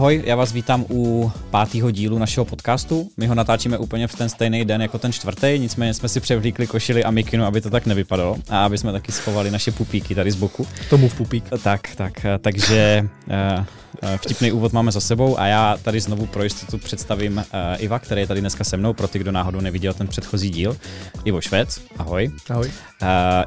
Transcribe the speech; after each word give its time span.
ahoj, 0.00 0.22
já 0.26 0.36
vás 0.36 0.52
vítám 0.52 0.84
u 0.90 1.32
pátého 1.50 1.90
dílu 1.90 2.18
našeho 2.18 2.44
podcastu. 2.44 3.10
My 3.16 3.26
ho 3.26 3.34
natáčíme 3.34 3.78
úplně 3.78 4.06
v 4.06 4.14
ten 4.14 4.28
stejný 4.28 4.64
den 4.64 4.82
jako 4.82 4.98
ten 4.98 5.12
čtvrtý, 5.12 5.58
nicméně 5.58 5.94
jsme 5.94 6.08
si 6.08 6.20
převlíkli 6.20 6.66
košily 6.66 7.04
a 7.04 7.10
mikinu, 7.10 7.44
aby 7.44 7.60
to 7.60 7.70
tak 7.70 7.86
nevypadalo 7.86 8.36
a 8.48 8.64
aby 8.64 8.78
jsme 8.78 8.92
taky 8.92 9.12
schovali 9.12 9.50
naše 9.50 9.72
pupíky 9.72 10.14
tady 10.14 10.30
z 10.30 10.36
boku. 10.36 10.66
Tomu 10.90 11.08
v 11.08 11.14
pupík. 11.14 11.44
Tak, 11.62 11.80
tak, 11.96 12.26
takže 12.40 13.08
uh, 13.26 14.16
vtipný 14.16 14.52
úvod 14.52 14.72
máme 14.72 14.92
za 14.92 15.00
sebou 15.00 15.40
a 15.40 15.46
já 15.46 15.76
tady 15.82 16.00
znovu 16.00 16.26
pro 16.26 16.42
jistotu 16.42 16.78
představím 16.78 17.44
Iva, 17.78 17.98
který 17.98 18.20
je 18.20 18.26
tady 18.26 18.40
dneska 18.40 18.64
se 18.64 18.76
mnou, 18.76 18.92
pro 18.92 19.08
ty, 19.08 19.18
kdo 19.18 19.32
náhodou 19.32 19.60
neviděl 19.60 19.94
ten 19.94 20.06
předchozí 20.08 20.50
díl. 20.50 20.76
Ivo 21.24 21.40
Švec, 21.40 21.80
ahoj. 21.98 22.30
Ahoj. 22.50 22.70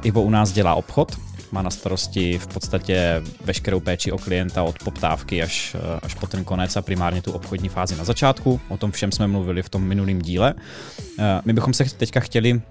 Ivo 0.02 0.22
u 0.22 0.30
nás 0.30 0.52
dělá 0.52 0.74
obchod, 0.74 1.16
má 1.54 1.62
na 1.62 1.70
starosti 1.70 2.38
v 2.38 2.46
podstatě 2.46 3.22
veškerou 3.44 3.80
péči 3.80 4.12
o 4.12 4.18
klienta 4.18 4.62
od 4.62 4.78
poptávky 4.78 5.42
až, 5.42 5.76
až 6.02 6.14
po 6.14 6.26
ten 6.26 6.44
konec 6.44 6.76
a 6.76 6.82
primárně 6.82 7.22
tu 7.22 7.32
obchodní 7.32 7.68
fázi 7.68 7.96
na 7.96 8.04
začátku. 8.04 8.60
O 8.68 8.76
tom 8.76 8.90
všem 8.90 9.12
jsme 9.12 9.26
mluvili 9.26 9.62
v 9.62 9.68
tom 9.68 9.82
minulém 9.82 10.22
díle. 10.22 10.54
My 11.44 11.52
bychom 11.52 11.74
se 11.74 11.84
teďka 11.84 12.20
chtěli 12.20 12.62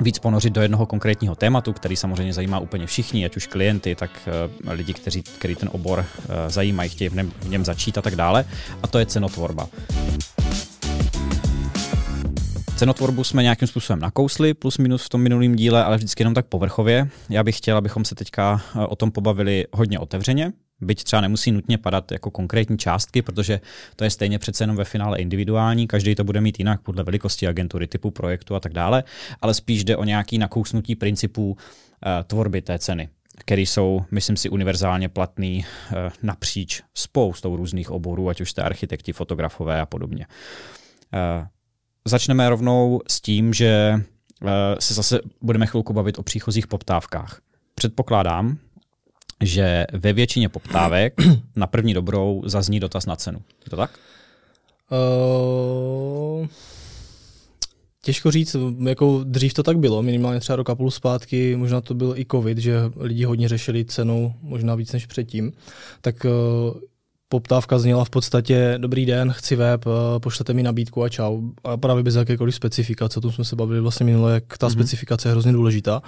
víc 0.00 0.18
ponořit 0.18 0.52
do 0.52 0.62
jednoho 0.62 0.86
konkrétního 0.86 1.34
tématu, 1.34 1.72
který 1.72 1.96
samozřejmě 1.96 2.32
zajímá 2.32 2.58
úplně 2.58 2.86
všichni, 2.86 3.24
ať 3.24 3.36
už 3.36 3.46
klienty, 3.46 3.94
tak 3.94 4.28
lidi, 4.68 4.94
kteří, 4.94 5.22
který 5.22 5.54
ten 5.54 5.68
obor 5.72 6.04
zajímají, 6.48 6.90
chtějí 6.90 7.08
v 7.08 7.14
něm, 7.14 7.32
v 7.40 7.48
něm 7.48 7.64
začít 7.64 7.98
a 7.98 8.02
tak 8.02 8.16
dále. 8.16 8.44
A 8.82 8.86
to 8.86 8.98
je 8.98 9.06
cenotvorba. 9.06 9.68
Cenotvorbu 12.78 13.24
jsme 13.24 13.42
nějakým 13.42 13.68
způsobem 13.68 14.00
nakousli, 14.00 14.54
plus 14.54 14.78
minus 14.78 15.04
v 15.04 15.08
tom 15.08 15.20
minulém 15.20 15.56
díle, 15.56 15.84
ale 15.84 15.96
vždycky 15.96 16.20
jenom 16.20 16.34
tak 16.34 16.46
povrchově. 16.46 17.08
Já 17.30 17.42
bych 17.42 17.56
chtěl, 17.56 17.76
abychom 17.76 18.04
se 18.04 18.14
teďka 18.14 18.62
eh, 18.74 18.86
o 18.86 18.96
tom 18.96 19.10
pobavili 19.10 19.66
hodně 19.72 19.98
otevřeně, 19.98 20.52
byť 20.80 21.04
třeba 21.04 21.22
nemusí 21.22 21.52
nutně 21.52 21.78
padat 21.78 22.12
jako 22.12 22.30
konkrétní 22.30 22.78
částky, 22.78 23.22
protože 23.22 23.60
to 23.96 24.04
je 24.04 24.10
stejně 24.10 24.38
přece 24.38 24.62
jenom 24.62 24.76
ve 24.76 24.84
finále 24.84 25.18
individuální, 25.18 25.86
každý 25.86 26.14
to 26.14 26.24
bude 26.24 26.40
mít 26.40 26.58
jinak 26.58 26.80
podle 26.80 27.02
velikosti 27.02 27.48
agentury, 27.48 27.86
typu 27.86 28.10
projektu 28.10 28.54
a 28.54 28.60
tak 28.60 28.72
dále, 28.72 29.04
ale 29.42 29.54
spíš 29.54 29.84
jde 29.84 29.96
o 29.96 30.04
nějaký 30.04 30.38
nakousnutí 30.38 30.94
principů 30.94 31.50
uh, 31.50 31.56
tvorby 32.26 32.62
té 32.62 32.78
ceny 32.78 33.08
které 33.40 33.62
jsou, 33.62 34.04
myslím 34.10 34.36
si, 34.36 34.48
univerzálně 34.48 35.08
platný 35.08 35.64
uh, 35.64 35.96
napříč 36.22 36.82
spoustou 36.94 37.56
různých 37.56 37.90
oborů, 37.90 38.28
ať 38.28 38.40
už 38.40 38.50
jste 38.50 38.62
architekti, 38.62 39.12
fotografové 39.12 39.80
a 39.80 39.86
podobně. 39.86 40.26
Začneme 42.08 42.48
rovnou 42.48 43.00
s 43.08 43.20
tím, 43.20 43.54
že 43.54 43.94
uh, 44.42 44.48
se 44.78 44.94
zase 44.94 45.20
budeme 45.42 45.66
chvilku 45.66 45.92
bavit 45.92 46.18
o 46.18 46.22
příchozích 46.22 46.66
poptávkách. 46.66 47.40
Předpokládám, 47.74 48.56
že 49.42 49.86
ve 49.92 50.12
většině 50.12 50.48
poptávek 50.48 51.14
na 51.56 51.66
první 51.66 51.94
dobrou 51.94 52.42
zazní 52.46 52.80
dotaz 52.80 53.06
na 53.06 53.16
cenu. 53.16 53.38
Je 53.64 53.70
to 53.70 53.76
tak? 53.76 53.98
Uh, 54.90 56.46
těžko 58.02 58.30
říct, 58.30 58.56
jako 58.84 59.20
dřív 59.24 59.54
to 59.54 59.62
tak 59.62 59.78
bylo, 59.78 60.02
minimálně 60.02 60.40
třeba 60.40 60.56
rok 60.56 60.70
a 60.70 60.74
půl 60.74 60.90
zpátky, 60.90 61.56
možná 61.56 61.80
to 61.80 61.94
byl 61.94 62.14
i 62.16 62.26
covid, 62.30 62.58
že 62.58 62.76
lidi 62.96 63.24
hodně 63.24 63.48
řešili 63.48 63.84
cenu, 63.84 64.34
možná 64.42 64.74
víc 64.74 64.92
než 64.92 65.06
předtím, 65.06 65.52
tak 66.00 66.24
uh, 66.24 66.80
poptávka 67.28 67.78
zněla 67.78 68.04
v 68.04 68.10
podstatě 68.10 68.74
dobrý 68.78 69.06
den, 69.06 69.32
chci 69.32 69.56
web, 69.56 69.84
eh, 69.86 70.20
pošlete 70.20 70.52
mi 70.52 70.62
nabídku 70.62 71.02
a 71.02 71.08
čau. 71.08 71.42
A 71.64 71.76
právě 71.76 72.02
bez 72.02 72.14
jakékoliv 72.14 72.54
specifikace, 72.54 73.18
o 73.18 73.20
tom 73.20 73.32
jsme 73.32 73.44
se 73.44 73.56
bavili 73.56 73.80
vlastně 73.80 74.06
minule, 74.06 74.34
jak 74.34 74.58
ta 74.58 74.66
mm-hmm. 74.66 74.72
specifikace 74.72 75.28
je 75.28 75.32
hrozně 75.32 75.52
důležitá. 75.52 76.02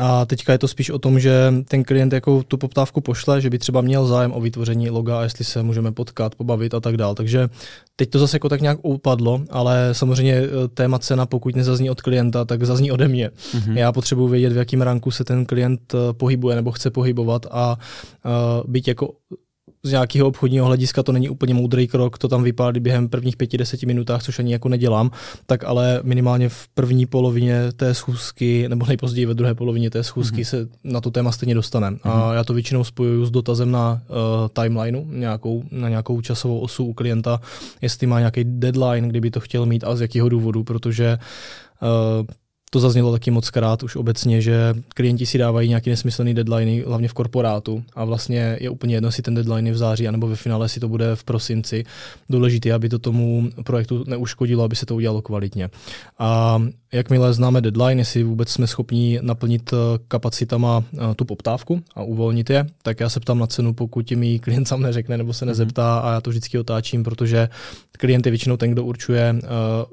A 0.00 0.26
teďka 0.26 0.52
je 0.52 0.58
to 0.58 0.68
spíš 0.68 0.90
o 0.90 0.98
tom, 0.98 1.20
že 1.20 1.54
ten 1.68 1.84
klient 1.84 2.12
jako 2.12 2.42
tu 2.42 2.56
poptávku 2.56 3.00
pošle, 3.00 3.40
že 3.40 3.50
by 3.50 3.58
třeba 3.58 3.80
měl 3.80 4.06
zájem 4.06 4.32
o 4.32 4.40
vytvoření 4.40 4.90
loga, 4.90 5.22
jestli 5.22 5.44
se 5.44 5.62
můžeme 5.62 5.92
potkat, 5.92 6.34
pobavit 6.34 6.74
a 6.74 6.80
tak 6.80 6.96
dál. 6.96 7.14
Takže 7.14 7.48
teď 7.96 8.10
to 8.10 8.18
zase 8.18 8.36
jako 8.36 8.48
tak 8.48 8.60
nějak 8.60 8.78
upadlo, 8.82 9.40
ale 9.50 9.88
samozřejmě 9.92 10.34
eh, 10.34 10.68
téma 10.74 10.98
cena, 10.98 11.26
pokud 11.26 11.56
nezazní 11.56 11.90
od 11.90 12.02
klienta, 12.02 12.44
tak 12.44 12.64
zazní 12.64 12.92
ode 12.92 13.08
mě. 13.08 13.28
Mm-hmm. 13.28 13.76
Já 13.76 13.92
potřebuji 13.92 14.28
vědět, 14.28 14.52
v 14.52 14.56
jakém 14.56 14.82
ranku 14.82 15.10
se 15.10 15.24
ten 15.24 15.46
klient 15.46 15.94
eh, 15.94 16.12
pohybuje 16.12 16.56
nebo 16.56 16.72
chce 16.72 16.90
pohybovat 16.90 17.46
a 17.50 17.78
uh, 18.24 18.70
být 18.70 18.88
jako 18.88 19.12
z 19.88 19.92
nějakého 19.92 20.28
obchodního 20.28 20.66
hlediska 20.66 21.02
to 21.02 21.12
není 21.12 21.28
úplně 21.28 21.54
moudrý 21.54 21.88
krok, 21.88 22.18
to 22.18 22.28
tam 22.28 22.42
vypálí 22.42 22.80
během 22.80 23.08
prvních 23.08 23.36
pěti, 23.36 23.58
deseti 23.58 23.86
minutách, 23.86 24.22
což 24.22 24.38
ani 24.38 24.52
jako 24.52 24.68
nedělám, 24.68 25.10
tak 25.46 25.64
ale 25.64 26.00
minimálně 26.02 26.48
v 26.48 26.68
první 26.74 27.06
polovině 27.06 27.72
té 27.76 27.94
schůzky, 27.94 28.68
nebo 28.68 28.86
nejpozději 28.86 29.26
ve 29.26 29.34
druhé 29.34 29.54
polovině 29.54 29.90
té 29.90 30.02
schůzky 30.02 30.42
mm-hmm. 30.42 30.48
se 30.48 30.68
na 30.84 31.00
to 31.00 31.10
téma 31.10 31.32
stejně 31.32 31.54
dostaneme. 31.54 31.96
Mm-hmm. 31.96 32.10
A 32.10 32.26
mhm. 32.26 32.34
já 32.34 32.44
to 32.44 32.54
většinou 32.54 32.84
spojuju 32.84 33.24
s 33.24 33.30
dotazem 33.30 33.70
na 33.70 34.02
uh, 34.08 34.62
timelineu, 34.62 35.04
nějakou, 35.10 35.64
na 35.70 35.88
nějakou 35.88 36.20
časovou 36.20 36.60
osu 36.60 36.84
u 36.84 36.92
klienta, 36.92 37.40
jestli 37.82 38.06
má 38.06 38.18
nějaký 38.18 38.44
deadline, 38.44 39.08
kdyby 39.08 39.30
to 39.30 39.40
chtěl 39.40 39.66
mít 39.66 39.84
a 39.84 39.96
z 39.96 40.00
jakého 40.00 40.28
důvodu, 40.28 40.64
protože 40.64 41.18
uh, 41.82 42.26
to 42.70 42.80
zaznělo 42.80 43.12
taky 43.12 43.30
moc 43.30 43.50
krát 43.50 43.82
už 43.82 43.96
obecně, 43.96 44.40
že 44.40 44.74
klienti 44.88 45.26
si 45.26 45.38
dávají 45.38 45.68
nějaký 45.68 45.90
nesmyslný 45.90 46.34
deadline, 46.34 46.82
hlavně 46.86 47.08
v 47.08 47.12
korporátu 47.12 47.84
a 47.94 48.04
vlastně 48.04 48.56
je 48.60 48.70
úplně 48.70 48.94
jedno, 48.94 49.08
jestli 49.08 49.22
ten 49.22 49.34
deadline 49.34 49.68
je 49.68 49.72
v 49.72 49.76
září, 49.76 50.08
anebo 50.08 50.28
ve 50.28 50.36
finále 50.36 50.68
si 50.68 50.80
to 50.80 50.88
bude 50.88 51.16
v 51.16 51.24
prosinci. 51.24 51.84
Důležité, 52.30 52.72
aby 52.72 52.88
to 52.88 52.98
tomu 52.98 53.50
projektu 53.64 54.04
neuškodilo, 54.06 54.64
aby 54.64 54.76
se 54.76 54.86
to 54.86 54.94
udělalo 54.94 55.22
kvalitně. 55.22 55.70
A 56.18 56.62
jakmile 56.92 57.32
známe 57.32 57.60
deadline, 57.60 58.00
jestli 58.00 58.22
vůbec 58.22 58.48
jsme 58.48 58.66
schopni 58.66 59.18
naplnit 59.22 59.72
eh, 59.72 59.76
kapacitama 60.08 60.84
eh, 60.94 61.14
tu 61.16 61.24
poptávku 61.24 61.82
a 61.94 62.02
uvolnit 62.02 62.50
je, 62.50 62.66
tak 62.82 63.00
já 63.00 63.08
se 63.08 63.20
ptám 63.20 63.38
na 63.38 63.46
cenu, 63.46 63.74
pokud 63.74 64.10
mi 64.10 64.38
klient 64.38 64.68
sám 64.68 64.82
neřekne 64.82 65.18
nebo 65.18 65.32
se 65.32 65.44
mhm. 65.44 65.50
nezeptá 65.50 65.98
a 65.98 66.12
já 66.12 66.20
to 66.20 66.30
vždycky 66.30 66.58
otáčím, 66.58 67.04
protože 67.04 67.48
klient 67.98 68.26
je 68.26 68.30
většinou 68.30 68.56
ten, 68.56 68.70
kdo 68.70 68.84
určuje 68.84 69.32
uh, 69.32 69.48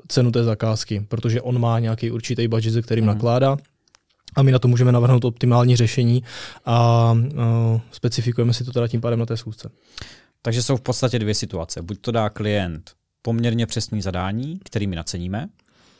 cenu 0.07 0.31
té 0.31 0.43
zakázky, 0.43 1.05
protože 1.07 1.41
on 1.41 1.59
má 1.59 1.79
nějaký 1.79 2.11
určitý 2.11 2.47
budget, 2.47 2.64
se 2.71 2.81
kterým 2.81 3.03
mm. 3.03 3.07
nakládá 3.07 3.57
a 4.35 4.43
my 4.43 4.51
na 4.51 4.59
to 4.59 4.67
můžeme 4.67 4.91
navrhnout 4.91 5.25
optimální 5.25 5.75
řešení 5.75 6.23
a 6.65 7.11
uh, 7.11 7.79
specifikujeme 7.91 8.53
si 8.53 8.63
to 8.63 8.71
teda 8.71 8.87
tím 8.87 9.01
pádem 9.01 9.19
na 9.19 9.25
té 9.25 9.37
schůzce. 9.37 9.69
Takže 10.41 10.63
jsou 10.63 10.77
v 10.77 10.81
podstatě 10.81 11.19
dvě 11.19 11.33
situace. 11.35 11.81
Buď 11.81 11.97
to 12.01 12.11
dá 12.11 12.29
klient 12.29 12.91
poměrně 13.21 13.65
přesný 13.65 14.01
zadání, 14.01 14.59
který 14.63 14.87
my 14.87 14.95
naceníme, 14.95 15.47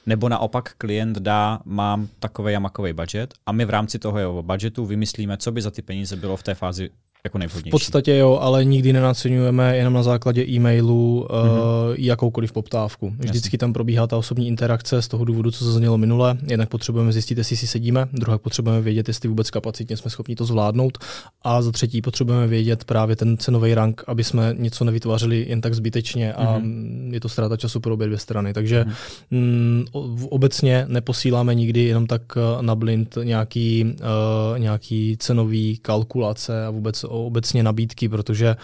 nebo 0.06 0.30
naopak 0.30 0.74
klient 0.78 1.20
dá, 1.20 1.60
mám 1.66 2.08
takový 2.20 2.56
a 2.56 2.60
makový 2.60 2.94
budget 2.94 3.34
a 3.46 3.52
my 3.52 3.66
v 3.66 3.70
rámci 3.70 4.00
toho 4.00 4.20
jeho 4.20 4.44
budgetu 4.44 4.86
vymyslíme, 4.86 5.38
co 5.38 5.52
by 5.52 5.62
za 5.62 5.72
ty 5.72 5.82
peníze 5.82 6.16
bylo 6.16 6.38
v 6.38 6.44
té 6.44 6.56
fázi 6.56 6.90
jako 7.26 7.38
nejvhodnější. 7.38 7.70
V 7.70 7.72
podstatě 7.72 8.16
jo, 8.16 8.38
ale 8.42 8.66
nikdy 8.66 8.94
nenaceňujeme 8.94 9.78
jenom 9.78 9.94
na 9.94 10.04
základě 10.04 10.46
e-mailu 10.48 11.28
mm-hmm. 11.30 11.52
uh, 11.52 11.96
jakoukoliv 11.98 12.52
poptávku. 12.52 13.14
Vždycky 13.20 13.48
Jasně. 13.48 13.58
tam 13.58 13.74
probíhá 13.74 14.08
ta 14.08 14.18
osobní 14.18 14.48
interakce 14.48 15.02
z 15.02 15.08
toho 15.08 15.26
důvodu, 15.26 15.52
co 15.52 15.66
se 15.66 15.72
zaznělo 15.72 15.98
minule. 15.98 16.38
Jednak 16.48 16.70
potřebujeme 16.70 17.12
zjistit, 17.12 17.38
jestli 17.38 17.58
si 17.58 17.68
sedíme, 17.68 18.08
druhá 18.14 18.38
potřebujeme 18.38 18.82
vědět, 18.82 19.08
jestli 19.08 19.30
vůbec 19.30 19.50
kapacitně 19.50 19.98
jsme 19.98 20.12
schopni 20.12 20.36
to 20.36 20.46
zvládnout 20.46 20.98
a 21.44 21.62
za 21.62 21.72
třetí 21.72 22.02
potřebujeme 22.02 22.48
vědět 22.48 22.84
právě 22.84 23.16
ten 23.16 23.38
cenový 23.38 23.74
rank, 23.74 24.04
aby 24.08 24.24
jsme 24.24 24.56
něco 24.58 24.86
nevytvářeli 24.86 25.46
jen 25.50 25.62
tak 25.62 25.74
zbytečně 25.74 26.34
a 26.34 26.60
mm-hmm. 26.60 27.14
je 27.14 27.20
to 27.20 27.30
ztráta 27.30 27.58
času 27.58 27.80
pro 27.80 27.94
obě 27.94 28.08
dvě 28.08 28.18
strany. 28.18 28.54
Takže 28.54 28.84
mm-hmm. 28.84 28.96
mm, 29.32 29.86
obecně 30.30 30.86
neposíláme 30.88 31.56
nikdy 31.56 31.84
jenom 31.84 32.08
tak 32.08 32.22
eh, 32.38 32.62
na 32.62 32.76
blind 32.76 33.18
nějaký, 33.24 33.84
uh, 33.84 34.60
nějaký 34.60 35.18
cenový 35.20 35.78
kalkulace 35.82 36.66
a 36.66 36.70
vůbec 36.70 37.06
obecně 37.24 37.64
nabídky, 37.64 38.10
protože 38.10 38.56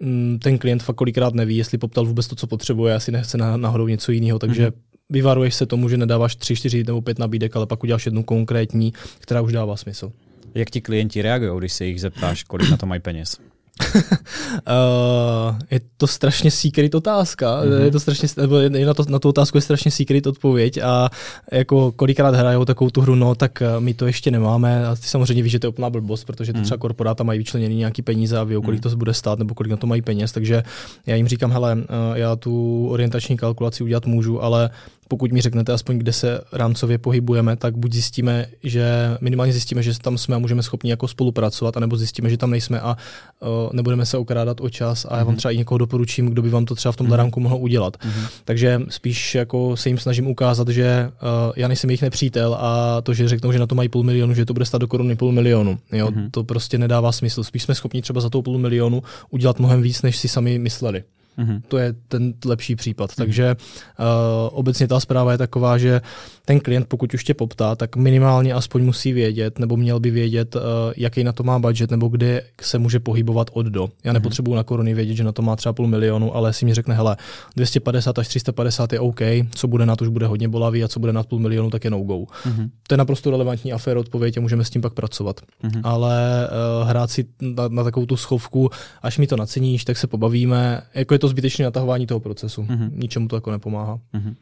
mm, 0.00 0.38
ten 0.38 0.58
klient 0.58 0.82
fakt 0.82 0.96
kolikrát 0.96 1.34
neví, 1.34 1.56
jestli 1.56 1.78
poptal 1.78 2.06
vůbec 2.06 2.26
to, 2.26 2.34
co 2.34 2.46
potřebuje, 2.46 2.94
asi 2.94 3.12
nechce 3.12 3.38
náhodou 3.38 3.88
něco 3.88 4.12
jiného, 4.12 4.38
takže 4.38 4.68
mm-hmm. 4.68 4.74
vyvaruješ 5.10 5.54
se 5.54 5.66
tomu, 5.66 5.88
že 5.88 5.96
nedáváš 5.96 6.36
tři, 6.36 6.56
čtyři 6.56 6.84
nebo 6.84 7.02
pět 7.02 7.18
nabídek, 7.18 7.56
ale 7.56 7.66
pak 7.66 7.82
uděláš 7.82 8.06
jednu 8.06 8.22
konkrétní, 8.22 8.92
která 9.20 9.40
už 9.40 9.52
dává 9.52 9.76
smysl. 9.76 10.12
Jak 10.54 10.70
ti 10.70 10.80
klienti 10.80 11.22
reagují, 11.22 11.58
když 11.58 11.72
se 11.72 11.84
jich 11.84 12.00
zeptáš, 12.00 12.42
kolik 12.44 12.70
na 12.70 12.76
to 12.76 12.86
mají 12.86 13.00
peněz? 13.00 13.49
Uh, 13.94 15.58
je 15.70 15.80
to 15.96 16.06
strašně 16.06 16.50
secret 16.50 16.94
otázka. 16.94 17.62
Mm-hmm. 17.62 17.82
Je 17.84 17.90
to 17.90 18.00
strašně, 18.00 18.28
nebo 18.36 18.56
na, 18.86 18.94
to, 18.94 19.04
na 19.08 19.18
tu 19.18 19.28
otázku 19.28 19.56
je 19.56 19.62
strašně 19.62 19.90
secret 19.90 20.26
odpověď 20.26 20.78
a 20.82 21.10
jako 21.52 21.92
kolikrát 21.92 22.34
hrajou 22.34 22.64
takovou 22.64 22.90
tu 22.90 23.00
hru, 23.00 23.14
no 23.14 23.34
tak 23.34 23.62
eh, 23.62 23.80
my 23.80 23.94
to 23.94 24.06
ještě 24.06 24.30
nemáme 24.30 24.86
a 24.86 24.94
ty 24.94 25.06
samozřejmě 25.06 25.42
víš, 25.42 25.52
že 25.52 25.58
to 25.58 25.66
je 25.66 25.68
úplná 25.68 25.90
blbost, 25.90 26.24
protože 26.24 26.52
ty 26.52 26.58
mm. 26.58 26.64
třeba 26.64 26.78
korporáta 26.78 27.24
mají 27.24 27.38
vyčleněný 27.38 27.76
nějaký 27.76 28.02
peníze 28.02 28.38
a 28.38 28.44
ví, 28.44 28.56
kolik 28.64 28.84
mm. 28.84 28.90
to 28.90 28.96
bude 28.96 29.14
stát 29.14 29.38
nebo 29.38 29.54
kolik 29.54 29.70
na 29.70 29.76
to 29.76 29.86
mají 29.86 30.02
peněz, 30.02 30.32
takže 30.32 30.62
já 31.06 31.16
jim 31.16 31.28
říkám, 31.28 31.50
hele, 31.50 31.78
eh, 31.82 32.18
já 32.18 32.36
tu 32.36 32.86
orientační 32.88 33.36
kalkulaci 33.36 33.84
udělat 33.84 34.06
můžu, 34.06 34.42
ale 34.42 34.70
pokud 35.10 35.32
mi 35.32 35.40
řeknete 35.40 35.72
aspoň, 35.72 35.98
kde 35.98 36.12
se 36.12 36.40
rámcově 36.52 36.98
pohybujeme, 36.98 37.56
tak 37.56 37.76
buď 37.76 37.92
zjistíme, 37.92 38.46
že 38.62 39.16
minimálně 39.20 39.52
zjistíme, 39.52 39.82
že 39.82 39.98
tam 39.98 40.18
jsme 40.18 40.36
a 40.36 40.38
můžeme 40.38 40.62
schopni 40.62 40.90
jako 40.90 41.08
spolupracovat, 41.08 41.76
anebo 41.76 41.96
zjistíme, 41.96 42.30
že 42.30 42.36
tam 42.36 42.50
nejsme 42.50 42.80
a 42.80 42.96
uh, 43.40 43.48
nebudeme 43.72 44.06
se 44.06 44.18
okrádat 44.18 44.60
o 44.60 44.70
čas 44.70 45.06
a 45.10 45.16
já 45.16 45.24
vám 45.24 45.32
mhm. 45.32 45.36
třeba 45.36 45.52
i 45.52 45.56
někoho 45.56 45.78
doporučím, 45.78 46.26
kdo 46.26 46.42
by 46.42 46.50
vám 46.50 46.64
to 46.64 46.74
třeba 46.74 46.92
v 46.92 46.96
tomhle 46.96 47.14
mm-hmm. 47.14 47.18
rámku 47.18 47.40
mohl 47.40 47.56
udělat. 47.56 47.96
Mm-hmm. 47.96 48.26
Takže 48.44 48.80
spíš 48.88 49.34
jako 49.34 49.76
se 49.76 49.88
jim 49.88 49.98
snažím 49.98 50.26
ukázat, 50.26 50.68
že 50.68 51.10
uh, 51.22 51.52
já 51.56 51.68
nejsem 51.68 51.90
jejich 51.90 52.02
nepřítel 52.02 52.54
a 52.60 53.00
to, 53.00 53.14
že 53.14 53.28
řeknou, 53.28 53.52
že 53.52 53.58
na 53.58 53.66
to 53.66 53.74
mají 53.74 53.88
půl 53.88 54.02
milionu, 54.02 54.34
že 54.34 54.46
to 54.46 54.52
bude 54.52 54.64
stát 54.64 54.80
do 54.80 54.88
koruny 54.88 55.16
půl 55.16 55.32
milionu. 55.32 55.78
Jo? 55.92 56.08
Mm-hmm. 56.08 56.30
To 56.30 56.44
prostě 56.44 56.78
nedává 56.78 57.12
smysl. 57.12 57.44
Spíš 57.44 57.62
jsme 57.62 57.74
schopni 57.74 58.02
třeba 58.02 58.20
za 58.20 58.30
to 58.30 58.42
půl 58.42 58.58
milionu 58.58 59.02
udělat 59.30 59.58
mnohem 59.58 59.82
víc, 59.82 60.02
než 60.02 60.16
si 60.16 60.28
sami 60.28 60.58
mysleli. 60.58 61.02
Mm-hmm. 61.38 61.62
To 61.68 61.78
je 61.78 61.94
ten 62.08 62.34
lepší 62.44 62.76
případ. 62.76 63.10
Mm-hmm. 63.10 63.16
Takže 63.16 63.56
uh, 63.98 64.04
obecně 64.52 64.88
ta 64.88 65.00
zpráva 65.00 65.32
je 65.32 65.38
taková, 65.38 65.78
že 65.78 66.00
ten 66.44 66.60
klient, 66.60 66.86
pokud 66.88 67.14
už 67.14 67.24
tě 67.24 67.34
poptá, 67.34 67.74
tak 67.74 67.96
minimálně 67.96 68.54
aspoň 68.54 68.84
musí 68.84 69.12
vědět, 69.12 69.58
nebo 69.58 69.76
měl 69.76 70.00
by 70.00 70.10
vědět, 70.10 70.56
uh, 70.56 70.62
jaký 70.96 71.24
na 71.24 71.32
to 71.32 71.42
má 71.42 71.58
budget, 71.58 71.90
nebo 71.90 72.08
kde 72.08 72.42
se 72.60 72.78
může 72.78 73.00
pohybovat 73.00 73.50
od 73.52 73.66
do. 73.66 73.88
Já 74.04 74.12
mhm. 74.12 74.14
nepotřebuji 74.14 74.54
na 74.54 74.64
koruny 74.64 74.94
vědět, 74.94 75.14
že 75.14 75.24
na 75.24 75.32
to 75.32 75.42
má 75.42 75.56
třeba 75.56 75.72
půl 75.72 75.86
milionu, 75.86 76.36
ale 76.36 76.52
si 76.52 76.64
mi 76.64 76.74
řekne, 76.74 76.94
hele, 76.94 77.16
250 77.56 78.18
až 78.18 78.28
350 78.28 78.92
je 78.92 79.00
OK, 79.00 79.20
co 79.54 79.68
bude 79.68 79.86
na 79.86 79.96
to, 79.96 80.04
už 80.04 80.08
bude 80.08 80.26
hodně 80.26 80.48
bolavý 80.48 80.84
a 80.84 80.88
co 80.88 81.00
bude 81.00 81.12
na 81.12 81.22
půl 81.22 81.38
milionu, 81.38 81.70
tak 81.70 81.84
je 81.84 81.90
no 81.90 82.00
go. 82.00 82.14
Mm-hmm. 82.14 82.70
To 82.88 82.94
je 82.94 82.98
naprosto 82.98 83.30
relevantní 83.30 83.72
afér 83.72 83.96
odpověď 83.96 84.38
a 84.38 84.40
můžeme 84.40 84.64
s 84.64 84.70
tím 84.70 84.82
pak 84.82 84.94
pracovat. 84.94 85.40
Mm-hmm. 85.64 85.80
Ale 85.84 86.48
uh, 86.82 86.88
hrát 86.88 87.10
si 87.10 87.24
na, 87.40 87.68
na 87.68 87.84
takovou 87.84 88.06
tu 88.06 88.16
schovku, 88.16 88.70
až 89.02 89.18
mi 89.18 89.26
to 89.26 89.36
naceníš, 89.36 89.84
tak 89.84 89.96
se 89.96 90.06
pobavíme. 90.06 90.82
Jako 90.94 91.14
je 91.14 91.18
to 91.20 91.28
zbytečné 91.28 91.64
natahování 91.64 92.06
toho 92.06 92.20
procesu. 92.20 92.62
Mm-hmm. 92.62 92.90
Ničemu 92.92 93.28
to 93.28 93.36
jako 93.36 93.50
nepomáhá. 93.50 94.00
Mm-hmm. 94.14 94.34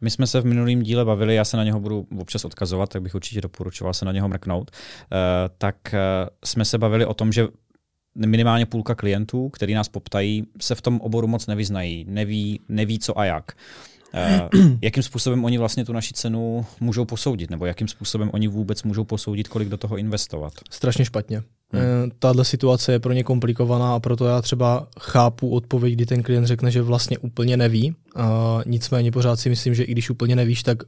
My 0.00 0.10
jsme 0.10 0.26
se 0.26 0.40
v 0.40 0.44
minulém 0.44 0.82
díle 0.82 1.04
bavili, 1.04 1.34
já 1.34 1.44
se 1.44 1.56
na 1.56 1.64
něho 1.64 1.80
budu 1.80 2.06
občas 2.18 2.44
odkazovat, 2.44 2.88
tak 2.88 3.02
bych 3.02 3.14
určitě 3.14 3.40
doporučoval 3.40 3.94
se 3.94 4.04
na 4.04 4.12
něho 4.12 4.28
mrknout. 4.28 4.70
Uh, 4.70 5.18
tak 5.58 5.76
uh, 5.92 6.28
jsme 6.44 6.64
se 6.64 6.78
bavili 6.78 7.06
o 7.06 7.14
tom, 7.14 7.32
že 7.32 7.48
minimálně 8.26 8.66
půlka 8.66 8.94
klientů, 8.94 9.48
který 9.48 9.74
nás 9.74 9.88
poptají, 9.88 10.44
se 10.60 10.74
v 10.74 10.82
tom 10.82 11.00
oboru 11.00 11.26
moc 11.26 11.46
nevyznají, 11.46 12.04
neví, 12.08 12.60
neví 12.68 12.98
co 12.98 13.18
a 13.18 13.24
jak. 13.24 13.52
Uh, 14.52 14.60
jakým 14.82 15.02
způsobem 15.02 15.44
oni 15.44 15.58
vlastně 15.58 15.84
tu 15.84 15.92
naši 15.92 16.14
cenu 16.14 16.66
můžou 16.80 17.04
posoudit, 17.04 17.50
nebo 17.50 17.66
jakým 17.66 17.88
způsobem 17.88 18.30
oni 18.32 18.48
vůbec 18.48 18.82
můžou 18.82 19.04
posoudit, 19.04 19.48
kolik 19.48 19.68
do 19.68 19.76
toho 19.76 19.96
investovat? 19.96 20.52
Strašně 20.70 21.04
špatně. 21.04 21.42
Hmm. 21.80 22.10
Tahle 22.18 22.44
situace 22.44 22.92
je 22.92 22.98
pro 22.98 23.12
ně 23.12 23.24
komplikovaná 23.24 23.94
a 23.94 24.00
proto 24.00 24.26
já 24.26 24.42
třeba 24.42 24.86
chápu 25.00 25.50
odpověď, 25.50 25.94
kdy 25.94 26.06
ten 26.06 26.22
klient 26.22 26.46
řekne, 26.46 26.70
že 26.70 26.82
vlastně 26.82 27.18
úplně 27.18 27.56
neví. 27.56 27.94
A 28.16 28.60
nicméně 28.66 29.10
pořád 29.10 29.40
si 29.40 29.50
myslím, 29.50 29.74
že 29.74 29.84
i 29.84 29.92
když 29.92 30.10
úplně 30.10 30.36
nevíš, 30.36 30.62
tak 30.62 30.78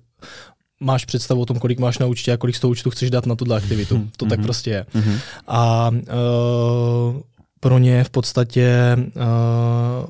máš 0.80 1.04
představu 1.04 1.40
o 1.40 1.46
tom, 1.46 1.58
kolik 1.58 1.78
máš 1.78 1.98
na 1.98 2.06
účtě 2.06 2.32
a 2.32 2.36
kolik 2.36 2.56
z 2.56 2.60
toho 2.60 2.70
účtu 2.70 2.90
chceš 2.90 3.10
dát 3.10 3.26
na 3.26 3.34
tuhle 3.34 3.56
aktivitu. 3.56 3.96
Hmm. 3.96 4.10
To 4.16 4.24
hmm. 4.24 4.30
tak 4.30 4.42
prostě 4.42 4.70
je. 4.70 4.86
Hmm. 4.92 5.18
A 5.46 5.90
uh, 5.90 7.20
pro 7.60 7.78
ně 7.78 8.04
v 8.04 8.10
podstatě 8.10 8.96
uh, 8.96 10.06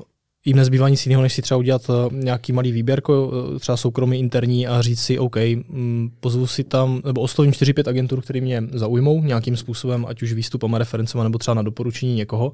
jim 0.47 0.57
nezbývá 0.57 0.89
nic 0.89 1.05
jiného, 1.05 1.21
než 1.21 1.33
si 1.33 1.41
třeba 1.41 1.57
udělat 1.57 1.81
eh, 1.89 2.15
nějaký 2.15 2.53
malý 2.53 2.71
výběr, 2.71 3.01
eh, 3.09 3.59
třeba 3.59 3.77
soukromý 3.77 4.19
interní 4.19 4.67
a 4.67 4.81
říct 4.81 4.99
si, 4.99 5.19
OK, 5.19 5.35
mm, 5.35 6.11
pozvu 6.19 6.47
si 6.47 6.63
tam, 6.63 7.01
nebo 7.05 7.21
oslovím 7.21 7.53
4-5 7.53 7.87
agentur, 7.87 8.21
které 8.21 8.41
mě 8.41 8.63
zaujmou 8.71 9.23
nějakým 9.23 9.57
způsobem, 9.57 10.05
ať 10.09 10.21
už 10.21 10.33
výstupama, 10.33 10.77
referencema, 10.77 11.23
nebo 11.23 11.37
třeba 11.37 11.55
na 11.55 11.61
doporučení 11.61 12.15
někoho 12.15 12.51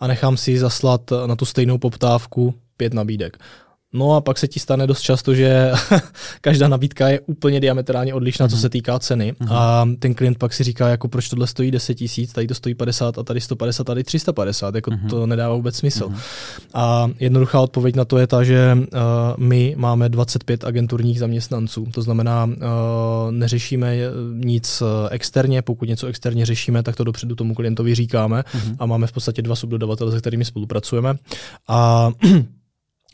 a 0.00 0.06
nechám 0.06 0.36
si 0.36 0.58
zaslat 0.58 1.10
na 1.26 1.36
tu 1.36 1.44
stejnou 1.44 1.78
poptávku 1.78 2.54
pět 2.76 2.94
nabídek. 2.94 3.38
No 3.92 4.14
a 4.14 4.20
pak 4.20 4.38
se 4.38 4.48
ti 4.48 4.60
stane 4.60 4.86
dost 4.86 5.00
často, 5.00 5.34
že 5.34 5.72
každá 6.40 6.68
nabídka 6.68 7.08
je 7.08 7.20
úplně 7.20 7.60
diametrálně 7.60 8.14
odlišná, 8.14 8.46
mm-hmm. 8.46 8.50
co 8.50 8.56
mhm. 8.56 8.60
se 8.60 8.68
týká 8.68 8.98
ceny. 8.98 9.32
Mm-hmm. 9.32 9.48
A 9.50 9.88
ten 9.98 10.14
klient 10.14 10.38
pak 10.38 10.52
si 10.52 10.64
říká, 10.64 10.88
jako 10.88 11.08
proč 11.08 11.28
tohle 11.28 11.46
stojí 11.46 11.70
10 11.70 11.94
tisíc, 11.94 12.32
tady 12.32 12.46
to 12.46 12.54
stojí 12.54 12.74
50 12.74 13.18
a 13.18 13.22
tady 13.22 13.40
150, 13.40 13.84
tady 13.84 14.04
350. 14.04 14.74
Jako 14.74 14.90
mm-hmm. 14.90 15.08
to 15.08 15.26
nedává 15.26 15.54
vůbec 15.54 15.76
smysl. 15.76 16.08
Mm-hmm. 16.08 16.20
A 16.74 17.10
jednoduchá 17.20 17.60
odpověď 17.60 17.96
na 17.96 18.04
to 18.04 18.18
je 18.18 18.26
ta, 18.26 18.42
že 18.42 18.78
uh, 18.78 18.98
my 19.36 19.74
máme 19.78 20.08
25 20.08 20.64
agenturních 20.64 21.18
zaměstnanců. 21.18 21.86
To 21.94 22.02
znamená, 22.02 22.44
uh, 22.44 22.52
neřešíme 23.30 23.96
nic 24.34 24.82
externě, 25.10 25.62
pokud 25.62 25.88
něco 25.88 26.06
externě 26.06 26.46
řešíme, 26.46 26.82
tak 26.82 26.96
to 26.96 27.04
dopředu 27.04 27.34
tomu 27.34 27.54
klientovi 27.54 27.94
říkáme 27.94 28.40
mm-hmm. 28.40 28.76
a 28.78 28.86
máme 28.86 29.06
v 29.06 29.12
podstatě 29.12 29.42
dva 29.42 29.56
subdodavatele, 29.56 30.12
se 30.12 30.18
kterými 30.18 30.44
spolupracujeme. 30.44 31.14
A 31.68 32.10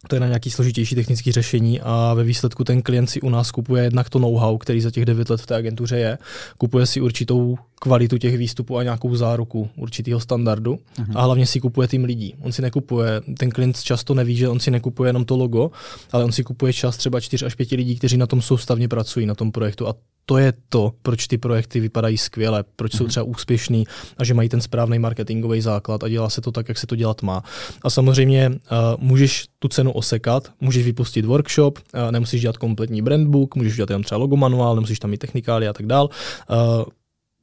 to 0.08 0.16
je 0.16 0.20
na 0.20 0.26
nějaký 0.26 0.50
složitější 0.50 0.94
technický 0.94 1.32
řešení 1.32 1.80
a 1.80 2.14
ve 2.14 2.24
výsledku 2.24 2.64
ten 2.64 2.82
klient 2.82 3.06
si 3.06 3.20
u 3.20 3.30
nás 3.30 3.50
kupuje 3.50 3.84
jednak 3.84 4.10
to 4.10 4.18
know-how, 4.18 4.58
který 4.58 4.80
za 4.80 4.90
těch 4.90 5.04
9 5.04 5.30
let 5.30 5.40
v 5.40 5.46
té 5.46 5.54
agentuře 5.54 5.98
je, 5.98 6.18
kupuje 6.58 6.86
si 6.86 7.00
určitou 7.00 7.58
kvalitu 7.80 8.18
těch 8.18 8.38
výstupů 8.38 8.78
a 8.78 8.82
nějakou 8.82 9.16
záruku 9.16 9.68
určitého 9.76 10.20
standardu 10.20 10.74
uh-huh. 10.74 11.12
a 11.14 11.22
hlavně 11.22 11.46
si 11.46 11.60
kupuje 11.60 11.88
tým 11.88 12.04
lidí. 12.04 12.34
On 12.40 12.52
si 12.52 12.62
nekupuje, 12.62 13.20
ten 13.38 13.50
klient 13.50 13.82
často 13.82 14.14
neví, 14.14 14.36
že 14.36 14.48
on 14.48 14.60
si 14.60 14.70
nekupuje 14.70 15.08
jenom 15.08 15.24
to 15.24 15.36
logo, 15.36 15.70
ale 16.12 16.24
on 16.24 16.32
si 16.32 16.44
kupuje 16.44 16.72
čas 16.72 16.96
třeba 16.96 17.20
4 17.20 17.44
až 17.44 17.54
5 17.54 17.70
lidí, 17.70 17.96
kteří 17.96 18.16
na 18.16 18.26
tom 18.26 18.42
soustavně 18.42 18.88
pracují, 18.88 19.26
na 19.26 19.34
tom 19.34 19.52
projektu 19.52 19.88
a 19.88 19.94
to 20.26 20.38
je 20.38 20.52
to, 20.68 20.92
proč 21.02 21.26
ty 21.26 21.38
projekty 21.38 21.80
vypadají 21.80 22.18
skvěle, 22.18 22.64
proč 22.76 22.92
jsou 22.92 23.04
mhm. 23.04 23.08
třeba 23.08 23.24
úspěšný 23.24 23.84
a 24.18 24.24
že 24.24 24.34
mají 24.34 24.48
ten 24.48 24.60
správný 24.60 24.98
marketingový 24.98 25.60
základ 25.60 26.04
a 26.04 26.08
dělá 26.08 26.30
se 26.30 26.40
to 26.40 26.52
tak, 26.52 26.68
jak 26.68 26.78
se 26.78 26.86
to 26.86 26.96
dělat 26.96 27.22
má. 27.22 27.42
A 27.82 27.90
samozřejmě 27.90 28.48
uh, 28.48 28.56
můžeš 28.98 29.46
tu 29.58 29.68
cenu 29.68 29.92
osekat, 29.92 30.52
můžeš 30.60 30.84
vypustit 30.84 31.24
workshop, 31.24 31.78
uh, 31.78 32.12
nemusíš 32.12 32.40
dělat 32.40 32.56
kompletní 32.58 33.02
brandbook, 33.02 33.56
můžeš 33.56 33.76
dělat 33.76 33.90
jenom 33.90 34.02
třeba 34.02 34.18
logo 34.18 34.36
manuál, 34.36 34.74
nemusíš 34.74 34.98
tam 34.98 35.10
mít 35.10 35.18
technikály 35.18 35.68
a 35.68 35.72
tak 35.72 35.86
dál. 35.86 36.08
Uh, 36.50 36.84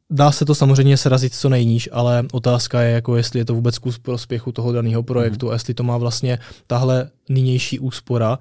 dá 0.09 0.31
se 0.31 0.45
to 0.45 0.56
samozřejmě 0.56 0.97
srazit 0.97 1.36
co 1.36 1.50
nejníž, 1.50 1.89
ale 1.91 2.25
otázka 2.31 2.81
je, 2.81 2.91
jako 2.91 3.15
jestli 3.15 3.39
je 3.39 3.45
to 3.45 3.53
vůbec 3.53 3.77
kus 3.77 3.97
prospěchu 3.97 4.51
toho 4.51 4.71
daného 4.71 5.03
projektu, 5.03 5.45
mm. 5.45 5.50
a 5.50 5.53
jestli 5.53 5.74
to 5.74 5.83
má 5.83 5.97
vlastně 5.97 6.39
tahle 6.68 7.09
nynější 7.29 7.79
úspora 7.79 8.39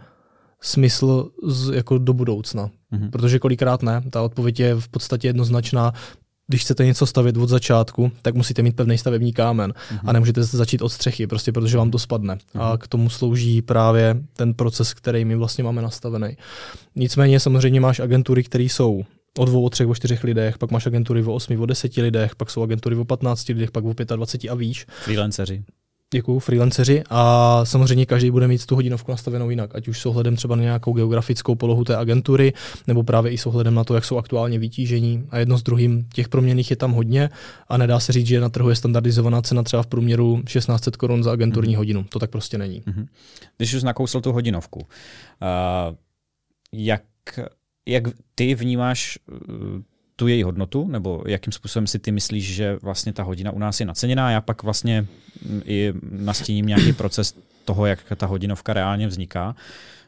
smysl 0.63 1.31
z, 1.47 1.75
jako 1.75 1.99
do 1.99 2.13
budoucna. 2.13 2.71
Mm-hmm. 2.93 3.11
Protože 3.11 3.39
kolikrát 3.39 3.83
ne, 3.83 4.03
ta 4.11 4.23
odpověď 4.23 4.61
je 4.61 4.75
v 4.75 4.89
podstatě 4.89 5.29
jednoznačná. 5.29 5.93
Když 6.47 6.63
chcete 6.63 6.85
něco 6.85 7.07
stavět 7.07 7.37
od 7.37 7.49
začátku, 7.49 8.13
tak 8.23 8.35
musíte 8.35 8.63
mít 8.63 8.77
pevný 8.77 8.99
stavební 8.99 9.33
kámen 9.33 9.71
mm-hmm. 9.71 10.01
a 10.05 10.13
nemůžete 10.13 10.43
začít 10.43 10.83
od 10.83 10.89
střechy, 10.89 11.27
prostě 11.27 11.53
protože 11.53 11.79
vám 11.79 11.91
to 11.91 11.99
spadne. 11.99 12.35
Mm-hmm. 12.35 12.63
A 12.63 12.79
k 12.79 12.89
tomu 12.89 13.11
slouží 13.11 13.63
právě 13.63 14.17
ten 14.37 14.55
proces, 14.55 14.95
který 14.95 15.25
my 15.25 15.37
vlastně 15.37 15.65
máme 15.65 15.83
nastavený. 15.83 16.37
Nicméně 16.97 17.41
samozřejmě 17.41 17.81
máš 17.81 18.01
agentury, 18.01 18.43
které 18.43 18.65
jsou 18.65 19.03
o 19.39 19.45
dvou, 19.45 19.65
o 19.65 19.71
třech, 19.71 19.89
o 19.89 19.95
čtyřech 19.95 20.25
lidech, 20.25 20.59
pak 20.59 20.71
máš 20.71 20.87
agentury 20.87 21.23
o 21.23 21.35
osmi, 21.35 21.57
o 21.57 21.67
deseti 21.67 22.03
lidech, 22.03 22.37
pak 22.37 22.51
jsou 22.51 22.63
agentury 22.63 22.97
o 22.97 23.05
patnácti 23.05 23.53
lidech, 23.53 23.71
pak 23.71 23.85
o 23.85 23.95
25 24.17 24.51
a 24.51 24.55
výš. 24.55 24.87
Freelanceři. 25.05 25.65
Děkuju, 26.15 26.39
freelanceři 26.39 27.03
a 27.11 27.61
samozřejmě 27.65 28.07
každý 28.07 28.31
bude 28.31 28.49
mít 28.49 28.67
tu 28.67 28.75
hodinovku 28.75 29.11
nastavenou 29.11 29.51
jinak, 29.51 29.75
ať 29.75 29.89
už 29.89 30.01
s 30.01 30.07
ohledem 30.07 30.37
třeba 30.37 30.57
na 30.57 30.63
nějakou 30.63 30.93
geografickou 30.93 31.55
polohu 31.55 31.85
té 31.85 31.97
agentury, 31.97 32.53
nebo 32.87 33.03
právě 33.03 33.33
i 33.33 33.39
s 33.39 33.47
ohledem 33.47 33.75
na 33.75 33.85
to, 33.85 33.95
jak 33.95 34.05
jsou 34.05 34.19
aktuálně 34.19 34.59
vytížení 34.59 35.27
a 35.31 35.39
jedno 35.39 35.59
s 35.59 35.63
druhým. 35.63 36.09
Těch 36.15 36.29
proměných 36.29 36.71
je 36.71 36.77
tam 36.77 36.93
hodně 36.93 37.31
a 37.69 37.77
nedá 37.77 38.01
se 38.01 38.13
říct, 38.13 38.27
že 38.27 38.41
na 38.41 38.49
trhu 38.49 38.69
je 38.69 38.77
standardizovaná 38.77 39.43
cena 39.43 39.63
třeba 39.63 39.83
v 39.83 39.87
průměru 39.87 40.43
1600 40.43 40.97
korun 40.97 41.23
za 41.23 41.33
agenturní 41.33 41.75
mm-hmm. 41.75 41.79
hodinu. 41.79 42.05
To 42.05 42.19
tak 42.19 42.31
prostě 42.31 42.59
není. 42.59 42.81
Mm-hmm. 42.81 43.07
Když 43.57 43.75
už 43.75 43.83
nakousl 43.83 44.21
tu 44.21 44.33
hodinovku, 44.33 44.79
uh, 44.81 44.87
jak, 46.73 47.03
jak 47.87 48.05
ty 48.35 48.55
vnímáš 48.55 49.19
tu 50.17 50.29
její 50.29 50.43
hodnotu, 50.43 50.89
nebo 50.89 51.23
jakým 51.27 51.53
způsobem 51.53 51.87
si 51.87 51.99
ty 51.99 52.13
myslíš, 52.13 52.55
že 52.55 52.79
vlastně 52.83 53.13
ta 53.13 53.23
hodina 53.23 53.51
u 53.51 53.59
nás 53.59 53.81
je 53.81 53.87
naceněná. 53.87 54.31
Já 54.31 54.41
pak 54.41 54.63
vlastně 54.63 55.07
mm, 55.47 55.63
i 55.65 55.93
nastíním 56.11 56.67
nějaký 56.67 56.93
proces 57.03 57.35
toho, 57.65 57.87
jak 57.87 57.99
ta 58.17 58.27
hodinovka 58.27 58.73
reálně 58.73 59.07
vzniká. 59.07 59.57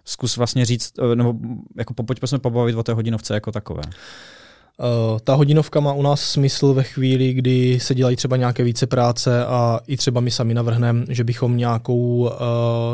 Zkus 0.05 0.37
vlastně 0.37 0.65
říct, 0.65 0.93
eh, 0.99 1.17
nebo 1.17 1.35
jako 1.77 1.95
pojďme 1.95 2.29
se 2.29 2.39
pobavit 2.39 2.77
o 2.77 2.83
té 2.83 2.93
hodinovce 2.93 3.35
jako 3.35 3.53
takové. 3.53 3.83
Uh, 4.79 5.19
ta 5.25 5.35
hodinovka 5.35 5.81
má 5.81 5.93
u 5.93 6.03
nás 6.03 6.21
smysl 6.21 6.75
ve 6.75 6.83
chvíli, 6.83 7.33
kdy 7.33 7.81
se 7.81 7.95
dělají 7.95 8.17
třeba 8.17 8.37
nějaké 8.37 8.65
více 8.65 8.87
práce 8.87 9.47
a 9.47 9.81
i 9.87 9.97
třeba 9.97 10.21
my 10.21 10.31
sami 10.31 10.55
navrhneme, 10.55 11.05
že 11.09 11.25
bychom 11.25 11.57
nějakou 11.57 12.19
uh, 12.19 12.31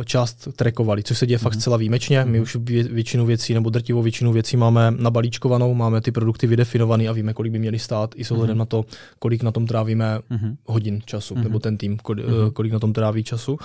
část 0.05 0.49
trekovali, 0.57 1.03
což 1.03 1.19
se 1.19 1.27
děje 1.27 1.39
mm-hmm. 1.39 1.43
fakt 1.43 1.53
mhm. 1.53 1.61
celá 1.61 1.77
výjimečně. 1.77 2.25
My 2.25 2.39
mhm. 2.39 2.43
už 2.43 2.57
vě- 2.57 2.93
většinu 2.93 3.27
věcí 3.27 3.55
nebo 3.55 3.71
drtivou 3.71 4.03
většinu 4.03 4.33
věcí 4.33 4.57
máme 4.57 4.95
nabalíčkovanou, 4.99 5.75
máme 5.75 6.01
ty 6.01 6.13
produkty 6.13 6.47
vydefinované 6.47 7.09
a 7.09 7.13
víme, 7.13 7.35
kolik 7.35 7.53
by 7.53 7.59
měly 7.59 7.79
stát 7.79 8.15
i 8.17 8.25
s 8.25 8.31
ohledem 8.31 8.57
mm-hmm. 8.57 8.59
na 8.59 8.65
to, 8.65 8.85
kolik 9.19 9.43
na 9.43 9.53
tom 9.53 9.67
trávíme 9.67 10.19
mm-hmm. 10.19 10.57
hodin 10.67 11.01
času, 11.05 11.35
mm-hmm. 11.35 11.43
nebo 11.43 11.59
ten 11.59 11.77
tým, 11.77 11.97
kolik, 11.97 12.27
mm-hmm. 12.27 12.53
kolik 12.53 12.73
na 12.73 12.79
tom 12.79 12.93
tráví 12.93 13.25
času. 13.25 13.59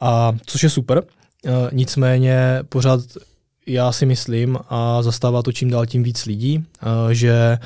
A 0.00 0.32
což 0.46 0.62
je 0.62 0.70
super. 0.70 1.02
Uh, 1.46 1.52
nicméně 1.72 2.58
pořád 2.68 3.00
já 3.68 3.92
si 3.92 4.06
myslím, 4.06 4.58
a 4.68 5.02
zastává 5.02 5.42
to 5.42 5.52
čím 5.52 5.70
dál 5.70 5.86
tím 5.86 6.02
víc 6.02 6.26
lidí, 6.26 6.64
eh, 6.82 7.14
že 7.14 7.58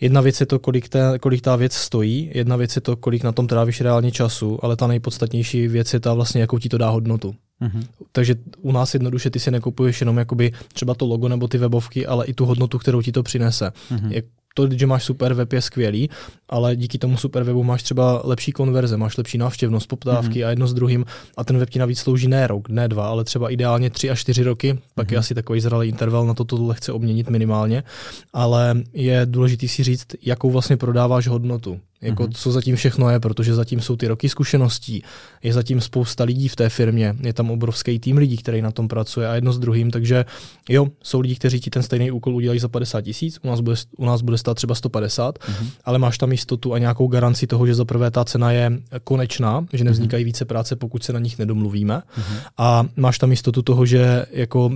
jedna 0.00 0.20
věc 0.20 0.40
je 0.40 0.46
to, 0.46 0.58
kolik, 0.58 0.88
ta, 0.88 1.18
kolik 1.18 1.40
ta 1.40 1.56
věc 1.56 1.74
stojí, 1.74 2.30
jedna 2.34 2.56
věc 2.56 2.76
je 2.76 2.82
to, 2.82 2.96
kolik 2.96 3.24
na 3.24 3.32
tom 3.32 3.46
trávíš 3.46 3.80
reálně 3.80 4.12
času, 4.12 4.58
ale 4.62 4.76
ta 4.76 4.86
nejpodstatnější 4.86 5.68
věc 5.68 5.94
je 5.94 6.00
ta 6.00 6.14
vlastně, 6.14 6.40
jakou 6.40 6.58
ti 6.58 6.68
to 6.68 6.78
dá 6.78 6.88
hodnotu. 6.88 7.34
Mm-hmm. 7.62 7.82
Takže 8.12 8.34
u 8.60 8.72
nás 8.72 8.94
jednoduše 8.94 9.30
ty 9.30 9.40
si 9.40 9.50
nekupuješ 9.50 10.00
jenom 10.00 10.18
jakoby 10.18 10.52
třeba 10.72 10.94
to 10.94 11.06
logo 11.06 11.28
nebo 11.28 11.48
ty 11.48 11.58
webovky, 11.58 12.06
ale 12.06 12.26
i 12.26 12.34
tu 12.34 12.46
hodnotu, 12.46 12.78
kterou 12.78 13.02
ti 13.02 13.12
to 13.12 13.22
přinese. 13.22 13.72
Mm-hmm. 13.90 14.10
Jak 14.10 14.24
to, 14.56 14.68
že 14.70 14.86
máš 14.86 15.04
super 15.04 15.34
web 15.34 15.52
je 15.52 15.62
skvělý, 15.62 16.10
ale 16.48 16.76
díky 16.76 16.98
tomu 16.98 17.16
super 17.16 17.42
webu 17.42 17.64
máš 17.64 17.82
třeba 17.82 18.20
lepší 18.24 18.52
konverze, 18.52 18.96
máš 18.96 19.16
lepší 19.16 19.38
návštěvnost, 19.38 19.88
poptávky 19.88 20.40
mm-hmm. 20.40 20.46
a 20.46 20.50
jedno 20.50 20.66
s 20.66 20.74
druhým 20.74 21.04
a 21.36 21.44
ten 21.44 21.58
web 21.58 21.70
ti 21.70 21.78
navíc 21.78 21.98
slouží 21.98 22.28
ne 22.28 22.46
rok, 22.46 22.68
ne 22.68 22.88
dva, 22.88 23.08
ale 23.08 23.24
třeba 23.24 23.50
ideálně 23.50 23.90
tři 23.90 24.10
až 24.10 24.20
čtyři 24.20 24.42
roky, 24.42 24.78
pak 24.94 25.08
mm-hmm. 25.08 25.12
je 25.12 25.18
asi 25.18 25.34
takový 25.34 25.60
zralý 25.60 25.88
interval 25.88 26.26
na 26.26 26.34
to 26.34 26.44
tohle 26.44 26.74
chce 26.74 26.92
obměnit 26.92 27.30
minimálně, 27.30 27.84
ale 28.32 28.82
je 28.92 29.20
důležité 29.24 29.68
si 29.68 29.84
říct, 29.84 30.06
jakou 30.22 30.50
vlastně 30.50 30.76
prodáváš 30.76 31.28
hodnotu. 31.28 31.80
Jako 32.06 32.22
mm-hmm. 32.22 32.32
co 32.34 32.52
zatím 32.52 32.76
všechno 32.76 33.10
je, 33.10 33.20
protože 33.20 33.54
zatím 33.54 33.80
jsou 33.80 33.96
ty 33.96 34.08
roky 34.08 34.28
zkušeností, 34.28 35.02
je 35.42 35.52
zatím 35.52 35.80
spousta 35.80 36.24
lidí 36.24 36.48
v 36.48 36.56
té 36.56 36.68
firmě, 36.68 37.16
je 37.20 37.32
tam 37.32 37.50
obrovský 37.50 37.98
tým 37.98 38.16
lidí, 38.16 38.36
který 38.36 38.62
na 38.62 38.70
tom 38.70 38.88
pracuje 38.88 39.28
a 39.28 39.34
jedno 39.34 39.52
s 39.52 39.58
druhým, 39.58 39.90
takže 39.90 40.24
jo, 40.68 40.86
jsou 41.02 41.20
lidi, 41.20 41.34
kteří 41.34 41.60
ti 41.60 41.70
ten 41.70 41.82
stejný 41.82 42.10
úkol 42.10 42.36
udělají 42.36 42.60
za 42.60 42.68
50 42.68 43.00
tisíc, 43.00 43.38
u 43.42 43.48
nás 43.48 43.60
bude, 43.60 43.76
u 43.98 44.04
nás 44.04 44.22
bude 44.22 44.38
stát 44.38 44.54
třeba 44.54 44.74
150, 44.74 45.38
mm-hmm. 45.38 45.66
ale 45.84 45.98
máš 45.98 46.18
tam 46.18 46.32
jistotu 46.32 46.74
a 46.74 46.78
nějakou 46.78 47.06
garanci 47.06 47.46
toho, 47.46 47.66
že 47.66 47.74
za 47.74 47.84
prvé 47.84 48.10
ta 48.10 48.24
cena 48.24 48.52
je 48.52 48.72
konečná, 49.04 49.66
že 49.72 49.84
nevznikají 49.84 50.22
mm-hmm. 50.22 50.26
více 50.26 50.44
práce, 50.44 50.76
pokud 50.76 51.04
se 51.04 51.12
na 51.12 51.18
nich 51.18 51.38
nedomluvíme 51.38 51.94
mm-hmm. 51.94 52.38
a 52.58 52.86
máš 52.96 53.18
tam 53.18 53.30
jistotu 53.30 53.62
toho, 53.62 53.86
že 53.86 54.26
jako 54.30 54.70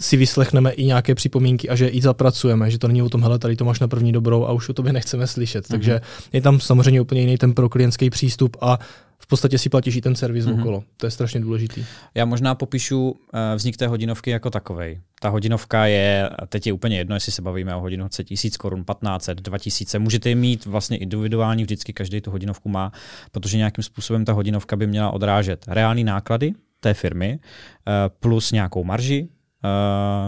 si 0.00 0.16
vyslechneme 0.16 0.70
i 0.70 0.84
nějaké 0.84 1.14
připomínky 1.14 1.68
a 1.68 1.76
že 1.76 1.88
i 1.88 2.02
zapracujeme, 2.02 2.70
že 2.70 2.78
to 2.78 2.88
není 2.88 3.02
o 3.02 3.08
tom, 3.08 3.22
hele, 3.22 3.38
tady 3.38 3.56
to 3.56 3.64
máš 3.64 3.80
na 3.80 3.88
první 3.88 4.12
dobrou 4.12 4.44
a 4.44 4.52
už 4.52 4.68
o 4.68 4.72
tobě 4.72 4.92
nechceme 4.92 5.26
slyšet. 5.26 5.64
Mm-hmm. 5.64 5.70
Takže 5.70 6.00
je 6.36 6.42
tam 6.42 6.60
samozřejmě 6.60 7.00
úplně 7.00 7.20
jiný 7.20 7.38
ten 7.38 7.54
pro 7.54 7.68
klientský 7.68 8.10
přístup 8.10 8.56
a 8.60 8.78
v 9.18 9.26
podstatě 9.26 9.58
si 9.58 9.68
platíš 9.68 9.96
i 9.96 10.00
ten 10.00 10.14
servis 10.14 10.46
mm-hmm. 10.46 10.60
okolo. 10.60 10.84
To 10.96 11.06
je 11.06 11.10
strašně 11.10 11.40
důležitý. 11.40 11.84
Já 12.14 12.24
možná 12.24 12.54
popíšu 12.54 13.10
uh, 13.10 13.16
vznik 13.54 13.76
té 13.76 13.86
hodinovky 13.86 14.30
jako 14.30 14.50
takovej. 14.50 15.00
Ta 15.20 15.28
hodinovka 15.28 15.86
je, 15.86 16.30
teď 16.48 16.66
je 16.66 16.72
úplně 16.72 16.98
jedno, 16.98 17.16
jestli 17.16 17.32
se 17.32 17.42
bavíme 17.42 17.74
o 17.74 17.80
hodinovce 17.80 18.24
1000 18.24 18.56
korun, 18.56 18.84
1500, 18.84 19.40
2000. 19.40 19.98
Můžete 19.98 20.34
mít 20.34 20.66
vlastně 20.66 20.96
individuální, 20.96 21.62
vždycky 21.62 21.92
každý 21.92 22.20
tu 22.20 22.30
hodinovku 22.30 22.68
má, 22.68 22.92
protože 23.32 23.56
nějakým 23.56 23.84
způsobem 23.84 24.24
ta 24.24 24.32
hodinovka 24.32 24.76
by 24.76 24.86
měla 24.86 25.10
odrážet 25.10 25.64
reální 25.68 26.04
náklady 26.04 26.52
té 26.80 26.94
firmy 26.94 27.38
uh, 27.38 27.92
plus 28.20 28.52
nějakou 28.52 28.84
marži. 28.84 29.28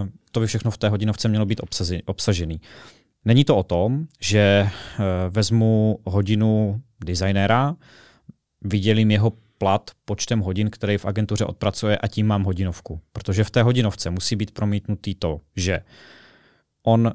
Uh, 0.03 0.09
to 0.33 0.41
by 0.41 0.47
všechno 0.47 0.71
v 0.71 0.79
té 0.79 0.88
hodinovce 0.88 1.29
mělo 1.29 1.47
být 1.47 1.61
obsažený. 2.07 2.61
Není 3.25 3.44
to 3.44 3.56
o 3.56 3.62
tom, 3.62 4.06
že 4.20 4.38
eh, 4.38 4.70
vezmu 5.28 5.98
hodinu 6.04 6.82
designéra, 7.04 7.76
vydělím 8.62 9.10
jeho 9.10 9.32
plat 9.58 9.90
počtem 10.04 10.40
hodin, 10.40 10.70
který 10.70 10.98
v 10.98 11.04
agentuře 11.04 11.44
odpracuje 11.44 11.98
a 11.98 12.08
tím 12.08 12.26
mám 12.26 12.44
hodinovku. 12.44 13.00
Protože 13.12 13.44
v 13.44 13.50
té 13.50 13.62
hodinovce 13.62 14.10
musí 14.10 14.37
být 14.37 14.50
promítnutý 14.50 15.14
to, 15.14 15.40
že 15.56 15.80
on 16.82 17.06
uh, 17.06 17.12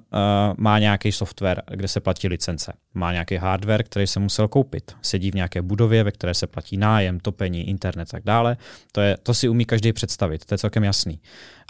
má 0.57 0.79
nějaký 0.79 1.11
software, 1.11 1.61
kde 1.71 1.87
se 1.87 1.99
platí 1.99 2.27
licence. 2.27 2.73
Má 2.93 3.11
nějaký 3.11 3.35
hardware, 3.35 3.83
který 3.83 4.07
se 4.07 4.19
musel 4.19 4.47
koupit. 4.47 4.95
Sedí 5.01 5.31
v 5.31 5.35
nějaké 5.35 5.61
budově, 5.61 6.03
ve 6.03 6.11
které 6.11 6.33
se 6.33 6.47
platí 6.47 6.77
nájem, 6.77 7.19
topení, 7.19 7.69
internet 7.69 8.01
a 8.01 8.11
tak 8.11 8.23
dále. 8.23 8.57
To, 8.91 9.01
je, 9.01 9.17
to 9.23 9.33
si 9.33 9.49
umí 9.49 9.65
každý 9.65 9.93
představit, 9.93 10.45
to 10.45 10.53
je 10.53 10.57
celkem 10.57 10.83
jasný. 10.83 11.19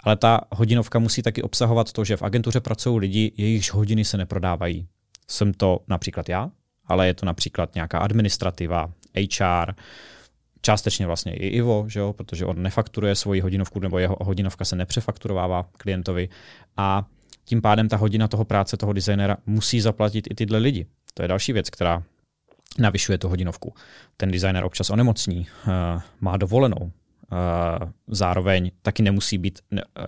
Ale 0.04 0.16
ta 0.16 0.40
hodinovka 0.50 0.98
musí 0.98 1.22
taky 1.22 1.42
obsahovat 1.42 1.92
to, 1.92 2.04
že 2.04 2.16
v 2.16 2.22
agentuře 2.22 2.60
pracují 2.60 3.00
lidi, 3.00 3.32
jejichž 3.36 3.70
hodiny 3.70 4.04
se 4.04 4.16
neprodávají. 4.16 4.86
Jsem 5.28 5.54
to 5.54 5.80
například 5.88 6.28
já, 6.28 6.50
ale 6.86 7.06
je 7.06 7.14
to 7.14 7.26
například 7.26 7.74
nějaká 7.74 7.98
administrativa, 7.98 8.92
HR, 9.16 9.74
částečně 10.60 11.06
vlastně 11.06 11.34
i 11.34 11.46
Ivo, 11.46 11.84
že 11.88 12.00
jo, 12.00 12.12
protože 12.12 12.46
on 12.46 12.62
nefakturuje 12.62 13.14
svoji 13.14 13.40
hodinovku 13.40 13.80
nebo 13.80 13.98
jeho 13.98 14.16
hodinovka 14.20 14.64
se 14.64 14.76
nepřefakturovává 14.76 15.66
klientovi 15.72 16.28
a 16.76 17.06
tím 17.44 17.62
pádem 17.62 17.88
ta 17.88 17.96
hodina 17.96 18.28
toho 18.28 18.44
práce 18.44 18.76
toho 18.76 18.92
designéra 18.92 19.36
musí 19.46 19.80
zaplatit 19.80 20.26
i 20.30 20.34
tyhle 20.34 20.58
lidi. 20.58 20.86
To 21.14 21.22
je 21.22 21.28
další 21.28 21.52
věc, 21.52 21.70
která 21.70 22.02
navyšuje 22.78 23.18
tu 23.18 23.28
hodinovku. 23.28 23.74
Ten 24.16 24.30
designer 24.30 24.64
občas 24.64 24.90
onemocní, 24.90 25.46
eh, 25.68 26.00
má 26.20 26.36
dovolenou, 26.36 26.92
eh, 26.92 27.92
zároveň 28.08 28.70
taky 28.82 29.02
nemusí 29.02 29.38
být, 29.38 29.58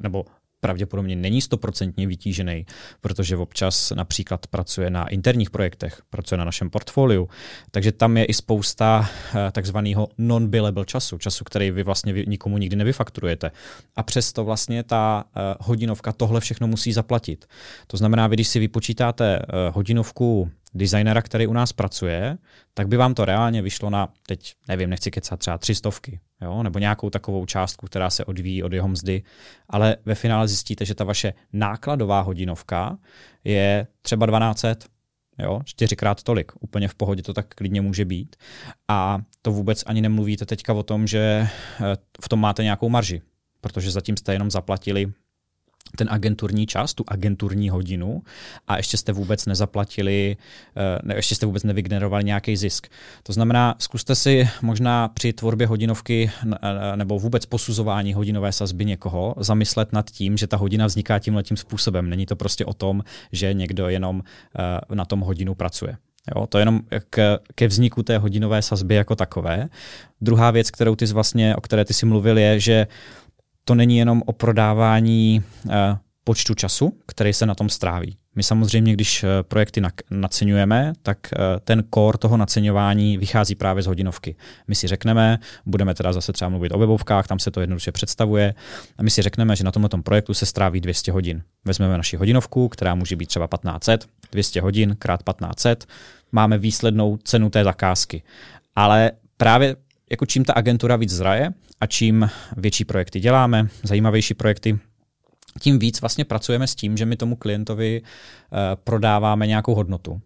nebo 0.00 0.25
pravděpodobně 0.67 1.17
není 1.17 1.41
stoprocentně 1.41 2.07
vytížený, 2.07 2.67
protože 3.01 3.37
občas 3.37 3.91
například 3.91 4.47
pracuje 4.47 4.91
na 4.91 5.09
interních 5.09 5.51
projektech, 5.51 6.03
pracuje 6.11 6.39
na 6.39 6.45
našem 6.45 6.71
portfoliu, 6.71 7.29
takže 7.71 7.93
tam 7.93 8.17
je 8.17 8.25
i 8.25 8.35
spousta 8.35 9.09
eh, 9.09 9.53
takzvaného 9.53 10.09
non-billable 10.19 10.85
času, 10.85 11.19
času, 11.19 11.45
který 11.45 11.71
vy 11.71 11.83
vlastně 11.83 12.13
nikomu 12.27 12.59
nikdy 12.59 12.77
nevyfakturujete. 12.77 13.51
A 13.97 14.03
přesto 14.03 14.45
vlastně 14.45 14.83
ta 14.83 15.25
eh, 15.25 15.41
hodinovka 15.61 16.13
tohle 16.13 16.41
všechno 16.41 16.67
musí 16.67 16.93
zaplatit. 16.93 17.47
To 17.87 17.97
znamená, 17.97 18.27
vy 18.27 18.37
když 18.37 18.49
si 18.49 18.59
vypočítáte 18.59 19.39
eh, 19.39 19.71
hodinovku 19.71 20.51
designera, 20.76 21.23
který 21.23 21.47
u 21.47 21.52
nás 21.52 21.73
pracuje, 21.73 22.38
tak 22.75 22.88
by 22.88 22.97
vám 22.97 23.14
to 23.14 23.25
reálně 23.25 23.62
vyšlo 23.62 23.90
na, 23.90 24.09
teď 24.26 24.54
nevím, 24.68 24.90
nechci 24.90 25.11
kecat, 25.11 25.40
třeba 25.40 25.59
tři 25.59 25.75
stovky, 25.75 26.21
jo? 26.42 26.62
nebo 26.62 26.78
nějakou 26.78 27.11
takovou 27.11 27.47
částku, 27.47 27.87
která 27.87 28.11
se 28.11 28.25
odvíjí 28.25 28.62
od 28.62 28.73
jeho 28.73 28.88
mzdy, 28.88 29.23
ale 29.68 29.97
ve 30.04 30.14
finále 30.14 30.49
zjistíte, 30.49 30.85
že 30.85 30.95
ta 30.95 31.04
vaše 31.04 31.33
nákladová 31.52 32.21
hodinovka 32.21 32.99
je 33.45 33.87
třeba 34.02 34.26
1200, 34.26 34.76
jo, 35.38 35.61
čtyřikrát 35.64 36.23
tolik, 36.23 36.52
úplně 36.61 36.88
v 36.88 36.95
pohodě 36.95 37.23
to 37.23 37.33
tak 37.33 37.54
klidně 37.54 37.80
může 37.80 38.04
být. 38.04 38.37
A 38.88 39.18
to 39.42 39.52
vůbec 39.52 39.83
ani 39.87 40.00
nemluvíte 40.00 40.47
teďka 40.47 40.73
o 40.73 40.83
tom, 40.83 41.06
že 41.06 41.18
eh, 41.21 41.97
v 42.21 42.28
tom 42.28 42.40
máte 42.40 42.62
nějakou 42.62 42.88
marži, 42.88 43.23
protože 43.61 43.90
zatím 43.90 44.16
jste 44.16 44.33
jenom 44.33 44.50
zaplatili 44.50 45.12
ten 45.97 46.09
agenturní 46.11 46.66
čas, 46.66 46.95
tu 46.95 47.05
agenturní 47.09 47.69
hodinu 47.69 48.23
a 48.69 48.76
ještě 48.76 48.97
jste 48.97 49.12
vůbec 49.12 49.47
nezaplatili, 49.47 50.37
eh, 50.76 50.99
ne, 51.02 51.14
ještě 51.16 51.35
jste 51.35 51.47
vůbec 51.47 51.62
nevygenerovali 51.62 52.25
nějaký 52.25 52.57
zisk. 52.57 52.87
To 53.23 53.33
znamená, 53.33 53.75
zkuste 53.78 54.14
si 54.14 54.49
možná 54.62 55.09
při 55.09 55.33
tvorbě 55.33 55.66
hodinovky 55.66 56.31
nebo 56.95 57.19
vůbec 57.19 57.47
posuzování 57.47 58.14
hodinové 58.14 58.52
sazby 58.52 58.85
někoho 58.85 59.35
zamyslet 59.38 59.93
nad 59.93 60.11
tím, 60.11 60.37
že 60.37 60.47
ta 60.47 60.57
hodina 60.57 60.87
vzniká 60.87 61.19
tímhle 61.19 61.43
tím 61.43 61.57
způsobem. 61.57 62.11
Není 62.11 62.26
to 62.26 62.37
prostě 62.37 62.64
o 62.64 62.75
tom, 62.75 63.02
že 63.33 63.55
někdo 63.55 63.88
jenom 63.88 64.23
eh, 64.59 64.95
na 64.95 65.05
tom 65.05 65.21
hodinu 65.21 65.55
pracuje. 65.55 65.97
Jo, 66.35 66.47
to 66.47 66.59
je 66.59 66.62
jenom 66.62 66.81
k, 67.11 67.38
ke 67.55 67.66
vzniku 67.69 68.02
té 68.02 68.19
hodinové 68.19 68.62
sazby 68.62 68.95
jako 68.95 69.16
takové. 69.16 69.69
Druhá 70.21 70.50
věc, 70.50 70.71
kterou 70.71 70.97
ty 70.97 71.07
vlastně, 71.07 71.57
o 71.57 71.61
které 71.61 71.85
ty 71.85 71.95
si 71.95 72.07
mluvil, 72.07 72.38
je, 72.38 72.61
že 72.61 72.87
to 73.69 73.75
není 73.75 73.99
jenom 73.99 74.23
o 74.27 74.33
prodávání 74.33 75.43
eh, 75.71 75.73
počtu 76.25 76.55
času, 76.55 76.93
který 77.07 77.33
se 77.33 77.47
na 77.47 77.55
tom 77.55 77.69
stráví. 77.69 78.17
My 78.35 78.43
samozřejmě, 78.43 78.93
když 78.93 79.25
eh, 79.25 79.29
projekty 79.43 79.83
naceňujeme, 80.11 80.93
tak 81.03 81.19
eh, 81.33 81.39
ten 81.65 81.85
core 81.95 82.19
toho 82.19 82.37
naceňování 82.37 83.19
vychází 83.19 83.55
právě 83.55 83.83
z 83.83 83.87
hodinovky. 83.87 84.37
My 84.69 84.75
si 84.75 84.87
řekneme, 84.87 85.39
budeme 85.67 85.95
teda 85.95 86.13
zase 86.13 86.33
třeba 86.33 86.49
mluvit 86.49 86.73
o 86.73 86.79
webovkách, 86.79 87.27
tam 87.27 87.39
se 87.39 87.51
to 87.51 87.61
jednoduše 87.61 87.93
představuje, 87.93 88.55
a 88.99 89.03
my 89.03 89.11
si 89.11 89.23
řekneme, 89.23 89.57
že 89.57 89.65
na 89.65 89.73
tomto 89.73 89.99
projektu 89.99 90.35
se 90.35 90.47
stráví 90.47 90.81
200 90.81 91.13
hodin. 91.13 91.43
Vezmeme 91.65 91.97
naši 91.97 92.17
hodinovku, 92.17 92.69
která 92.69 92.95
může 92.95 93.17
být 93.17 93.27
třeba 93.27 93.47
1500, 93.47 94.07
200 94.33 94.61
hodin 94.61 94.97
krát 94.99 95.21
1500, 95.23 95.87
máme 96.33 96.59
výslednou 96.59 97.17
cenu 97.17 97.51
té 97.51 97.65
zakázky. 97.65 98.23
Ale 98.77 99.13
právě 99.37 99.77
jako 100.11 100.27
čím 100.27 100.45
ta 100.45 100.53
agentura 100.53 100.97
víc 100.97 101.11
zraje 101.11 101.51
a 101.81 101.87
čím 101.87 102.31
větší 102.57 102.85
projekty 102.85 103.21
děláme, 103.21 103.69
zajímavější 103.83 104.35
projekty, 104.35 104.79
tím 105.61 105.79
víc 105.79 106.01
vlastně 106.01 106.25
pracujeme 106.25 106.67
s 106.67 106.75
tím, 106.75 106.97
že 106.97 107.07
my 107.07 107.17
tomu 107.17 107.37
klientovi 107.37 108.03
uh, 108.03 108.59
prodáváme 108.85 109.47
nějakou 109.47 109.75
hodnotu. 109.75 110.13
Uh, 110.13 110.21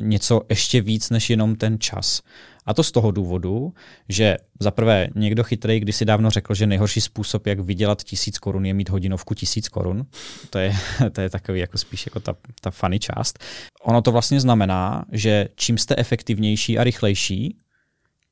něco 0.00 0.42
ještě 0.48 0.80
víc 0.80 1.10
než 1.10 1.30
jenom 1.30 1.56
ten 1.56 1.78
čas. 1.78 2.22
A 2.66 2.74
to 2.74 2.82
z 2.82 2.92
toho 2.92 3.10
důvodu, 3.10 3.74
že 4.08 4.36
za 4.60 4.70
prvé 4.70 5.08
někdo 5.14 5.44
chytrý 5.44 5.80
když 5.80 5.96
si 5.96 6.04
dávno 6.04 6.30
řekl, 6.30 6.54
že 6.54 6.66
nejhorší 6.66 7.00
způsob, 7.00 7.46
jak 7.46 7.60
vydělat 7.60 8.02
tisíc 8.02 8.38
korun, 8.38 8.66
je 8.66 8.74
mít 8.74 8.88
hodinovku 8.88 9.34
tisíc 9.34 9.68
korun. 9.68 10.06
To 10.50 10.58
je, 10.58 10.76
to 11.12 11.20
je 11.20 11.30
takový 11.30 11.60
jako 11.60 11.78
spíš 11.78 12.06
jako 12.06 12.20
ta, 12.20 12.36
ta 12.60 12.70
funny 12.70 12.98
část. 12.98 13.38
Ono 13.82 14.02
to 14.02 14.12
vlastně 14.12 14.40
znamená, 14.40 15.04
že 15.12 15.48
čím 15.54 15.78
jste 15.78 15.94
efektivnější 15.98 16.78
a 16.78 16.84
rychlejší, 16.84 17.56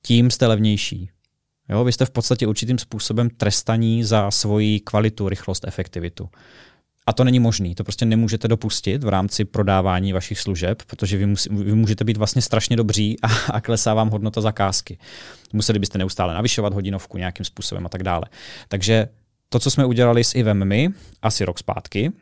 tím 0.07 0.31
jste 0.31 0.47
levnější. 0.47 1.11
Jo, 1.69 1.85
vy 1.85 1.93
jste 1.93 2.05
v 2.05 2.11
podstatě 2.11 2.47
určitým 2.47 2.79
způsobem 2.79 3.31
trestaní 3.31 4.05
za 4.05 4.31
svoji 4.31 4.81
kvalitu, 4.81 5.29
rychlost, 5.29 5.65
efektivitu. 5.67 6.29
A 7.07 7.13
to 7.13 7.25
není 7.25 7.41
možné. 7.41 7.75
To 7.75 7.85
prostě 7.85 8.05
nemůžete 8.05 8.49
dopustit 8.49 9.05
v 9.05 9.09
rámci 9.09 9.45
prodávání 9.45 10.13
vašich 10.13 10.39
služeb, 10.41 10.83
protože 10.87 11.17
vy, 11.17 11.27
musí, 11.27 11.49
vy 11.53 11.75
můžete 11.75 12.05
být 12.05 12.17
vlastně 12.17 12.43
strašně 12.43 12.77
dobří 12.77 13.17
a, 13.23 13.29
a 13.53 13.61
klesá 13.61 13.95
vám 13.95 14.11
hodnota 14.11 14.41
zakázky. 14.41 14.99
Museli 15.53 15.79
byste 15.79 15.99
neustále 15.99 16.35
navyšovat 16.35 16.73
hodinovku 16.73 17.19
nějakým 17.19 17.45
způsobem 17.45 17.87
a 17.87 17.89
tak 17.89 18.03
dále. 18.03 18.25
Takže 18.69 19.09
to, 19.49 19.59
co 19.59 19.71
jsme 19.71 19.85
udělali 19.85 20.25
s 20.25 20.35
IVem 20.35 20.65
my, 20.65 20.89
asi 21.23 21.45
rok 21.45 21.59
zpátky, 21.59 22.13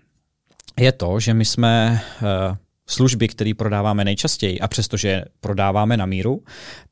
je 0.79 0.93
to, 0.93 1.21
že 1.21 1.35
my 1.35 1.45
jsme 1.45 2.03
uh, 2.23 2.57
služby, 2.91 3.29
které 3.29 3.53
prodáváme 3.57 4.05
nejčastěji 4.05 4.61
a 4.61 4.69
přestože 4.69 5.25
prodáváme 5.41 5.97
na 5.97 6.07
míru, 6.07 6.43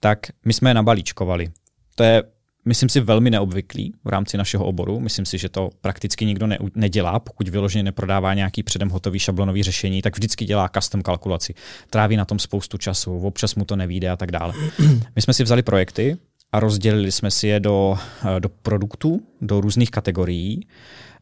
tak 0.00 0.18
my 0.44 0.52
jsme 0.52 0.70
je 0.70 0.74
nabalíčkovali. 0.74 1.50
To 1.94 2.02
je 2.02 2.22
myslím 2.68 2.88
si, 2.88 3.00
velmi 3.00 3.30
neobvyklý 3.30 3.92
v 4.04 4.08
rámci 4.08 4.36
našeho 4.36 4.64
oboru. 4.64 5.00
Myslím 5.00 5.26
si, 5.26 5.38
že 5.38 5.48
to 5.48 5.70
prakticky 5.80 6.24
nikdo 6.24 6.46
ne, 6.46 6.58
nedělá, 6.74 7.18
pokud 7.18 7.48
vyloženě 7.48 7.82
neprodává 7.82 8.34
nějaký 8.34 8.62
předem 8.62 8.88
hotový 8.88 9.18
šablonový 9.18 9.62
řešení, 9.62 10.02
tak 10.02 10.16
vždycky 10.16 10.44
dělá 10.44 10.68
custom 10.68 11.02
kalkulaci. 11.02 11.54
Tráví 11.90 12.16
na 12.16 12.24
tom 12.24 12.38
spoustu 12.38 12.78
času, 12.78 13.18
občas 13.18 13.54
mu 13.54 13.64
to 13.64 13.76
nevíde 13.76 14.10
a 14.10 14.16
tak 14.16 14.32
dále. 14.32 14.54
My 15.16 15.22
jsme 15.22 15.34
si 15.34 15.44
vzali 15.44 15.62
projekty 15.62 16.16
a 16.52 16.60
rozdělili 16.60 17.12
jsme 17.12 17.30
si 17.30 17.48
je 17.48 17.60
do, 17.60 17.98
eh, 18.36 18.40
do 18.40 18.48
produktů, 18.48 19.20
do 19.40 19.60
různých 19.60 19.90
kategorií 19.90 20.66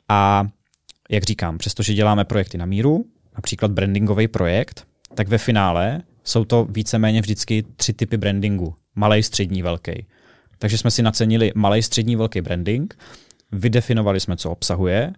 a 0.08 0.48
jak 1.10 1.24
říkám, 1.24 1.58
přestože 1.58 1.94
děláme 1.94 2.24
projekty 2.24 2.58
na 2.58 2.66
míru, 2.66 3.04
například 3.36 3.70
brandingový 3.70 4.28
projekt, 4.28 4.86
tak 5.14 5.28
ve 5.28 5.38
finále 5.38 6.02
jsou 6.24 6.44
to 6.44 6.64
víceméně 6.64 7.20
vždycky 7.20 7.64
tři 7.76 7.92
typy 7.92 8.16
brandingu. 8.16 8.74
Malý, 8.94 9.22
střední, 9.22 9.62
velký. 9.62 10.06
Takže 10.58 10.78
jsme 10.78 10.90
si 10.90 11.02
nacenili 11.02 11.52
malý, 11.54 11.82
střední, 11.82 12.16
velký 12.16 12.40
branding, 12.40 12.98
vydefinovali 13.52 14.20
jsme, 14.20 14.36
co 14.36 14.50
obsahuje, 14.50 15.12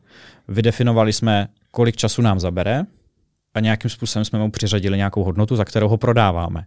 vydefinovali 0.48 1.12
jsme, 1.12 1.48
kolik 1.70 1.96
času 1.96 2.22
nám 2.22 2.40
zabere 2.40 2.82
a 3.54 3.60
nějakým 3.60 3.90
způsobem 3.90 4.24
jsme 4.24 4.38
mu 4.38 4.50
přiřadili 4.50 4.96
nějakou 4.96 5.24
hodnotu, 5.24 5.56
za 5.56 5.64
kterou 5.64 5.88
ho 5.88 5.96
prodáváme. 5.96 6.66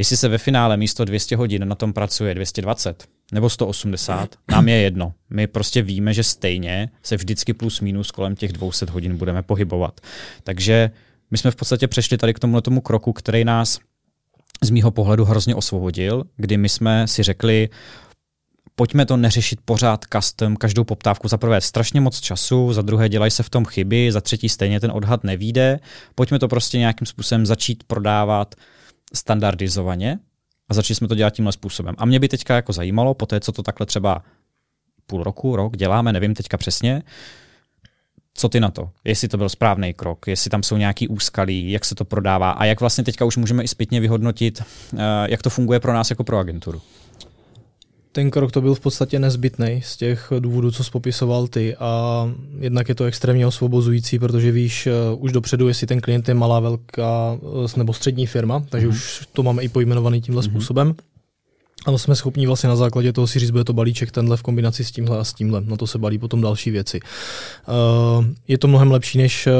Jestli 0.00 0.16
se 0.16 0.28
ve 0.28 0.38
finále 0.38 0.76
místo 0.76 1.04
200 1.04 1.36
hodin 1.36 1.68
na 1.68 1.74
tom 1.74 1.92
pracuje 1.92 2.34
220 2.34 3.04
nebo 3.32 3.50
180, 3.50 4.36
nám 4.50 4.68
je 4.68 4.76
jedno. 4.76 5.12
My 5.30 5.46
prostě 5.46 5.82
víme, 5.82 6.14
že 6.14 6.22
stejně 6.22 6.90
se 7.02 7.16
vždycky 7.16 7.52
plus 7.52 7.80
minus 7.80 8.10
kolem 8.10 8.36
těch 8.36 8.52
200 8.52 8.86
hodin 8.90 9.16
budeme 9.16 9.42
pohybovat. 9.42 10.00
Takže 10.44 10.90
my 11.30 11.38
jsme 11.38 11.50
v 11.50 11.56
podstatě 11.56 11.88
přešli 11.88 12.18
tady 12.18 12.34
k 12.34 12.38
tomu 12.38 12.60
tomu 12.60 12.80
kroku, 12.80 13.12
který 13.12 13.44
nás 13.44 13.78
z 14.62 14.70
mýho 14.70 14.90
pohledu 14.90 15.24
hrozně 15.24 15.54
osvobodil, 15.54 16.24
kdy 16.36 16.56
my 16.56 16.68
jsme 16.68 17.08
si 17.08 17.22
řekli, 17.22 17.68
pojďme 18.74 19.06
to 19.06 19.16
neřešit 19.16 19.60
pořád 19.64 20.04
custom, 20.12 20.56
každou 20.56 20.84
poptávku. 20.84 21.28
Za 21.28 21.36
prvé 21.36 21.60
strašně 21.60 22.00
moc 22.00 22.20
času, 22.20 22.72
za 22.72 22.82
druhé 22.82 23.08
dělají 23.08 23.30
se 23.30 23.42
v 23.42 23.50
tom 23.50 23.64
chyby, 23.64 24.12
za 24.12 24.20
třetí 24.20 24.48
stejně 24.48 24.80
ten 24.80 24.90
odhad 24.94 25.24
nevíde. 25.24 25.80
Pojďme 26.14 26.38
to 26.38 26.48
prostě 26.48 26.78
nějakým 26.78 27.06
způsobem 27.06 27.46
začít 27.46 27.84
prodávat 27.84 28.54
standardizovaně 29.14 30.18
a 30.68 30.74
začali 30.74 30.94
jsme 30.94 31.08
to 31.08 31.14
dělat 31.14 31.30
tímhle 31.30 31.52
způsobem. 31.52 31.94
A 31.98 32.04
mě 32.04 32.20
by 32.20 32.28
teďka 32.28 32.54
jako 32.54 32.72
zajímalo, 32.72 33.14
po 33.14 33.26
té, 33.26 33.40
co 33.40 33.52
to 33.52 33.62
takhle 33.62 33.86
třeba 33.86 34.22
půl 35.06 35.22
roku, 35.22 35.56
rok 35.56 35.76
děláme, 35.76 36.12
nevím 36.12 36.34
teďka 36.34 36.56
přesně, 36.56 37.02
co 38.34 38.48
ty 38.48 38.60
na 38.60 38.70
to? 38.70 38.90
Jestli 39.04 39.28
to 39.28 39.36
byl 39.36 39.48
správný 39.48 39.94
krok, 39.94 40.26
jestli 40.26 40.50
tam 40.50 40.62
jsou 40.62 40.76
nějaký 40.76 41.08
úskalí, 41.08 41.70
jak 41.70 41.84
se 41.84 41.94
to 41.94 42.04
prodává 42.04 42.50
a 42.50 42.64
jak 42.64 42.80
vlastně 42.80 43.04
teďka 43.04 43.24
už 43.24 43.36
můžeme 43.36 43.62
i 43.62 43.68
zpětně 43.68 44.00
vyhodnotit, 44.00 44.62
eh, 44.62 44.96
jak 45.30 45.42
to 45.42 45.50
funguje 45.50 45.80
pro 45.80 45.92
nás 45.92 46.10
jako 46.10 46.24
pro 46.24 46.38
agenturu. 46.38 46.82
Ten 48.12 48.30
krok 48.30 48.52
to 48.52 48.60
byl 48.60 48.74
v 48.74 48.80
podstatě 48.80 49.18
nezbytný 49.18 49.82
z 49.84 49.96
těch 49.96 50.32
důvodů, 50.38 50.70
co 50.70 50.84
spopisoval 50.84 51.46
ty 51.46 51.76
a 51.76 52.30
jednak 52.58 52.88
je 52.88 52.94
to 52.94 53.04
extrémně 53.04 53.46
osvobozující, 53.46 54.18
protože 54.18 54.52
víš 54.52 54.88
uh, 55.12 55.24
už 55.24 55.32
dopředu, 55.32 55.68
jestli 55.68 55.86
ten 55.86 56.00
klient 56.00 56.28
je 56.28 56.34
malá, 56.34 56.60
velká 56.60 57.38
uh, 57.40 57.66
nebo 57.76 57.92
střední 57.92 58.26
firma, 58.26 58.64
takže 58.68 58.88
mm-hmm. 58.88 58.90
už 58.90 59.26
to 59.32 59.42
máme 59.42 59.62
i 59.62 59.68
pojmenovaný 59.68 60.20
tímhle 60.20 60.42
mm-hmm. 60.42 60.50
způsobem. 60.50 60.94
Ano, 61.86 61.98
jsme 61.98 62.16
schopni 62.16 62.46
vlastně 62.46 62.68
na 62.68 62.76
základě 62.76 63.12
toho 63.12 63.26
si 63.26 63.38
říct, 63.38 63.50
bude 63.50 63.64
to 63.64 63.72
balíček 63.72 64.12
tenhle 64.12 64.36
v 64.36 64.42
kombinaci 64.42 64.84
s 64.84 64.90
tímhle 64.90 65.18
a 65.18 65.24
s 65.24 65.32
tímhle. 65.32 65.60
Na 65.60 65.76
to 65.76 65.86
se 65.86 65.98
balí 65.98 66.18
potom 66.18 66.40
další 66.40 66.70
věci. 66.70 67.00
Uh, 67.00 68.24
je 68.48 68.58
to 68.58 68.68
mnohem 68.68 68.90
lepší, 68.90 69.18
než 69.18 69.46
uh, 69.46 69.52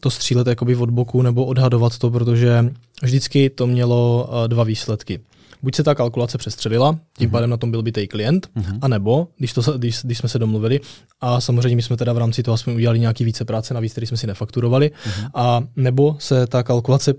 to 0.00 0.10
střílet 0.10 0.46
jakoby 0.46 0.76
od 0.76 0.90
boku 0.90 1.22
nebo 1.22 1.44
odhadovat 1.44 1.98
to, 1.98 2.10
protože 2.10 2.72
vždycky 3.02 3.50
to 3.50 3.66
mělo 3.66 4.28
uh, 4.28 4.48
dva 4.48 4.64
výsledky 4.64 5.20
buď 5.64 5.74
se 5.74 5.82
ta 5.82 5.94
kalkulace 5.94 6.38
přestřelila, 6.38 6.98
tím 7.18 7.28
uh-huh. 7.28 7.32
pádem 7.32 7.50
na 7.50 7.56
tom 7.56 7.70
byl 7.70 7.82
bytej 7.82 8.08
klient, 8.08 8.48
uh-huh. 8.56 8.78
anebo, 8.82 9.28
když, 9.38 9.52
to, 9.52 9.78
když, 9.78 10.00
když 10.04 10.18
jsme 10.18 10.28
se 10.28 10.38
domluvili, 10.38 10.80
a 11.20 11.40
samozřejmě 11.40 11.76
my 11.76 11.82
jsme 11.82 11.96
teda 11.96 12.12
v 12.12 12.18
rámci 12.18 12.42
toho 12.42 12.54
aspoň 12.54 12.74
udělali 12.74 12.98
nějaký 12.98 13.24
více 13.24 13.44
práce 13.44 13.74
navíc, 13.74 13.92
který 13.92 14.06
jsme 14.06 14.16
si 14.16 14.26
nefakturovali, 14.26 14.90
uh-huh. 14.90 15.30
a 15.34 15.62
nebo 15.76 16.16
se 16.18 16.46
ta 16.46 16.62
kalkulace 16.62 17.14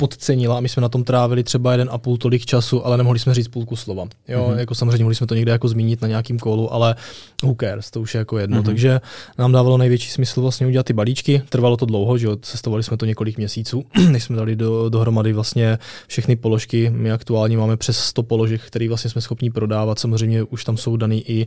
podcenila 0.00 0.56
a 0.56 0.60
my 0.60 0.68
jsme 0.68 0.82
na 0.82 0.88
tom 0.88 1.04
trávili 1.04 1.44
třeba 1.44 1.72
jeden 1.72 1.88
a 1.92 1.98
půl 1.98 2.16
tolik 2.16 2.46
času, 2.46 2.86
ale 2.86 2.96
nemohli 2.96 3.18
jsme 3.18 3.34
říct 3.34 3.48
půlku 3.48 3.76
slova. 3.76 4.08
Jo, 4.28 4.48
mm-hmm. 4.48 4.58
jako 4.58 4.74
samozřejmě 4.74 5.04
mohli 5.04 5.14
jsme 5.14 5.26
to 5.26 5.34
někde 5.34 5.52
jako 5.52 5.68
zmínit 5.68 6.02
na 6.02 6.08
nějakým 6.08 6.38
kolu, 6.38 6.72
ale 6.72 6.96
who 7.42 7.54
cares, 7.60 7.90
to 7.90 8.00
už 8.00 8.14
je 8.14 8.18
jako 8.18 8.38
jedno. 8.38 8.62
Mm-hmm. 8.62 8.66
Takže 8.66 9.00
nám 9.38 9.52
dávalo 9.52 9.78
největší 9.78 10.10
smysl 10.10 10.40
vlastně 10.42 10.66
udělat 10.66 10.86
ty 10.86 10.92
balíčky. 10.92 11.42
Trvalo 11.48 11.76
to 11.76 11.86
dlouho, 11.86 12.18
že 12.18 12.26
jo, 12.26 12.36
cestovali 12.36 12.82
jsme 12.82 12.96
to 12.96 13.06
několik 13.06 13.36
měsíců, 13.36 13.84
než 14.10 14.24
jsme 14.24 14.36
dali 14.36 14.56
do, 14.56 14.88
dohromady 14.88 15.32
vlastně 15.32 15.78
všechny 16.06 16.36
položky. 16.36 16.90
My 16.90 17.12
aktuálně 17.12 17.56
máme 17.56 17.76
přes 17.76 17.98
100 17.98 18.22
položek, 18.22 18.60
které 18.62 18.88
vlastně 18.88 19.10
jsme 19.10 19.20
schopni 19.20 19.50
prodávat. 19.50 19.98
Samozřejmě 19.98 20.42
už 20.42 20.64
tam 20.64 20.76
jsou 20.76 20.96
dané 20.96 21.16
i 21.16 21.46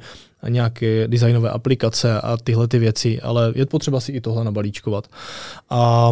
nějaké 0.49 1.08
designové 1.08 1.49
aplikace 1.49 2.21
a 2.21 2.38
tyhle 2.38 2.67
ty 2.67 2.80
věci, 2.80 3.21
ale 3.21 3.54
je 3.56 3.65
potřeba 3.65 3.99
si 3.99 4.12
i 4.12 4.21
tohle 4.21 4.43
nabalíčkovat. 4.43 5.08
A 5.69 6.12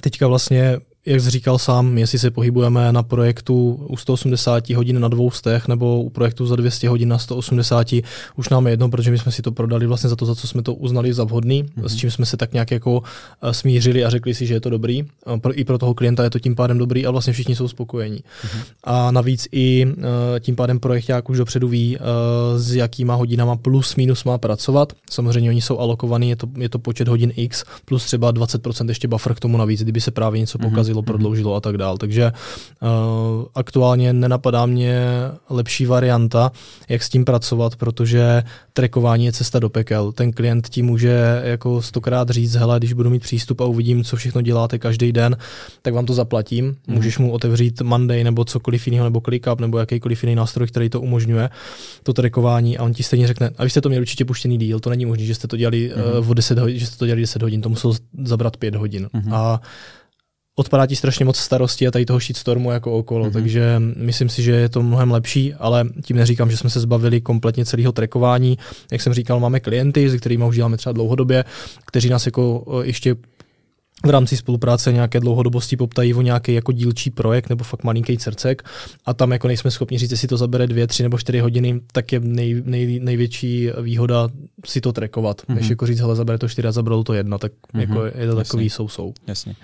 teďka 0.00 0.26
vlastně 0.26 0.80
jak 1.06 1.20
jsi 1.20 1.30
říkal 1.30 1.58
sám, 1.58 1.98
jestli 1.98 2.18
se 2.18 2.30
pohybujeme 2.30 2.92
na 2.92 3.02
projektu 3.02 3.72
u 3.88 3.96
180 3.96 4.70
hodin 4.70 5.00
na 5.00 5.08
dvou 5.08 5.30
stech 5.30 5.68
nebo 5.68 6.02
u 6.02 6.10
projektu 6.10 6.46
za 6.46 6.56
200 6.56 6.88
hodin 6.88 7.08
na 7.08 7.18
180, 7.18 7.86
už 8.36 8.48
nám 8.48 8.66
je 8.66 8.72
jedno, 8.72 8.88
protože 8.88 9.10
my 9.10 9.18
jsme 9.18 9.32
si 9.32 9.42
to 9.42 9.52
prodali 9.52 9.86
vlastně 9.86 10.10
za 10.10 10.16
to, 10.16 10.26
za 10.26 10.34
co 10.34 10.48
jsme 10.48 10.62
to 10.62 10.74
uznali 10.74 11.12
za 11.12 11.24
vhodný, 11.24 11.64
mm-hmm. 11.64 11.84
s 11.84 11.96
čím 11.96 12.10
jsme 12.10 12.26
se 12.26 12.36
tak 12.36 12.52
nějak 12.52 12.70
jako 12.70 13.02
eh, 13.42 13.54
smířili 13.54 14.04
a 14.04 14.10
řekli 14.10 14.34
si, 14.34 14.46
že 14.46 14.54
je 14.54 14.60
to 14.60 14.70
dobrý. 14.70 15.02
I 15.54 15.64
pro 15.64 15.78
toho 15.78 15.94
klienta 15.94 16.24
je 16.24 16.30
to 16.30 16.38
tím 16.38 16.54
pádem 16.54 16.78
dobrý 16.78 17.06
a 17.06 17.10
vlastně 17.10 17.32
všichni 17.32 17.56
jsou 17.56 17.68
spokojení. 17.68 18.18
Mm-hmm. 18.18 18.62
A 18.84 19.10
navíc 19.10 19.48
i 19.52 19.86
eh, 20.36 20.40
tím 20.40 20.56
pádem 20.56 20.80
jak 21.08 21.30
už 21.30 21.38
dopředu 21.38 21.68
ví, 21.68 21.96
eh, 21.96 22.00
s 22.58 22.74
jakýma 22.74 23.14
hodinama 23.14 23.56
plus 23.56 23.96
minus 23.96 24.24
má 24.24 24.38
pracovat. 24.38 24.92
Samozřejmě 25.10 25.50
oni 25.50 25.60
jsou 25.60 25.78
alokovaní, 25.78 26.30
je 26.30 26.36
to, 26.36 26.46
je 26.58 26.68
to 26.68 26.78
počet 26.78 27.08
hodin 27.08 27.32
X 27.36 27.64
plus 27.84 28.04
třeba 28.04 28.32
20% 28.32 28.88
ještě 28.88 29.08
buffer 29.08 29.34
k 29.34 29.40
tomu 29.40 29.56
navíc, 29.56 29.82
kdyby 29.82 30.00
se 30.00 30.10
právě 30.10 30.40
něco 30.40 30.58
mhm. 30.58 30.70
pokazilo 30.70 30.91
zkazilo, 30.92 31.02
prodloužilo 31.02 31.54
a 31.54 31.60
tak 31.60 31.76
dál. 31.76 31.96
Takže 31.98 32.32
uh, 32.32 32.88
aktuálně 33.54 34.12
nenapadá 34.12 34.66
mě 34.66 35.00
lepší 35.50 35.86
varianta, 35.86 36.52
jak 36.88 37.02
s 37.02 37.08
tím 37.08 37.24
pracovat, 37.24 37.76
protože 37.76 38.42
trekování 38.72 39.24
je 39.24 39.32
cesta 39.32 39.58
do 39.58 39.68
pekel. 39.68 40.12
Ten 40.12 40.32
klient 40.32 40.68
ti 40.68 40.82
může 40.82 41.42
jako 41.44 41.82
stokrát 41.82 42.30
říct, 42.30 42.54
hele, 42.54 42.78
když 42.78 42.92
budu 42.92 43.10
mít 43.10 43.22
přístup 43.22 43.60
a 43.60 43.64
uvidím, 43.64 44.04
co 44.04 44.16
všechno 44.16 44.42
děláte 44.42 44.78
každý 44.78 45.12
den, 45.12 45.36
tak 45.82 45.94
vám 45.94 46.06
to 46.06 46.14
zaplatím. 46.14 46.76
Mm. 46.86 46.94
Můžeš 46.94 47.18
mu 47.18 47.32
otevřít 47.32 47.82
Monday 47.82 48.24
nebo 48.24 48.44
cokoliv 48.44 48.86
jiného, 48.86 49.04
nebo 49.04 49.20
ClickUp, 49.20 49.60
nebo 49.60 49.78
jakýkoliv 49.78 50.22
jiný 50.22 50.34
nástroj, 50.34 50.66
který 50.66 50.88
to 50.88 51.00
umožňuje, 51.00 51.50
to 52.02 52.12
trekování 52.12 52.78
a 52.78 52.84
on 52.84 52.92
ti 52.92 53.02
stejně 53.02 53.26
řekne, 53.26 53.50
a 53.58 53.64
vy 53.64 53.70
jste 53.70 53.80
to 53.80 53.88
měli 53.88 54.02
určitě 54.02 54.24
puštěný 54.24 54.58
díl, 54.58 54.80
to 54.80 54.90
není 54.90 55.06
možné, 55.06 55.24
že 55.24 55.34
jste 55.34 55.48
to 55.48 55.56
dělali 55.56 55.92
mm. 55.96 56.18
uh, 56.18 56.30
o 56.30 56.34
10 56.34 56.58
hodin, 56.58 56.78
že 56.78 56.86
jste 56.86 56.96
to 56.96 57.06
dělali 57.06 57.20
10 57.20 57.42
hodin, 57.42 57.60
to 57.60 57.68
muselo 57.68 57.94
zabrat 58.24 58.56
5 58.56 58.74
hodin. 58.74 59.08
Mm. 59.12 59.34
A 59.34 59.60
odpadá 60.56 60.86
ti 60.86 60.96
strašně 60.96 61.24
moc 61.24 61.36
starosti 61.36 61.86
a 61.86 61.90
tady 61.90 62.06
toho 62.06 62.20
shitstormu 62.20 62.70
jako 62.70 62.98
okolo, 62.98 63.26
mm-hmm. 63.26 63.32
takže 63.32 63.76
myslím 63.96 64.28
si, 64.28 64.42
že 64.42 64.52
je 64.52 64.68
to 64.68 64.82
mnohem 64.82 65.10
lepší, 65.10 65.54
ale 65.54 65.84
tím 66.04 66.16
neříkám, 66.16 66.50
že 66.50 66.56
jsme 66.56 66.70
se 66.70 66.80
zbavili 66.80 67.20
kompletně 67.20 67.64
celého 67.64 67.92
trekování. 67.92 68.58
Jak 68.92 69.02
jsem 69.02 69.14
říkal, 69.14 69.40
máme 69.40 69.60
klienty, 69.60 70.10
se 70.10 70.18
kterými 70.18 70.44
už 70.44 70.56
děláme 70.56 70.76
třeba 70.76 70.92
dlouhodobě, 70.92 71.44
kteří 71.86 72.08
nás 72.08 72.26
jako 72.26 72.64
e, 72.82 72.86
ještě 72.86 73.16
v 74.04 74.10
rámci 74.10 74.36
spolupráce 74.36 74.92
nějaké 74.92 75.20
dlouhodobosti 75.20 75.76
poptají 75.76 76.14
o 76.14 76.22
nějaký 76.22 76.54
jako 76.54 76.72
dílčí 76.72 77.10
projekt 77.10 77.48
nebo 77.48 77.64
fakt 77.64 77.84
malinký 77.84 78.18
cercek 78.18 78.62
a 79.04 79.14
tam 79.14 79.32
jako 79.32 79.48
nejsme 79.48 79.70
schopni 79.70 79.98
říct, 79.98 80.10
jestli 80.10 80.28
to 80.28 80.36
zabere 80.36 80.66
dvě, 80.66 80.86
tři 80.86 81.02
nebo 81.02 81.18
čtyři 81.18 81.40
hodiny, 81.40 81.80
tak 81.92 82.12
je 82.12 82.20
nej, 82.20 82.62
nej, 82.64 83.00
největší 83.00 83.70
výhoda 83.82 84.28
si 84.66 84.80
to 84.80 84.92
trackovat, 84.92 85.42
mm-hmm. 85.42 85.54
než 85.54 85.68
jako 85.68 85.86
říct, 85.86 86.00
hele, 86.00 86.16
zabere 86.16 86.38
to 86.38 86.48
čtyři 86.48 86.68
a 86.68 86.72
zabralo 86.72 87.04
to 87.04 87.14
jedna, 87.14 87.38
tak 87.38 87.52
mm-hmm. 87.52 87.80
jako 87.80 88.04
je 88.04 88.26
to 88.26 88.36
takový 88.36 88.70
sou-sou. 88.70 89.14
Jasně. 89.26 89.54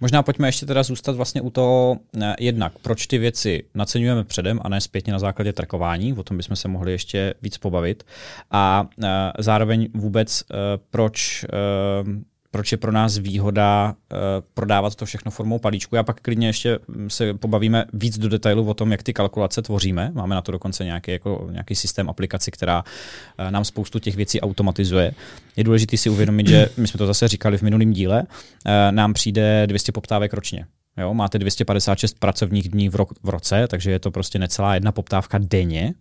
Možná 0.00 0.22
pojďme 0.22 0.48
ještě 0.48 0.66
teda 0.66 0.82
zůstat 0.82 1.16
vlastně 1.16 1.40
u 1.40 1.50
toho 1.50 1.96
ne, 2.12 2.36
jednak, 2.40 2.72
proč 2.82 3.06
ty 3.06 3.18
věci 3.18 3.64
naceňujeme 3.74 4.24
předem 4.24 4.60
a 4.62 4.68
ne 4.68 4.80
zpětně 4.80 5.12
na 5.12 5.18
základě 5.18 5.52
trackování, 5.52 6.12
o 6.12 6.22
tom 6.22 6.36
bychom 6.36 6.56
se 6.56 6.68
mohli 6.68 6.92
ještě 6.92 7.34
víc 7.42 7.58
pobavit 7.58 8.04
a 8.50 8.88
e, 9.04 9.32
zároveň 9.38 9.88
vůbec 9.94 10.40
e, 10.40 10.44
proč 10.90 11.44
e, 11.44 11.46
proč 12.56 12.72
je 12.72 12.78
pro 12.78 12.92
nás 12.92 13.18
výhoda 13.18 13.94
uh, 14.12 14.18
prodávat 14.54 14.94
to 14.94 15.06
všechno 15.06 15.30
formou 15.30 15.58
palíčku. 15.58 15.96
Já 15.96 16.02
pak 16.02 16.20
klidně 16.20 16.46
ještě 16.46 16.78
hm, 16.88 17.10
se 17.10 17.34
pobavíme 17.34 17.84
víc 17.92 18.18
do 18.18 18.28
detailu 18.28 18.68
o 18.68 18.74
tom, 18.74 18.92
jak 18.92 19.02
ty 19.02 19.12
kalkulace 19.12 19.62
tvoříme. 19.62 20.10
Máme 20.14 20.34
na 20.34 20.42
to 20.42 20.52
dokonce 20.52 20.84
nějaký, 20.84 21.10
jako, 21.10 21.48
nějaký 21.50 21.74
systém 21.74 22.10
aplikaci, 22.10 22.50
která 22.50 22.84
uh, 23.38 23.50
nám 23.50 23.64
spoustu 23.64 23.98
těch 23.98 24.16
věcí 24.16 24.40
automatizuje. 24.40 25.12
Je 25.56 25.64
důležité 25.64 25.96
si 25.96 26.10
uvědomit, 26.10 26.48
že 26.48 26.68
my 26.76 26.88
jsme 26.88 26.98
to 26.98 27.06
zase 27.06 27.28
říkali 27.28 27.58
v 27.58 27.62
minulém 27.62 27.92
díle, 27.92 28.22
uh, 28.22 28.72
nám 28.90 29.12
přijde 29.12 29.66
200 29.66 29.92
poptávek 29.92 30.32
ročně. 30.32 30.66
Jo, 30.96 31.14
máte 31.14 31.38
256 31.38 32.18
pracovních 32.18 32.68
dní 32.68 32.88
v, 32.88 32.94
ro- 32.94 33.14
v 33.22 33.28
roce, 33.28 33.66
takže 33.68 33.90
je 33.90 33.98
to 33.98 34.10
prostě 34.10 34.38
necelá 34.38 34.74
jedna 34.74 34.92
poptávka 34.92 35.38
denně 35.38 35.94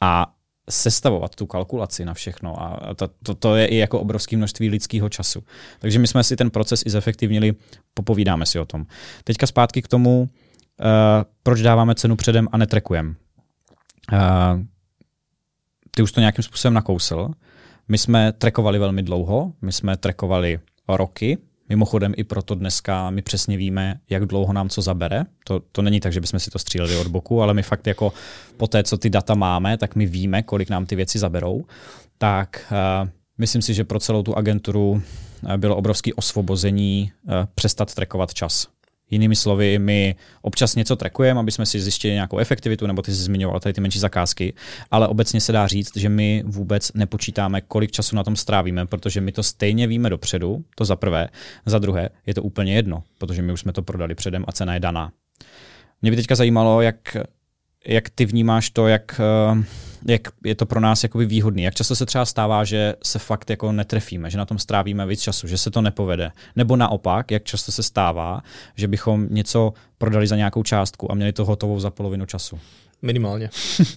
a 0.00 0.32
sestavovat 0.70 1.34
tu 1.34 1.46
kalkulaci 1.46 2.04
na 2.04 2.14
všechno 2.14 2.62
a 2.62 2.94
to, 2.94 3.08
to, 3.22 3.34
to 3.34 3.56
je 3.56 3.66
i 3.66 3.76
jako 3.76 4.00
obrovské 4.00 4.36
množství 4.36 4.68
lidského 4.68 5.08
času. 5.08 5.42
Takže 5.78 5.98
my 5.98 6.06
jsme 6.06 6.24
si 6.24 6.36
ten 6.36 6.50
proces 6.50 6.82
i 6.86 6.90
zefektivnili, 6.90 7.54
popovídáme 7.94 8.46
si 8.46 8.58
o 8.58 8.64
tom. 8.64 8.86
Teďka 9.24 9.46
zpátky 9.46 9.82
k 9.82 9.88
tomu, 9.88 10.20
uh, 10.20 10.26
proč 11.42 11.60
dáváme 11.62 11.94
cenu 11.94 12.16
předem 12.16 12.48
a 12.52 12.56
netrekujeme. 12.56 13.14
Uh, 14.12 14.60
ty 15.90 16.02
už 16.02 16.12
to 16.12 16.20
nějakým 16.20 16.42
způsobem 16.42 16.74
nakousl. 16.74 17.28
My 17.88 17.98
jsme 17.98 18.32
trekovali 18.32 18.78
velmi 18.78 19.02
dlouho, 19.02 19.52
my 19.62 19.72
jsme 19.72 19.96
trekovali 19.96 20.60
roky, 20.88 21.38
Mimochodem 21.72 22.14
i 22.16 22.24
proto 22.24 22.54
dneska 22.54 23.10
my 23.10 23.22
přesně 23.22 23.56
víme, 23.56 24.00
jak 24.10 24.26
dlouho 24.26 24.52
nám 24.52 24.68
co 24.68 24.82
zabere. 24.82 25.24
To, 25.44 25.60
to 25.72 25.82
není 25.82 26.00
tak, 26.00 26.12
že 26.12 26.20
bychom 26.20 26.40
si 26.40 26.50
to 26.50 26.58
stříleli 26.58 26.96
od 26.96 27.06
boku, 27.06 27.42
ale 27.42 27.54
my 27.54 27.62
fakt 27.62 27.86
jako 27.86 28.12
po 28.56 28.66
té, 28.66 28.82
co 28.82 28.98
ty 28.98 29.10
data 29.10 29.34
máme, 29.34 29.78
tak 29.78 29.96
my 29.96 30.06
víme, 30.06 30.42
kolik 30.42 30.70
nám 30.70 30.86
ty 30.86 30.96
věci 30.96 31.18
zaberou. 31.18 31.64
Tak 32.18 32.72
uh, 33.02 33.08
myslím 33.38 33.62
si, 33.62 33.74
že 33.74 33.84
pro 33.84 34.00
celou 34.00 34.22
tu 34.22 34.36
agenturu 34.36 34.90
uh, 34.90 35.56
bylo 35.56 35.76
obrovské 35.76 36.14
osvobození 36.14 37.12
uh, 37.24 37.32
přestat 37.54 37.94
trekovat 37.94 38.34
čas. 38.34 38.68
Jinými 39.12 39.36
slovy, 39.36 39.78
my 39.78 40.14
občas 40.42 40.76
něco 40.76 40.96
trackujeme, 40.96 41.40
aby 41.40 41.50
jsme 41.50 41.66
si 41.66 41.80
zjistili 41.80 42.14
nějakou 42.14 42.38
efektivitu, 42.38 42.86
nebo 42.86 43.02
ty 43.02 43.12
jsi 43.12 43.22
zmiňoval 43.22 43.60
tady 43.60 43.72
ty 43.72 43.80
menší 43.80 43.98
zakázky, 43.98 44.54
ale 44.90 45.08
obecně 45.08 45.40
se 45.40 45.52
dá 45.52 45.66
říct, 45.66 45.96
že 45.96 46.08
my 46.08 46.42
vůbec 46.46 46.92
nepočítáme, 46.92 47.60
kolik 47.60 47.90
času 47.90 48.16
na 48.16 48.24
tom 48.24 48.36
strávíme, 48.36 48.86
protože 48.86 49.20
my 49.20 49.32
to 49.32 49.42
stejně 49.42 49.86
víme 49.86 50.10
dopředu, 50.10 50.64
to 50.74 50.84
za 50.84 50.96
prvé. 50.96 51.28
Za 51.66 51.78
druhé, 51.78 52.08
je 52.26 52.34
to 52.34 52.42
úplně 52.42 52.74
jedno, 52.74 53.02
protože 53.18 53.42
my 53.42 53.52
už 53.52 53.60
jsme 53.60 53.72
to 53.72 53.82
prodali 53.82 54.14
předem 54.14 54.44
a 54.48 54.52
cena 54.52 54.74
je 54.74 54.80
daná. 54.80 55.12
Mě 56.02 56.10
by 56.10 56.16
teďka 56.16 56.34
zajímalo, 56.34 56.82
jak 56.82 57.16
jak 57.86 58.10
ty 58.10 58.26
vnímáš 58.26 58.70
to, 58.70 58.88
jak, 58.88 59.20
eh, 59.20 59.62
jak 60.08 60.28
je 60.44 60.54
to 60.54 60.66
pro 60.66 60.80
nás 60.80 61.02
jakoby 61.02 61.26
výhodný? 61.26 61.62
Jak 61.62 61.74
často 61.74 61.96
se 61.96 62.06
třeba 62.06 62.24
stává, 62.24 62.64
že 62.64 62.94
se 63.04 63.18
fakt 63.18 63.50
jako 63.50 63.72
netrefíme, 63.72 64.30
že 64.30 64.38
na 64.38 64.44
tom 64.44 64.58
strávíme 64.58 65.06
víc 65.06 65.20
času, 65.20 65.48
že 65.48 65.58
se 65.58 65.70
to 65.70 65.82
nepovede? 65.82 66.32
Nebo 66.56 66.76
naopak, 66.76 67.30
jak 67.30 67.44
často 67.44 67.72
se 67.72 67.82
stává, 67.82 68.42
že 68.76 68.88
bychom 68.88 69.26
něco 69.30 69.72
prodali 69.98 70.26
za 70.26 70.36
nějakou 70.36 70.62
částku 70.62 71.12
a 71.12 71.14
měli 71.14 71.32
to 71.32 71.44
hotovou 71.44 71.80
za 71.80 71.90
polovinu 71.90 72.26
času? 72.26 72.58
Minimálně. 73.02 73.50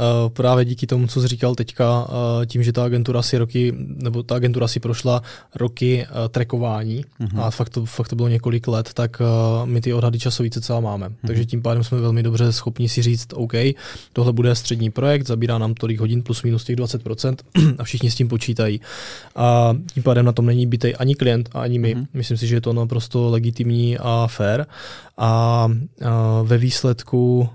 Eh, 0.00 0.30
právě 0.30 0.64
díky 0.64 0.86
tomu, 0.86 1.06
co 1.06 1.20
jsi 1.20 1.28
říkal 1.28 1.54
teďka, 1.54 2.08
eh, 2.42 2.46
tím, 2.46 2.62
že 2.62 2.72
ta 2.72 2.84
agentura 2.84 3.22
si 3.22 3.38
roky, 3.38 3.74
nebo 3.76 4.22
ta 4.22 4.34
agentura 4.34 4.68
si 4.68 4.80
prošla 4.80 5.22
roky 5.54 6.06
uh, 6.10 6.28
trekování 6.28 7.04
uh-huh. 7.20 7.42
a 7.42 7.50
fakt 7.50 7.68
to, 7.68 7.86
fakt 7.86 8.08
to 8.08 8.16
bylo 8.16 8.28
několik 8.28 8.68
let, 8.68 8.90
tak 8.94 9.22
my 9.64 9.80
ty 9.80 9.94
odhady 9.94 10.18
časový 10.18 10.50
celá 10.50 10.80
máme. 10.80 11.08
Uh-huh. 11.08 11.26
Takže 11.26 11.44
tím 11.44 11.62
pádem 11.62 11.84
jsme 11.84 12.00
velmi 12.00 12.22
dobře 12.22 12.52
schopni 12.52 12.88
si 12.88 13.02
říct, 13.02 13.26
OK, 13.34 13.52
tohle 14.12 14.32
bude 14.32 14.54
střední 14.54 14.90
projekt, 14.90 15.26
zabírá 15.26 15.58
nám 15.58 15.74
tolik 15.74 16.00
hodin 16.00 16.22
plus 16.22 16.42
minus 16.42 16.64
těch 16.64 16.76
20% 16.76 17.36
a 17.78 17.84
všichni 17.84 18.10
s 18.10 18.14
tím 18.14 18.28
počítají. 18.28 18.80
A 19.36 19.76
tím 19.94 20.02
pádem 20.02 20.24
na 20.24 20.32
tom 20.32 20.46
není 20.46 20.66
bytej 20.66 20.94
ani 20.98 21.14
klient, 21.14 21.48
ani 21.52 21.78
my. 21.78 21.94
Uh-huh. 21.94 22.06
Myslím 22.14 22.36
si, 22.36 22.46
že 22.46 22.56
je 22.56 22.60
to 22.60 22.72
naprosto 22.72 23.30
legitimní 23.30 23.98
a 23.98 24.26
fair. 24.26 24.66
A, 25.18 25.68
a 26.04 26.42
ve 26.42 26.58
výsledku 26.58 27.48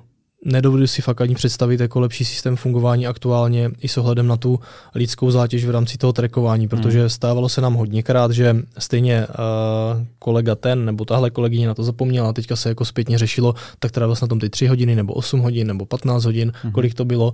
nedovedu 0.45 0.87
si 0.87 1.01
fakt 1.01 1.21
ani 1.21 1.35
představit 1.35 1.79
jako 1.79 1.99
lepší 1.99 2.25
systém 2.25 2.55
fungování 2.55 3.07
aktuálně 3.07 3.71
i 3.81 3.87
s 3.87 3.97
ohledem 3.97 4.27
na 4.27 4.37
tu 4.37 4.59
lidskou 4.95 5.31
zátěž 5.31 5.65
v 5.65 5.69
rámci 5.69 5.97
toho 5.97 6.13
trekování, 6.13 6.67
protože 6.67 6.99
hmm. 6.99 7.09
stávalo 7.09 7.49
se 7.49 7.61
nám 7.61 7.73
hodněkrát, 7.73 8.31
že 8.31 8.55
stejně 8.77 9.27
uh, 9.27 9.35
kolega 10.19 10.55
ten 10.55 10.85
nebo 10.85 11.05
tahle 11.05 11.29
kolegyně 11.29 11.67
na 11.67 11.73
to 11.73 11.83
zapomněla, 11.83 12.33
teďka 12.33 12.55
se 12.55 12.69
jako 12.69 12.85
zpětně 12.85 13.17
řešilo, 13.17 13.55
tak 13.79 13.91
teda 13.91 14.07
vlastně 14.07 14.25
na 14.25 14.29
tom 14.29 14.39
ty 14.39 14.49
3 14.49 14.67
hodiny 14.67 14.95
nebo 14.95 15.13
8 15.13 15.39
hodin 15.39 15.67
nebo 15.67 15.85
15 15.85 16.25
hodin, 16.25 16.53
hmm. 16.63 16.71
kolik 16.71 16.93
to 16.93 17.05
bylo 17.05 17.33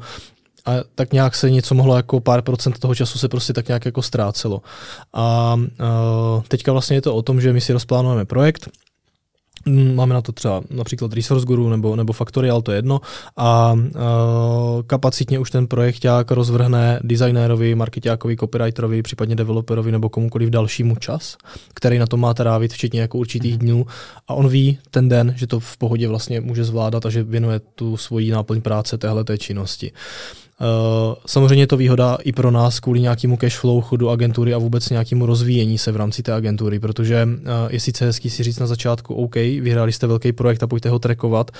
a 0.66 0.72
tak 0.96 1.14
nějak 1.14 1.36
se 1.36 1.50
něco 1.50 1.76
mohlo 1.76 1.96
jako 1.96 2.20
pár 2.20 2.42
procent 2.42 2.80
toho 2.80 2.96
času 2.96 3.20
se 3.20 3.28
prostě 3.28 3.54
tak 3.54 3.68
nějak 3.68 3.86
jako 3.86 4.02
ztrácelo. 4.02 4.62
A 5.14 5.56
uh, 5.56 6.44
teďka 6.48 6.72
vlastně 6.72 6.98
je 6.98 7.02
to 7.02 7.16
o 7.16 7.22
tom, 7.22 7.42
že 7.42 7.54
my 7.54 7.62
si 7.62 7.74
rozplánujeme 7.74 8.26
projekt, 8.26 8.70
máme 9.96 10.14
na 10.14 10.22
to 10.22 10.32
třeba 10.32 10.62
například 10.70 11.14
Resource 11.14 11.46
Guru 11.46 11.70
nebo, 11.70 11.96
nebo 11.96 12.14
Factorial, 12.14 12.62
to 12.62 12.72
je 12.72 12.78
jedno. 12.78 13.02
A 13.38 13.74
uh, 13.74 13.82
kapacitně 14.88 15.40
už 15.40 15.52
ten 15.52 15.68
projekt 15.68 16.06
jak 16.06 16.32
rozvrhne 16.32 17.00
designérovi, 17.04 17.76
marketákovi, 17.76 18.38
copywriterovi, 18.38 19.02
případně 19.02 19.36
developerovi 19.36 19.92
nebo 19.92 20.10
komukoliv 20.10 20.50
dalšímu 20.50 20.96
čas, 20.96 21.38
který 21.74 22.00
na 22.00 22.08
to 22.08 22.18
má 22.18 22.34
trávit, 22.34 22.74
včetně 22.74 23.02
jako 23.02 23.18
určitých 23.18 23.58
dnů. 23.58 23.86
A 24.28 24.34
on 24.34 24.48
ví 24.48 24.78
ten 24.92 25.10
den, 25.10 25.34
že 25.38 25.48
to 25.48 25.60
v 25.60 25.78
pohodě 25.78 26.08
vlastně 26.08 26.42
může 26.42 26.64
zvládat 26.64 27.06
a 27.06 27.10
že 27.10 27.24
věnuje 27.24 27.60
tu 27.76 27.98
svoji 27.98 28.32
náplň 28.32 28.62
práce 28.62 28.98
téhle 28.98 29.24
té 29.24 29.38
činnosti. 29.38 29.92
Uh, 30.62 31.16
samozřejmě 31.26 31.64
je 31.64 31.68
to 31.68 31.78
výhoda 31.78 32.18
i 32.24 32.32
pro 32.32 32.52
nás 32.52 32.80
kvůli 32.80 33.00
nějakému 33.00 33.38
cashflow 33.38 33.82
chodu 33.82 34.10
agentury 34.10 34.54
a 34.54 34.58
vůbec 34.58 34.90
nějakému 34.90 35.26
rozvíjení 35.26 35.78
se 35.78 35.92
v 35.92 35.96
rámci 35.96 36.24
té 36.24 36.34
agentury, 36.34 36.80
protože 36.80 37.26
uh, 37.26 37.32
je 37.70 37.80
sice 37.80 38.06
hezký 38.06 38.30
si 38.30 38.44
říct 38.44 38.60
na 38.60 38.68
začátku, 38.68 39.16
OK, 39.16 39.36
vyhráli 39.36 39.92
jste 39.92 40.08
velký 40.08 40.32
projekt 40.32 40.64
a 40.64 40.68
pojďte 40.68 40.90
ho 40.90 41.00
trackovat, 41.00 41.52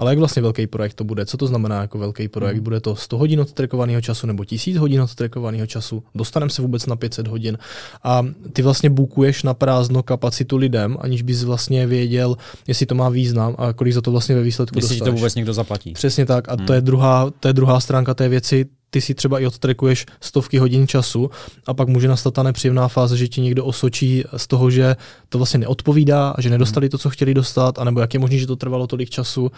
ale 0.00 0.10
jak 0.10 0.18
vlastně 0.18 0.42
velký 0.42 0.66
projekt 0.66 0.94
to 0.94 1.04
bude? 1.04 1.26
Co 1.26 1.36
to 1.36 1.46
znamená 1.46 1.80
jako 1.80 1.98
velký 1.98 2.28
projekt? 2.28 2.56
Mm. 2.56 2.62
Bude 2.62 2.80
to 2.80 2.96
100 2.96 3.18
hodin 3.18 3.40
odtrekovaného 3.40 4.00
času 4.00 4.26
nebo 4.26 4.44
1000 4.44 4.76
hodin 4.76 5.00
odtrekovaného 5.00 5.66
času? 5.66 6.02
Dostaneme 6.14 6.50
se 6.50 6.62
vůbec 6.62 6.86
na 6.86 6.96
500 6.96 7.28
hodin? 7.28 7.58
A 8.04 8.26
ty 8.52 8.62
vlastně 8.62 8.90
bukuješ 8.90 9.42
na 9.42 9.54
prázdno 9.54 10.02
kapacitu 10.02 10.56
lidem, 10.56 10.96
aniž 11.00 11.22
bys 11.22 11.44
vlastně 11.44 11.86
věděl, 11.86 12.36
jestli 12.66 12.86
to 12.86 12.94
má 12.94 13.08
význam 13.08 13.54
a 13.58 13.72
kolik 13.72 13.94
za 13.94 14.00
to 14.00 14.10
vlastně 14.10 14.34
ve 14.34 14.42
výsledku 14.42 14.78
Jestli 14.78 14.88
dostaneš. 14.88 15.10
to 15.10 15.16
vůbec 15.16 15.34
někdo 15.34 15.52
zaplatí. 15.52 15.92
Přesně 15.92 16.26
tak. 16.26 16.48
A 16.48 16.56
mm. 16.56 16.66
to, 16.66 16.72
je 16.72 16.80
druhá, 16.80 17.30
to 17.40 17.48
je 17.48 17.54
druhá 17.54 17.80
stránka 17.80 18.14
té 18.14 18.28
věci 18.28 18.66
ty 18.90 19.00
si 19.00 19.14
třeba 19.14 19.38
i 19.38 19.46
odtrekuješ 19.46 20.06
stovky 20.20 20.58
hodin 20.58 20.86
času 20.86 21.30
a 21.66 21.74
pak 21.74 21.88
může 21.88 22.08
nastat 22.08 22.34
ta 22.34 22.42
nepříjemná 22.42 22.88
fáze, 22.88 23.16
že 23.16 23.28
ti 23.28 23.40
někdo 23.40 23.64
osočí 23.64 24.24
z 24.36 24.46
toho, 24.46 24.70
že 24.70 24.96
to 25.28 25.38
vlastně 25.38 25.58
neodpovídá 25.58 26.30
a 26.30 26.40
že 26.40 26.50
nedostali 26.50 26.88
to, 26.88 26.98
co 26.98 27.10
chtěli 27.10 27.34
dostat, 27.34 27.78
anebo 27.78 28.00
jak 28.00 28.14
je 28.14 28.20
možné, 28.20 28.38
že 28.38 28.46
to 28.46 28.56
trvalo 28.56 28.86
tolik 28.86 29.10
času. 29.10 29.50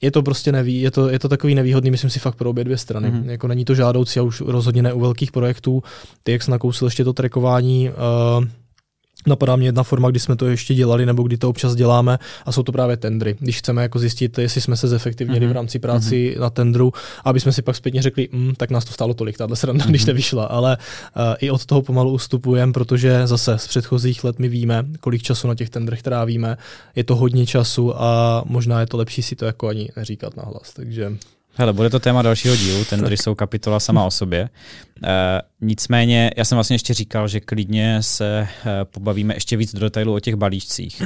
Je 0.00 0.10
to 0.10 0.22
prostě 0.22 0.52
neví, 0.52 0.80
je 0.80 0.90
to, 0.90 1.08
je 1.08 1.18
to 1.18 1.28
takový 1.28 1.54
nevýhodný, 1.54 1.90
myslím 1.90 2.10
si 2.10 2.18
fakt 2.18 2.34
pro 2.34 2.50
obě 2.50 2.64
dvě 2.64 2.78
strany. 2.78 3.12
Mm-hmm. 3.12 3.30
Jako 3.30 3.48
není 3.48 3.64
to 3.64 3.74
žádoucí 3.74 4.20
a 4.20 4.22
už 4.22 4.40
rozhodně 4.40 4.82
ne 4.82 4.92
u 4.92 5.00
velkých 5.00 5.32
projektů. 5.32 5.82
Ty, 6.22 6.32
jak 6.32 6.42
jsi 6.42 6.50
nakousil 6.50 6.86
ještě 6.86 7.04
to 7.04 7.12
trekování, 7.12 7.90
uh, 7.90 8.44
Napadá 9.26 9.56
mě 9.56 9.68
jedna 9.68 9.82
forma, 9.82 10.10
kdy 10.10 10.20
jsme 10.20 10.36
to 10.36 10.46
ještě 10.46 10.74
dělali, 10.74 11.06
nebo 11.06 11.22
kdy 11.22 11.36
to 11.36 11.48
občas 11.48 11.74
děláme, 11.74 12.18
a 12.46 12.52
jsou 12.52 12.62
to 12.62 12.72
právě 12.72 12.96
tendry. 12.96 13.36
Když 13.40 13.58
chceme 13.58 13.82
jako 13.82 13.98
zjistit, 13.98 14.38
jestli 14.38 14.60
jsme 14.60 14.76
se 14.76 14.88
zefektivnili 14.88 15.46
mm-hmm. 15.46 15.50
v 15.50 15.52
rámci 15.52 15.78
práci 15.78 16.34
mm-hmm. 16.36 16.40
na 16.40 16.50
tendru, 16.50 16.92
aby 17.24 17.40
jsme 17.40 17.52
si 17.52 17.62
pak 17.62 17.76
zpětně 17.76 18.02
řekli, 18.02 18.28
mm, 18.32 18.54
tak 18.56 18.70
nás 18.70 18.84
to 18.84 18.92
stálo 18.92 19.14
tolik, 19.14 19.38
tahle 19.38 19.56
sranda, 19.56 19.84
mm-hmm. 19.84 19.88
když 19.88 20.04
nevyšla. 20.04 20.44
Ale 20.44 20.76
uh, 21.16 21.22
i 21.40 21.50
od 21.50 21.66
toho 21.66 21.82
pomalu 21.82 22.10
ustupujeme, 22.10 22.72
protože 22.72 23.26
zase 23.26 23.58
z 23.58 23.68
předchozích 23.68 24.24
let 24.24 24.38
my 24.38 24.48
víme, 24.48 24.84
kolik 25.00 25.22
času 25.22 25.48
na 25.48 25.54
těch 25.54 25.70
tendrech 25.70 26.02
trávíme. 26.02 26.56
Je 26.96 27.04
to 27.04 27.16
hodně 27.16 27.46
času 27.46 28.02
a 28.02 28.42
možná 28.46 28.80
je 28.80 28.86
to 28.86 28.96
lepší 28.96 29.22
si 29.22 29.36
to 29.36 29.44
jako 29.44 29.68
ani 29.68 29.88
neříkat 29.96 30.36
nahlas. 30.36 30.72
Takže 30.72 31.12
Hele, 31.54 31.72
bude 31.72 31.90
to 31.90 32.00
téma 32.00 32.22
dalšího 32.22 32.56
dílu, 32.56 32.84
tendry 32.84 33.16
jsou 33.16 33.34
kapitola 33.34 33.80
sama 33.80 34.04
o 34.04 34.10
sobě. 34.10 34.48
E, 35.04 35.42
nicméně, 35.60 36.30
já 36.36 36.44
jsem 36.44 36.56
vlastně 36.56 36.74
ještě 36.74 36.94
říkal, 36.94 37.28
že 37.28 37.40
klidně 37.40 38.02
se 38.02 38.48
e, 38.66 38.84
pobavíme 38.84 39.34
ještě 39.34 39.56
víc 39.56 39.74
do 39.74 39.80
detailu 39.80 40.14
o 40.14 40.20
těch 40.20 40.34
balíčcích. 40.34 41.02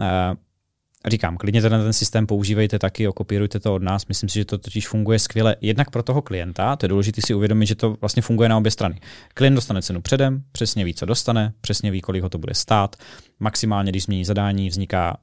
E, 0.00 1.10
říkám, 1.10 1.36
klidně 1.36 1.62
ten, 1.62 1.70
ten 1.70 1.92
systém 1.92 2.26
používejte 2.26 2.78
taky, 2.78 3.08
okopírujte 3.08 3.60
to 3.60 3.74
od 3.74 3.82
nás. 3.82 4.06
Myslím 4.06 4.28
si, 4.28 4.38
že 4.38 4.44
to 4.44 4.58
totiž 4.58 4.88
funguje 4.88 5.18
skvěle. 5.18 5.56
Jednak 5.60 5.90
pro 5.90 6.02
toho 6.02 6.22
klienta, 6.22 6.76
to 6.76 6.84
je 6.84 6.88
důležité 6.88 7.20
si 7.26 7.34
uvědomit, 7.34 7.66
že 7.66 7.74
to 7.74 7.96
vlastně 8.00 8.22
funguje 8.22 8.48
na 8.48 8.56
obě 8.56 8.70
strany. 8.70 9.00
Klient 9.34 9.54
dostane 9.54 9.82
cenu 9.82 10.00
předem, 10.00 10.42
přesně 10.52 10.84
ví, 10.84 10.94
co 10.94 11.06
dostane, 11.06 11.52
přesně 11.60 11.90
ví, 11.90 12.00
kolik 12.00 12.22
ho 12.22 12.28
to 12.28 12.38
bude 12.38 12.54
stát. 12.54 12.96
Maximálně, 13.40 13.92
když 13.92 14.02
změní 14.02 14.24
zadání, 14.24 14.68
vzniká, 14.68 15.16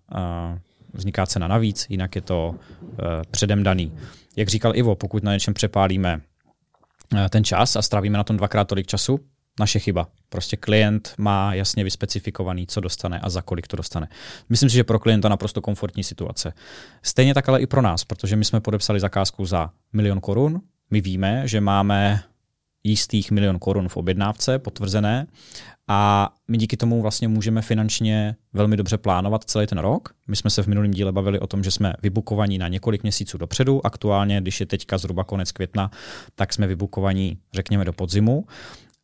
vzniká 0.97 1.25
cena 1.25 1.47
navíc, 1.47 1.85
jinak 1.89 2.15
je 2.15 2.21
to 2.21 2.55
uh, 2.81 2.87
předem 3.31 3.63
daný 3.63 3.91
jak 4.37 4.47
říkal 4.47 4.75
Ivo, 4.75 4.95
pokud 4.95 5.23
na 5.23 5.33
něčem 5.33 5.53
přepálíme 5.53 6.21
eh, 7.15 7.29
ten 7.29 7.43
čas 7.43 7.75
a 7.75 7.81
strávíme 7.81 8.17
na 8.17 8.23
tom 8.23 8.37
dvakrát 8.37 8.67
tolik 8.67 8.87
času, 8.87 9.19
naše 9.59 9.79
chyba. 9.79 10.07
Prostě 10.29 10.57
klient 10.57 11.13
má 11.17 11.53
jasně 11.53 11.83
vyspecifikovaný, 11.83 12.67
co 12.67 12.81
dostane 12.81 13.19
a 13.19 13.29
za 13.29 13.41
kolik 13.41 13.67
to 13.67 13.77
dostane. 13.77 14.07
Myslím 14.49 14.69
si, 14.69 14.75
že 14.75 14.83
pro 14.83 14.99
klienta 14.99 15.29
naprosto 15.29 15.61
komfortní 15.61 16.03
situace. 16.03 16.53
Stejně 17.01 17.33
tak 17.33 17.49
ale 17.49 17.61
i 17.61 17.67
pro 17.67 17.81
nás, 17.81 18.03
protože 18.03 18.35
my 18.35 18.45
jsme 18.45 18.61
podepsali 18.61 18.99
zakázku 18.99 19.45
za 19.45 19.69
milion 19.93 20.19
korun. 20.19 20.61
My 20.91 21.01
víme, 21.01 21.47
že 21.47 21.61
máme 21.61 22.23
jistých 22.83 23.31
milion 23.31 23.59
korun 23.59 23.89
v 23.89 23.97
objednávce 23.97 24.59
potvrzené 24.59 25.27
a 25.87 26.29
my 26.47 26.57
díky 26.57 26.77
tomu 26.77 27.01
vlastně 27.01 27.27
můžeme 27.27 27.61
finančně 27.61 28.35
velmi 28.53 28.77
dobře 28.77 28.97
plánovat 28.97 29.43
celý 29.43 29.67
ten 29.67 29.77
rok. 29.77 30.09
My 30.27 30.35
jsme 30.35 30.49
se 30.49 30.63
v 30.63 30.67
minulém 30.67 30.91
díle 30.91 31.11
bavili 31.11 31.39
o 31.39 31.47
tom, 31.47 31.63
že 31.63 31.71
jsme 31.71 31.93
vybukovaní 32.03 32.57
na 32.57 32.67
několik 32.67 33.03
měsíců 33.03 33.37
dopředu. 33.37 33.85
Aktuálně, 33.85 34.41
když 34.41 34.59
je 34.59 34.65
teďka 34.65 34.97
zhruba 34.97 35.23
konec 35.23 35.51
května, 35.51 35.91
tak 36.35 36.53
jsme 36.53 36.67
vybukovaní, 36.67 37.37
řekněme, 37.53 37.85
do 37.85 37.93
podzimu. 37.93 38.45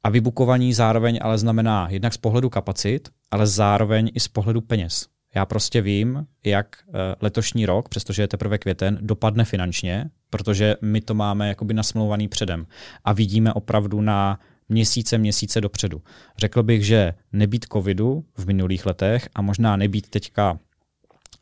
A 0.04 0.10
vybukovaní 0.10 0.74
zároveň 0.74 1.20
ale 1.22 1.38
znamená 1.38 1.88
jednak 1.90 2.14
z 2.14 2.18
pohledu 2.18 2.50
kapacit, 2.50 3.10
ale 3.32 3.48
zároveň 3.48 4.12
i 4.14 4.20
z 4.20 4.28
pohledu 4.28 4.62
peněz. 4.62 5.08
Já 5.36 5.46
prostě 5.46 5.82
vím, 5.82 6.28
jak 6.46 6.68
eh, 6.88 6.92
letošní 7.22 7.66
rok, 7.66 7.90
přestože 7.90 8.24
je 8.24 8.28
teprve 8.28 8.58
květen, 8.58 8.98
dopadne 9.02 9.46
finančně, 9.46 10.10
protože 10.30 10.76
my 10.82 11.02
to 11.02 11.14
máme 11.14 11.48
jakoby 11.48 11.74
nasmlouvaný 11.74 12.28
předem 12.28 12.68
a 13.04 13.14
vidíme 13.14 13.54
opravdu 13.54 14.02
na 14.02 14.40
měsíce, 14.70 15.18
měsíce 15.18 15.62
dopředu. 15.62 16.02
Řekl 16.38 16.64
bych, 16.64 16.86
že 16.86 17.14
nebýt 17.34 17.66
covidu 17.74 18.26
v 18.38 18.46
minulých 18.46 18.86
letech 18.86 19.30
a 19.36 19.42
možná 19.42 19.76
nebýt 19.76 20.10
teďka 20.10 20.60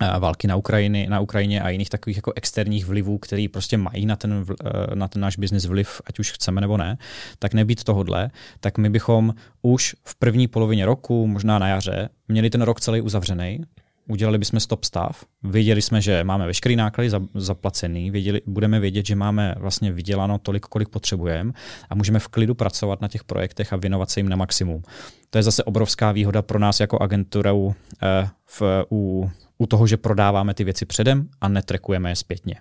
eh, 0.01 0.19
války 0.19 0.47
na, 0.47 0.55
Ukrajiny, 0.55 1.07
na 1.09 1.19
Ukrajině 1.19 1.61
a 1.61 1.69
jiných 1.69 1.89
takových 1.89 2.17
jako 2.17 2.33
externích 2.35 2.85
vlivů, 2.85 3.17
který 3.17 3.47
prostě 3.47 3.77
mají 3.77 4.05
na 4.05 4.15
ten, 4.15 4.45
eh, 4.65 4.95
na 4.95 5.07
ten 5.07 5.21
náš 5.21 5.37
biznis 5.37 5.65
vliv, 5.65 6.01
ať 6.05 6.19
už 6.19 6.31
chceme 6.31 6.61
nebo 6.61 6.77
ne, 6.77 6.97
tak 7.39 7.53
nebýt 7.53 7.83
tohodle, 7.83 8.29
tak 8.59 8.77
my 8.77 8.89
bychom 8.89 9.33
už 9.61 9.95
v 10.03 10.15
první 10.15 10.47
polovině 10.47 10.85
roku, 10.85 11.27
možná 11.27 11.59
na 11.59 11.67
jaře, 11.67 12.09
měli 12.27 12.49
ten 12.49 12.61
rok 12.61 12.81
celý 12.81 13.01
uzavřený, 13.01 13.61
udělali 14.07 14.37
bychom 14.37 14.59
stop 14.59 14.83
stav, 14.83 15.25
věděli 15.43 15.81
jsme, 15.81 16.01
že 16.01 16.23
máme 16.23 16.45
veškerý 16.45 16.75
náklady 16.75 17.09
zaplacený, 17.35 18.11
věděli, 18.11 18.41
budeme 18.45 18.79
vědět, 18.79 19.05
že 19.05 19.15
máme 19.15 19.55
vlastně 19.57 19.91
vyděláno 19.91 20.37
tolik, 20.37 20.65
kolik 20.65 20.89
potřebujeme 20.89 21.53
a 21.89 21.95
můžeme 21.95 22.19
v 22.19 22.27
klidu 22.27 22.55
pracovat 22.55 23.01
na 23.01 23.07
těch 23.07 23.23
projektech 23.23 23.73
a 23.73 23.77
věnovat 23.77 24.09
se 24.09 24.19
jim 24.19 24.29
na 24.29 24.35
maximum. 24.35 24.81
To 25.29 25.37
je 25.37 25.43
zase 25.43 25.63
obrovská 25.63 26.11
výhoda 26.11 26.41
pro 26.41 26.59
nás 26.59 26.79
jako 26.79 27.01
agenturu 27.01 27.75
eh, 28.03 28.29
v, 28.45 28.61
u, 28.91 29.31
u 29.57 29.65
toho, 29.67 29.87
že 29.87 29.97
prodáváme 29.97 30.53
ty 30.53 30.63
věci 30.63 30.85
předem 30.85 31.27
a 31.41 31.47
netrekujeme 31.47 32.09
je 32.09 32.15
zpětně. 32.15 32.55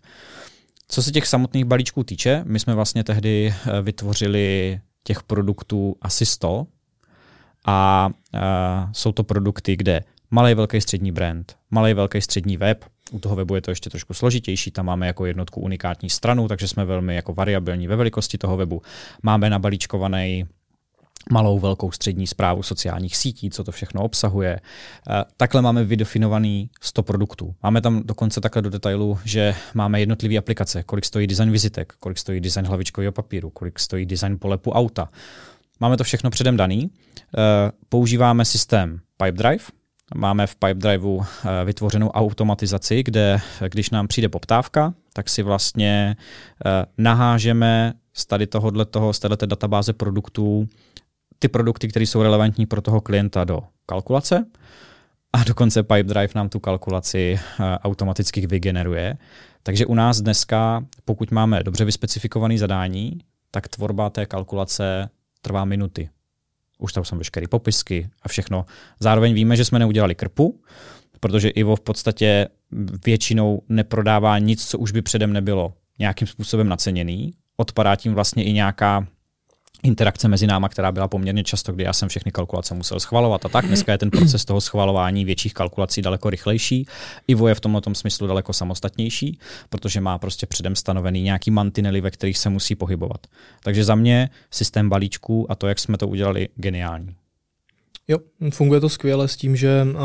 Co 0.88 1.03
se 1.03 1.12
těch 1.12 1.26
samotných 1.26 1.64
balíčků 1.64 2.05
týče, 2.05 2.42
my 2.46 2.61
jsme 2.61 2.74
vlastně 2.74 3.05
tehdy 3.05 3.55
eh, 3.55 3.83
vytvořili 3.83 4.81
těch 5.03 5.22
produktů 5.22 5.96
asi 6.03 6.26
100 6.26 6.66
a 7.66 8.11
uh, 8.35 8.40
jsou 8.92 9.12
to 9.12 9.24
produkty, 9.24 9.76
kde 9.76 10.00
malý, 10.31 10.55
velký, 10.55 10.81
střední 10.81 11.12
brand, 11.12 11.57
malý, 11.71 11.95
velký, 11.95 12.21
střední 12.21 12.57
web. 12.57 12.85
U 13.11 13.19
toho 13.19 13.37
webu 13.37 13.55
je 13.55 13.61
to 13.61 13.71
ještě 13.71 13.90
trošku 13.90 14.14
složitější, 14.14 14.71
tam 14.71 14.87
máme 14.87 15.07
jako 15.07 15.27
jednotku 15.27 15.61
unikátní 15.61 16.11
stranu, 16.11 16.49
takže 16.49 16.69
jsme 16.69 16.85
velmi 16.85 17.14
jako 17.14 17.35
variabilní 17.35 17.87
ve 17.87 17.97
velikosti 17.97 18.38
toho 18.38 18.57
webu. 18.57 18.83
Máme 19.23 19.51
nabalíčkovaný 19.51 20.47
malou, 21.31 21.59
velkou 21.59 21.90
střední 21.90 22.27
zprávu 22.27 22.62
sociálních 22.62 23.16
sítí, 23.16 23.51
co 23.51 23.64
to 23.64 23.73
všechno 23.73 24.03
obsahuje. 24.03 24.61
Eh, 25.11 25.25
takhle 25.37 25.62
máme 25.62 25.85
vydefinovaný 25.85 26.71
100 26.81 27.03
produktů. 27.03 27.55
Máme 27.62 27.81
tam 27.81 28.03
dokonce 28.05 28.40
takhle 28.40 28.62
do 28.62 28.71
detailu, 28.71 29.19
že 29.25 29.55
máme 29.75 30.01
jednotlivé 30.01 30.37
aplikace, 30.37 30.83
kolik 30.83 31.05
stojí 31.05 31.27
design 31.27 31.51
vizitek, 31.51 31.93
kolik 32.01 32.19
stojí 32.19 32.40
design 32.40 32.66
hlavičkového 32.66 33.12
papíru, 33.12 33.51
kolik 33.51 33.79
stojí 33.79 34.07
design 34.07 34.38
polepu 34.38 34.71
auta. 34.71 35.09
Máme 35.81 35.97
to 35.97 36.05
všechno 36.05 36.31
předem 36.31 36.57
daný. 36.57 36.90
Eh, 36.90 37.73
používáme 37.88 38.45
systém 38.45 39.01
Pipedrive, 39.16 39.64
Máme 40.14 40.46
v 40.46 40.57
Pipedriveu 40.57 41.20
eh, 41.20 41.64
vytvořenou 41.64 42.11
automatizaci, 42.11 43.03
kde 43.03 43.40
když 43.68 43.90
nám 43.90 44.09
přijde 44.09 44.29
poptávka, 44.29 44.94
tak 45.12 45.29
si 45.29 45.42
vlastně 45.42 46.16
eh, 46.66 46.87
nahážeme 46.99 47.92
z 48.12 48.27
tady 48.27 48.46
tohohle 48.46 48.85
toho, 48.85 49.12
z 49.12 49.18
této 49.18 49.46
databáze 49.46 49.92
produktů 49.92 50.68
ty 51.38 51.49
produkty, 51.49 51.88
které 51.88 52.07
jsou 52.07 52.23
relevantní 52.23 52.66
pro 52.66 52.83
toho 52.83 53.01
klienta 53.01 53.44
do 53.44 53.62
kalkulace 53.87 54.46
a 55.33 55.44
dokonce 55.44 55.83
Pipedrive 55.83 56.33
nám 56.35 56.49
tu 56.49 56.61
kalkulaci 56.61 57.38
eh, 57.40 57.79
automaticky 57.79 58.46
vygeneruje. 58.46 59.16
Takže 59.62 59.87
u 59.87 59.94
nás 59.94 60.20
dneska, 60.20 60.85
pokud 61.05 61.31
máme 61.31 61.62
dobře 61.62 61.85
vyspecifikované 61.85 62.59
zadání, 62.59 63.18
tak 63.51 63.68
tvorba 63.68 64.11
té 64.11 64.27
kalkulace 64.27 65.11
trvá 65.42 65.64
minuty 65.64 66.11
už 66.81 66.93
tam 66.93 67.05
jsou 67.05 67.16
veškeré 67.16 67.49
popisky 67.49 68.09
a 68.23 68.29
všechno. 68.29 68.66
Zároveň 69.01 69.35
víme, 69.35 69.57
že 69.57 69.64
jsme 69.64 69.79
neudělali 69.79 70.14
krpu, 70.14 70.61
protože 71.21 71.49
Ivo 71.49 71.77
v 71.77 71.81
podstatě 71.81 72.49
většinou 73.05 73.62
neprodává 73.69 74.38
nic, 74.38 74.66
co 74.66 74.79
už 74.79 74.93
by 74.93 75.03
předem 75.03 75.33
nebylo 75.33 75.73
nějakým 75.99 76.29
způsobem 76.29 76.69
naceněný. 76.69 77.33
Odpadá 77.57 77.97
tím 77.97 78.14
vlastně 78.14 78.45
i 78.45 78.53
nějaká 78.53 79.07
interakce 79.83 80.29
mezi 80.29 80.47
náma, 80.47 80.69
která 80.69 80.93
byla 80.93 81.09
poměrně 81.09 81.45
často, 81.45 81.73
kdy 81.73 81.85
já 81.85 81.93
jsem 81.93 82.09
všechny 82.09 82.33
kalkulace 82.33 82.75
musel 82.75 83.01
schvalovat 83.01 83.47
a 83.47 83.49
tak. 83.49 83.66
Dneska 83.66 83.93
je 83.93 83.99
ten 83.99 84.11
proces 84.11 84.45
toho 84.45 84.61
schvalování 84.61 85.25
větších 85.25 85.55
kalkulací 85.55 86.03
daleko 86.03 86.31
rychlejší. 86.31 86.87
Ivo 87.29 87.49
je 87.49 87.55
v 87.55 87.61
tomto 87.61 87.95
smyslu 87.95 88.27
daleko 88.27 88.53
samostatnější, 88.53 89.38
protože 89.69 90.01
má 90.01 90.19
prostě 90.19 90.47
předem 90.47 90.77
stanovený 90.77 91.23
nějaký 91.23 91.51
mantinely, 91.51 92.01
ve 92.01 92.11
kterých 92.11 92.38
se 92.38 92.51
musí 92.51 92.75
pohybovat. 92.75 93.27
Takže 93.62 93.85
za 93.85 93.95
mě 93.95 94.31
systém 94.51 94.88
balíčků 94.88 95.53
a 95.53 95.55
to, 95.55 95.66
jak 95.66 95.79
jsme 95.79 95.99
to 95.99 96.09
udělali, 96.09 96.49
geniální. 96.57 97.20
Jo, 98.11 98.18
funguje 98.50 98.81
to 98.81 98.88
skvěle 98.88 99.29
s 99.29 99.37
tím, 99.37 99.57
že 99.57 99.87
uh, 99.90 99.98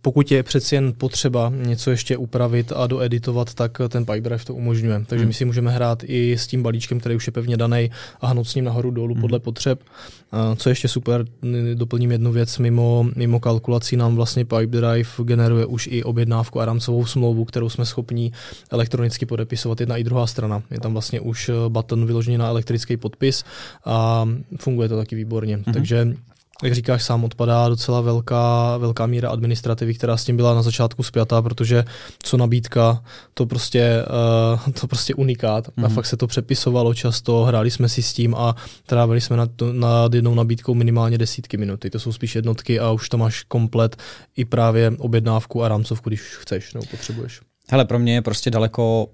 pokud 0.00 0.30
je 0.30 0.42
přeci 0.42 0.74
jen 0.74 0.92
potřeba 0.98 1.52
něco 1.56 1.90
ještě 1.90 2.16
upravit 2.16 2.72
a 2.76 2.86
doeditovat, 2.86 3.54
tak 3.54 3.78
ten 3.88 4.04
Pipedrive 4.04 4.44
to 4.44 4.54
umožňuje. 4.54 5.04
Takže 5.06 5.22
hmm. 5.22 5.28
my 5.28 5.34
si 5.34 5.44
můžeme 5.44 5.70
hrát 5.70 6.02
i 6.06 6.38
s 6.38 6.46
tím 6.46 6.62
balíčkem, 6.62 7.00
který 7.00 7.16
už 7.16 7.26
je 7.26 7.32
pevně 7.32 7.56
daný 7.56 7.90
a 8.20 8.26
hnout 8.26 8.44
s 8.44 8.54
ním 8.54 8.64
nahoru 8.64 8.90
dolů 8.90 9.14
hmm. 9.14 9.20
podle 9.20 9.40
potřeb. 9.40 9.82
Uh, 10.32 10.54
co 10.56 10.68
je 10.68 10.70
ještě 10.70 10.88
super, 10.88 11.24
doplním 11.74 12.12
jednu 12.12 12.32
věc, 12.32 12.58
mimo, 12.58 13.06
mimo 13.16 13.40
kalkulací 13.40 13.96
nám 13.96 14.16
vlastně 14.16 14.44
Pipedrive 14.44 15.10
generuje 15.24 15.66
už 15.66 15.88
i 15.92 16.04
objednávku 16.04 16.60
a 16.60 16.64
rámcovou 16.64 17.06
smlouvu, 17.06 17.44
kterou 17.44 17.68
jsme 17.68 17.86
schopni 17.86 18.32
elektronicky 18.70 19.26
podepisovat 19.26 19.80
jedna 19.80 19.96
i 19.96 20.04
druhá 20.04 20.26
strana. 20.26 20.62
Je 20.70 20.80
tam 20.80 20.92
vlastně 20.92 21.20
už 21.20 21.50
button 21.68 22.06
vyložený 22.06 22.38
na 22.38 22.48
elektrický 22.48 22.96
podpis 22.96 23.44
a 23.84 24.28
funguje 24.58 24.88
to 24.88 24.96
taky 24.96 25.16
výborně. 25.16 25.54
Hmm. 25.54 25.74
Takže 25.74 26.14
jak 26.62 26.74
říkáš, 26.74 27.02
sám 27.02 27.24
odpadá 27.24 27.68
docela 27.68 28.00
velká, 28.00 28.76
velká 28.76 29.06
míra 29.06 29.30
administrativy, 29.30 29.94
která 29.94 30.16
s 30.16 30.24
tím 30.24 30.36
byla 30.36 30.54
na 30.54 30.62
začátku 30.62 31.02
spjatá, 31.02 31.42
protože 31.42 31.84
co 32.22 32.36
nabídka, 32.36 33.04
to 33.34 33.46
prostě, 33.46 34.04
uh, 34.64 34.72
to 34.72 34.86
prostě 34.86 35.14
unikát. 35.14 35.68
Mm-hmm. 35.68 35.84
A 35.86 35.88
fakt 35.88 36.06
se 36.06 36.16
to 36.16 36.26
přepisovalo 36.26 36.94
často, 36.94 37.44
hráli 37.44 37.70
jsme 37.70 37.88
si 37.88 38.02
s 38.02 38.12
tím 38.12 38.34
a 38.34 38.56
trávili 38.86 39.20
jsme 39.20 39.36
nad, 39.36 39.50
nad 39.72 40.14
jednou 40.14 40.34
nabídkou 40.34 40.74
minimálně 40.74 41.18
desítky 41.18 41.56
minut. 41.56 41.84
To 41.92 41.98
jsou 41.98 42.12
spíš 42.12 42.34
jednotky 42.34 42.80
a 42.80 42.90
už 42.90 43.08
tam 43.08 43.20
máš 43.20 43.42
komplet 43.42 43.96
i 44.36 44.44
právě 44.44 44.92
objednávku 44.98 45.64
a 45.64 45.68
rámcovku, 45.68 46.10
když 46.10 46.20
chceš 46.20 46.74
nebo 46.74 46.86
potřebuješ. 46.90 47.40
Hele, 47.70 47.84
pro 47.84 47.98
mě 47.98 48.14
je 48.14 48.22
prostě 48.22 48.50
daleko 48.50 49.08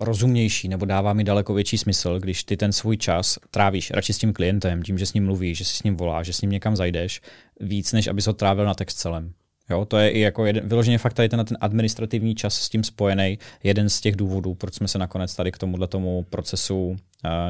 rozumnější 0.00 0.68
nebo 0.68 0.84
dává 0.84 1.12
mi 1.12 1.24
daleko 1.24 1.54
větší 1.54 1.78
smysl, 1.78 2.18
když 2.20 2.44
ty 2.44 2.56
ten 2.56 2.72
svůj 2.72 2.96
čas 2.96 3.38
trávíš 3.50 3.90
radši 3.90 4.12
s 4.12 4.18
tím 4.18 4.32
klientem, 4.32 4.82
tím, 4.82 4.98
že 4.98 5.06
s 5.06 5.14
ním 5.14 5.24
mluvíš, 5.24 5.58
že 5.58 5.64
si 5.64 5.76
s 5.76 5.82
ním 5.82 5.96
voláš, 5.96 6.26
že 6.26 6.32
s 6.32 6.40
ním 6.40 6.50
někam 6.50 6.76
zajdeš, 6.76 7.20
víc, 7.60 7.92
než 7.92 8.06
abys 8.06 8.26
ho 8.26 8.32
trávil 8.32 8.64
na 8.64 8.74
text 8.74 8.94
celém. 8.94 9.32
Jo, 9.70 9.84
to 9.84 9.98
je 9.98 10.10
i 10.10 10.20
jako 10.20 10.46
jeden, 10.46 10.68
vyloženě 10.68 10.98
fakt 10.98 11.14
tady 11.14 11.28
ten, 11.28 11.44
ten 11.44 11.56
administrativní 11.60 12.34
čas 12.34 12.54
s 12.54 12.68
tím 12.68 12.84
spojený, 12.84 13.38
jeden 13.62 13.88
z 13.88 14.00
těch 14.00 14.16
důvodů, 14.16 14.54
proč 14.54 14.74
jsme 14.74 14.88
se 14.88 14.98
nakonec 14.98 15.34
tady 15.34 15.52
k 15.52 15.58
tomuhle 15.58 15.86
tomu 15.86 16.26
procesu 16.30 16.86
uh, 16.86 16.96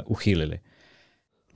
uchýlili. 0.05 0.59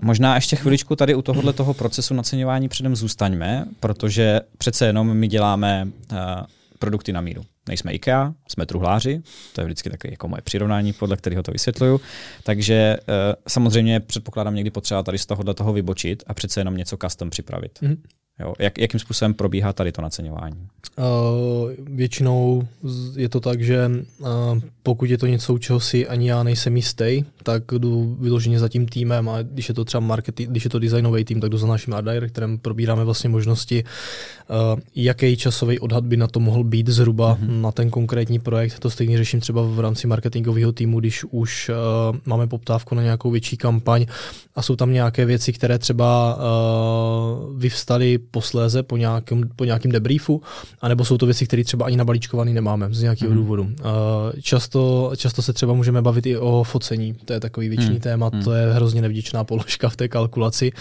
Možná 0.01 0.35
ještě 0.35 0.57
chviličku 0.57 0.97
tady 0.97 1.15
u 1.15 1.23
tohohle 1.23 1.53
toho 1.53 1.75
procesu 1.75 2.15
naceňování 2.15 2.69
předem 2.69 2.97
zůstaňme, 2.97 3.65
protože 3.81 4.41
přece 4.59 4.87
jenom 4.87 5.15
my 5.15 5.29
děláme 5.29 5.89
uh, 6.13 6.19
produkty 6.79 7.13
na 7.13 7.21
míru. 7.21 7.45
Nejsme 7.69 7.93
IKEA, 7.93 8.35
jsme 8.49 8.67
truhláři, 8.67 9.23
to 9.53 9.61
je 9.61 9.65
vždycky 9.65 9.91
takové 9.91 10.13
jako 10.13 10.29
moje 10.29 10.43
přirovnání, 10.43 10.93
podle 10.93 11.17
kterého 11.17 11.43
to 11.43 11.53
vysvětluju. 11.53 12.01
Takže 12.43 12.97
uh, 13.01 13.15
samozřejmě 13.49 14.01
předpokládám 14.01 14.55
někdy 14.55 14.71
potřeba 14.71 15.03
tady 15.03 15.19
z 15.19 15.27
tohohle 15.27 15.55
toho 15.55 15.73
vybočit 15.73 16.25
a 16.27 16.35
přece 16.35 16.61
jenom 16.61 16.77
něco 16.77 16.97
custom 16.97 17.31
připravit. 17.31 17.79
Mm-hmm. 17.83 17.97
Jo, 18.41 18.55
jak, 18.59 18.79
jakým 18.79 19.01
způsobem 19.01 19.35
probíhá 19.35 19.73
tady 19.73 19.93
to 19.93 20.03
naceňování? 20.03 20.57
Uh, 20.99 21.05
většinou 21.97 22.69
je 23.17 23.29
to 23.29 23.41
tak, 23.41 23.63
že 23.63 23.91
uh, 24.19 24.29
pokud 24.83 25.11
je 25.11 25.19
to 25.19 25.27
něco, 25.27 25.59
čeho 25.59 25.81
si 25.81 26.09
ani 26.09 26.29
já 26.29 26.43
nejsem 26.43 26.77
jistý, 26.77 27.25
tak 27.43 27.63
jdu 27.79 28.17
vyloženě 28.21 28.59
za 28.59 28.69
tím 28.69 28.87
týmem 28.89 29.29
a 29.29 29.43
když 29.43 29.69
je 29.69 29.75
to 29.75 29.85
třeba 29.85 30.01
marketing, 30.01 30.51
když 30.51 30.65
je 30.65 30.71
to 30.71 30.79
designový 30.79 31.25
tým, 31.25 31.41
tak 31.41 31.51
jdu 31.51 31.59
za 31.59 31.67
naším 31.67 31.95
art 31.95 32.07
directorem, 32.07 32.59
probíráme 32.59 33.05
vlastně 33.05 33.31
možnosti, 33.31 33.85
uh, 33.85 34.81
jaký 34.95 35.37
časový 35.37 35.79
odhad 35.79 36.05
by 36.05 36.17
na 36.17 36.27
to 36.27 36.41
mohl 36.41 36.65
být 36.65 36.89
zhruba 36.89 37.39
mm-hmm. 37.41 37.61
na 37.61 37.73
ten 37.73 37.91
konkrétní 37.91 38.39
projekt. 38.39 38.79
To 38.79 38.91
stejně 38.91 39.19
řeším 39.19 39.41
třeba 39.41 39.63
v 39.63 39.81
rámci 39.81 40.07
marketingového 40.07 40.73
týmu, 40.73 41.01
když 41.01 41.25
už 41.31 41.71
uh, 41.71 42.17
máme 42.27 42.47
poptávku 42.47 42.95
na 42.95 43.03
nějakou 43.03 43.31
větší 43.31 43.57
kampaň 43.57 44.07
a 44.55 44.63
jsou 44.63 44.77
tam 44.77 44.93
nějaké 44.93 45.25
věci, 45.25 45.53
které 45.53 45.79
třeba 45.79 46.37
uh, 46.37 47.59
vyvstaly 47.59 48.19
posléze 48.31 48.83
po 48.83 48.97
nějakém, 48.97 49.43
po 49.57 49.65
nějakém 49.65 49.93
debriefu, 49.93 50.43
anebo 50.81 51.05
jsou 51.05 51.19
to 51.19 51.27
věci, 51.27 51.47
které 51.47 51.65
třeba 51.65 51.87
ani 51.87 51.97
nabalíčkovaný 51.97 52.55
nemáme 52.55 52.89
z 52.91 53.03
nějakého 53.03 53.31
mm. 53.31 53.37
důvodu. 53.37 53.63
Uh, 53.63 53.69
často, 54.43 55.13
často 55.17 55.43
se 55.43 55.53
třeba 55.53 55.75
můžeme 55.75 56.03
bavit 56.03 56.27
i 56.27 56.37
o 56.37 56.63
focení, 56.63 57.15
to 57.25 57.33
je 57.33 57.41
takový 57.41 57.69
věčný 57.69 57.95
mm. 57.95 58.01
téma, 58.01 58.31
mm. 58.35 58.43
to 58.43 58.53
je 58.53 58.73
hrozně 58.73 59.03
nevděčná 59.03 59.45
položka 59.45 59.89
v 59.89 59.97
té 59.97 60.09
kalkulaci. 60.09 60.73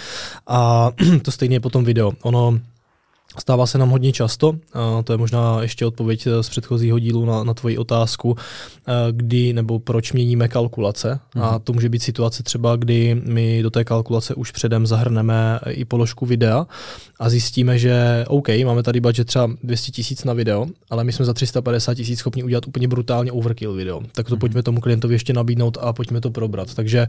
A 0.47 0.91
to 1.21 1.31
stejně 1.31 1.55
je 1.55 1.60
potom 1.60 1.84
video. 1.84 2.12
Ono 2.21 2.60
Stává 3.39 3.65
se 3.65 3.77
nám 3.77 3.89
hodně 3.89 4.11
často, 4.11 4.55
to 5.03 5.13
je 5.13 5.17
možná 5.17 5.61
ještě 5.61 5.85
odpověď 5.85 6.27
z 6.41 6.49
předchozího 6.49 6.99
dílu 6.99 7.25
na, 7.25 7.43
na 7.43 7.53
tvoji 7.53 7.77
otázku, 7.77 8.38
kdy 9.11 9.53
nebo 9.53 9.79
proč 9.79 10.13
měníme 10.13 10.47
kalkulace. 10.47 11.19
Mm-hmm. 11.35 11.43
A 11.43 11.51
mhm. 11.51 11.59
to 11.59 11.73
může 11.73 11.89
být 11.89 12.03
situace 12.03 12.43
třeba, 12.43 12.75
kdy 12.75 13.21
my 13.25 13.63
do 13.63 13.69
té 13.69 13.83
kalkulace 13.83 14.35
už 14.35 14.51
předem 14.51 14.88
zahrneme 14.88 15.59
i 15.69 15.85
položku 15.85 16.25
videa 16.25 16.67
a 17.19 17.29
zjistíme, 17.29 17.79
že 17.79 18.25
OK, 18.27 18.47
máme 18.65 18.83
tady 18.83 18.99
budget 18.99 19.27
třeba 19.27 19.49
200 19.63 19.91
tisíc 19.91 20.23
na 20.23 20.33
video, 20.33 20.65
ale 20.89 21.03
my 21.03 21.13
jsme 21.13 21.25
za 21.25 21.33
350 21.33 21.93
tisíc 21.95 22.19
schopni 22.19 22.43
udělat 22.43 22.67
úplně 22.67 22.88
brutálně 22.88 23.31
overkill 23.31 23.73
video. 23.73 24.01
Tak 24.11 24.27
to 24.27 24.35
mm-hmm. 24.35 24.39
pojďme 24.39 24.63
tomu 24.63 24.81
klientovi 24.81 25.15
ještě 25.15 25.33
nabídnout 25.33 25.77
a 25.81 25.93
pojďme 25.93 26.21
to 26.21 26.31
probrat. 26.31 26.73
Takže 26.73 27.07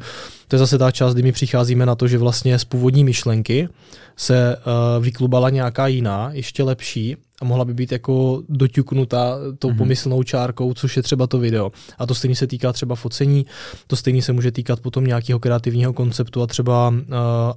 to 0.49 0.57
je 0.57 0.59
zase 0.59 0.79
ta 0.79 0.91
část, 0.91 1.15
kdy 1.15 1.23
my 1.23 1.33
přicházíme 1.33 1.87
na 1.87 1.95
to, 1.95 2.09
že 2.09 2.19
vlastně 2.19 2.59
z 2.59 2.65
původní 2.65 3.05
myšlenky 3.05 3.69
se 4.17 4.57
uh, 4.57 5.05
vyklubala 5.05 5.51
nějaká 5.51 5.87
jiná, 5.87 6.06
ještě 6.33 6.63
lepší 6.63 7.17
a 7.41 7.45
mohla 7.45 7.65
by 7.65 7.75
být 7.75 7.93
jako 7.93 8.43
doťuknuta 8.49 9.39
tou 9.59 9.71
mm-hmm. 9.71 9.77
pomyslnou 9.77 10.23
čárkou, 10.23 10.75
což 10.75 10.97
je 10.97 11.03
třeba 11.03 11.27
to 11.27 11.39
video. 11.39 11.73
A 11.99 12.07
to 12.07 12.15
stejně 12.15 12.37
se 12.37 12.47
týká 12.47 12.73
třeba 12.73 12.95
focení, 12.95 13.47
to 13.87 13.97
stejně 13.97 14.23
se 14.23 14.33
může 14.33 14.53
týkat 14.53 14.81
potom 14.81 15.05
nějakého 15.05 15.39
kreativního 15.39 15.93
konceptu 15.93 16.43
a 16.43 16.47
třeba 16.47 16.89
uh, 16.89 16.95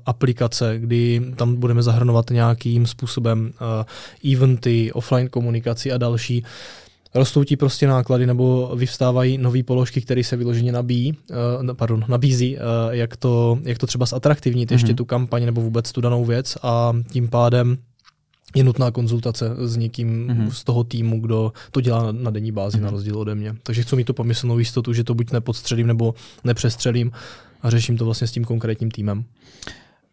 aplikace, 0.05 0.79
kdy 0.79 1.21
tam 1.35 1.55
budeme 1.55 1.83
zahrnovat 1.83 2.29
nějakým 2.29 2.87
způsobem 2.87 3.51
uh, 4.23 4.33
eventy, 4.33 4.91
offline 4.93 5.29
komunikaci 5.29 5.91
a 5.91 5.97
další 5.97 6.43
rostou 7.15 7.43
ti 7.43 7.57
prostě 7.57 7.87
náklady 7.87 8.27
nebo 8.27 8.71
vyvstávají 8.75 9.37
nové 9.37 9.63
položky, 9.63 10.01
které 10.01 10.23
se 10.23 10.37
vyloženě 10.37 10.71
nabíjí, 10.71 11.13
uh, 11.13 11.73
pardon, 11.73 12.05
nabízí, 12.07 12.57
uh, 12.57 12.61
jak, 12.89 13.17
to, 13.17 13.59
jak 13.63 13.77
to 13.77 13.87
třeba 13.87 14.05
zatraktivnit 14.05 14.69
mm-hmm. 14.69 14.73
ještě 14.73 14.93
tu 14.93 15.05
kampaň 15.05 15.45
nebo 15.45 15.61
vůbec 15.61 15.91
tu 15.91 16.01
danou 16.01 16.25
věc 16.25 16.57
a 16.63 16.93
tím 17.11 17.27
pádem 17.27 17.77
je 18.55 18.63
nutná 18.63 18.91
konzultace 18.91 19.55
s 19.57 19.77
někým 19.77 20.27
mm-hmm. 20.27 20.49
z 20.49 20.63
toho 20.63 20.83
týmu, 20.83 21.19
kdo 21.19 21.53
to 21.71 21.81
dělá 21.81 22.03
na, 22.03 22.11
na 22.11 22.31
denní 22.31 22.51
bázi, 22.51 22.77
mm-hmm. 22.77 22.81
na 22.81 22.89
rozdíl 22.89 23.17
ode 23.17 23.35
mě. 23.35 23.55
Takže 23.63 23.81
chci 23.81 23.95
mít 23.95 24.03
to 24.03 24.13
pomyslnou 24.13 24.59
jistotu, 24.59 24.93
že 24.93 25.03
to 25.03 25.13
buď 25.13 25.31
nepodstřelím 25.31 25.87
nebo 25.87 26.13
nepřestřelím 26.43 27.11
a 27.61 27.69
řeším 27.69 27.97
to 27.97 28.05
vlastně 28.05 28.27
s 28.27 28.31
tím 28.31 28.45
konkrétním 28.45 28.91
týmem. 28.91 29.23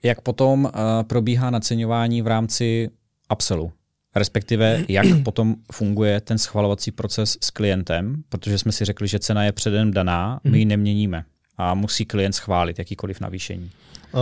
Jak 0.03 0.20
potom 0.20 0.64
uh, 0.64 0.70
probíhá 1.03 1.51
naceňování 1.51 2.22
v 2.22 2.27
rámci 2.27 2.90
upsellu? 3.33 3.72
respektive 4.16 4.85
jak 4.88 5.07
potom 5.25 5.57
funguje 5.72 6.20
ten 6.20 6.38
schvalovací 6.38 6.90
proces 6.90 7.38
s 7.40 7.51
klientem, 7.51 8.22
protože 8.29 8.59
jsme 8.59 8.72
si 8.72 8.85
řekli, 8.85 9.09
že 9.09 9.18
cena 9.18 9.44
je 9.44 9.53
předem 9.53 9.90
daná, 9.90 10.40
my 10.44 10.59
ji 10.59 10.64
mhm. 10.64 10.68
neměníme 10.68 11.25
a 11.59 11.75
musí 11.75 12.05
klient 12.05 12.33
schválit 12.33 12.79
jakýkoliv 12.79 13.21
navýšení. 13.21 13.71
Eh, 14.14 14.19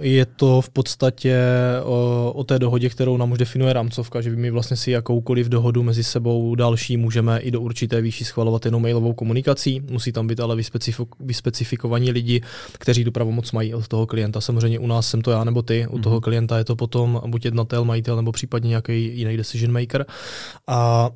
je 0.00 0.26
to 0.26 0.60
v 0.60 0.70
podstatě 0.70 1.38
o, 1.84 2.32
o 2.34 2.44
té 2.44 2.58
dohodě, 2.58 2.88
kterou 2.88 3.16
nám 3.16 3.32
už 3.32 3.38
definuje 3.38 3.72
rámcovka, 3.72 4.20
že 4.20 4.30
my 4.30 4.50
vlastně 4.50 4.76
si 4.76 4.90
jakoukoliv 4.90 5.48
dohodu 5.48 5.82
mezi 5.82 6.04
sebou 6.04 6.54
další 6.54 6.96
můžeme 6.96 7.38
i 7.38 7.50
do 7.50 7.60
určité 7.60 8.00
výši 8.00 8.24
schvalovat 8.24 8.64
jenom 8.64 8.82
mailovou 8.82 9.12
komunikací. 9.12 9.80
Musí 9.90 10.12
tam 10.12 10.26
být 10.26 10.40
ale 10.40 10.56
vyspecifikovaní 11.20 12.10
lidi, 12.10 12.40
kteří 12.72 13.04
tu 13.04 13.12
pravomoc 13.12 13.52
mají 13.52 13.74
od 13.74 13.88
toho 13.88 14.06
klienta. 14.06 14.40
Samozřejmě 14.40 14.78
u 14.78 14.86
nás 14.86 15.08
jsem 15.08 15.22
to 15.22 15.30
já 15.30 15.44
nebo 15.44 15.62
ty, 15.62 15.86
u 15.90 15.98
toho 15.98 16.20
klienta 16.20 16.58
je 16.58 16.64
to 16.64 16.76
potom 16.76 17.20
buď 17.26 17.44
jednatel, 17.44 17.84
majitel 17.84 18.16
nebo 18.16 18.32
případně 18.32 18.68
nějaký 18.68 19.18
jiný 19.18 19.36
decision 19.36 19.80
maker. 19.80 20.06
A 20.66 21.10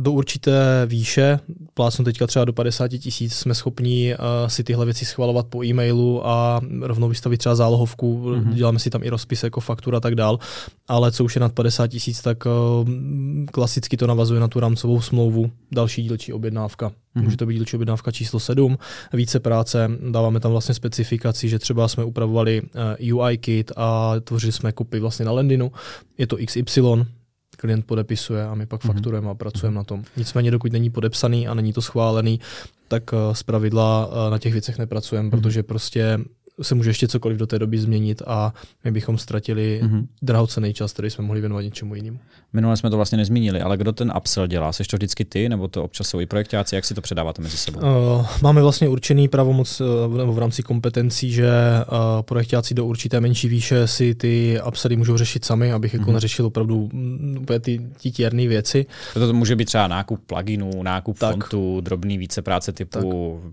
do 0.00 0.12
určité 0.12 0.86
výše, 0.86 1.38
plácnu 1.74 2.04
teďka 2.04 2.26
třeba 2.26 2.44
do 2.44 2.52
50 2.52 2.88
tisíc, 2.88 3.34
jsme 3.34 3.54
schopni 3.54 4.14
uh, 4.14 4.48
si 4.48 4.64
tyhle 4.64 4.84
věci 4.84 5.04
schvalovat 5.04 5.46
po 5.46 5.64
e-mailu 5.64 6.26
a 6.26 6.60
rovnou 6.80 7.08
vystavit 7.08 7.38
třeba 7.38 7.54
zálohovku, 7.54 8.22
mm-hmm. 8.24 8.52
děláme 8.52 8.78
si 8.78 8.90
tam 8.90 9.02
i 9.02 9.08
rozpis 9.08 9.42
jako 9.42 9.60
faktura 9.60 9.96
a 9.98 10.00
tak 10.00 10.14
dál, 10.14 10.38
ale 10.88 11.12
co 11.12 11.24
už 11.24 11.36
je 11.36 11.40
nad 11.40 11.52
50 11.52 11.86
tisíc, 11.86 12.22
tak 12.22 12.46
uh, 12.46 12.88
klasicky 13.52 13.96
to 13.96 14.06
navazuje 14.06 14.40
na 14.40 14.48
tu 14.48 14.60
rámcovou 14.60 15.00
smlouvu, 15.00 15.50
další 15.72 16.02
dílčí 16.02 16.32
objednávka. 16.32 16.88
Mm-hmm. 16.88 17.22
Může 17.22 17.36
to 17.36 17.46
být 17.46 17.54
dílčí 17.54 17.76
objednávka 17.76 18.10
číslo 18.10 18.40
7, 18.40 18.78
více 19.12 19.40
práce, 19.40 19.90
dáváme 20.10 20.40
tam 20.40 20.52
vlastně 20.52 20.74
specifikaci, 20.74 21.48
že 21.48 21.58
třeba 21.58 21.88
jsme 21.88 22.04
upravovali 22.04 22.62
uh, 23.02 23.20
UI 23.20 23.38
kit 23.38 23.72
a 23.76 24.14
tvořili 24.24 24.52
jsme 24.52 24.72
kopy 24.72 25.00
vlastně 25.00 25.24
na 25.24 25.32
Lendinu, 25.32 25.72
je 26.18 26.26
to 26.26 26.36
XY, 26.46 26.80
klient 27.60 27.86
podepisuje 27.86 28.46
a 28.46 28.54
my 28.54 28.66
pak 28.66 28.80
mm-hmm. 28.80 28.86
fakturujeme 28.86 29.30
a 29.30 29.34
pracujeme 29.34 29.76
na 29.76 29.84
tom. 29.84 30.02
Nicméně, 30.16 30.50
dokud 30.50 30.72
není 30.72 30.90
podepsaný 30.90 31.48
a 31.48 31.54
není 31.54 31.72
to 31.72 31.82
schválený, 31.82 32.40
tak 32.88 33.02
eh, 33.12 33.34
z 33.34 33.42
pravidla 33.42 34.08
eh, 34.10 34.30
na 34.30 34.38
těch 34.38 34.52
věcech 34.52 34.78
nepracujeme, 34.78 35.28
mm-hmm. 35.28 35.30
protože 35.30 35.62
prostě 35.62 36.18
se 36.62 36.74
může 36.74 36.90
ještě 36.90 37.08
cokoliv 37.08 37.38
do 37.38 37.46
té 37.46 37.58
doby 37.58 37.78
změnit 37.78 38.22
a 38.26 38.54
my 38.84 38.90
bychom 38.90 39.18
ztratili 39.18 39.80
mm-hmm. 39.82 40.06
drahocený 40.22 40.74
čas, 40.74 40.92
který 40.92 41.10
jsme 41.10 41.24
mohli 41.24 41.40
věnovat 41.40 41.60
něčemu 41.60 41.94
jinému. 41.94 42.18
Minule 42.52 42.76
jsme 42.76 42.90
to 42.90 42.96
vlastně 42.96 43.18
nezmínili, 43.18 43.60
ale 43.60 43.76
kdo 43.76 43.92
ten 43.92 44.12
upsell 44.16 44.46
dělá? 44.46 44.72
Jsi 44.72 44.84
to 44.84 44.96
vždycky 44.96 45.24
ty, 45.24 45.48
nebo 45.48 45.68
to 45.68 45.84
občas 45.84 46.08
jsou 46.08 46.20
i 46.20 46.26
projektáci? 46.26 46.74
Jak 46.74 46.84
si 46.84 46.94
to 46.94 47.00
předáváte 47.00 47.42
mezi 47.42 47.56
sebou? 47.56 47.80
Uh, 47.80 48.26
máme 48.42 48.62
vlastně 48.62 48.88
určený 48.88 49.28
pravomoc 49.28 49.80
uh, 49.80 50.16
nebo 50.16 50.32
v 50.32 50.38
rámci 50.38 50.62
kompetencí, 50.62 51.32
že 51.32 51.50
uh, 51.50 52.22
projektáci 52.22 52.74
do 52.74 52.86
určité 52.86 53.20
menší 53.20 53.48
výše 53.48 53.86
si 53.86 54.14
ty 54.14 54.60
upsely 54.68 54.96
můžou 54.96 55.16
řešit 55.16 55.44
sami, 55.44 55.72
abych 55.72 55.94
jako 55.94 56.10
mm-hmm. 56.10 56.14
neřešil 56.14 56.46
opravdu 56.46 56.88
mm, 56.92 57.46
ty, 57.60 57.80
ty 58.02 58.10
tierné 58.10 58.48
věci. 58.48 58.86
To 59.14 59.32
může 59.32 59.56
být 59.56 59.64
třeba 59.64 59.88
nákup 59.88 60.20
pluginů, 60.26 60.82
nákup 60.82 61.18
tak. 61.18 61.30
fontu, 61.30 61.80
drobný 61.80 62.18
více 62.18 62.42
práce 62.42 62.72
typu 62.72 63.40
tak 63.42 63.50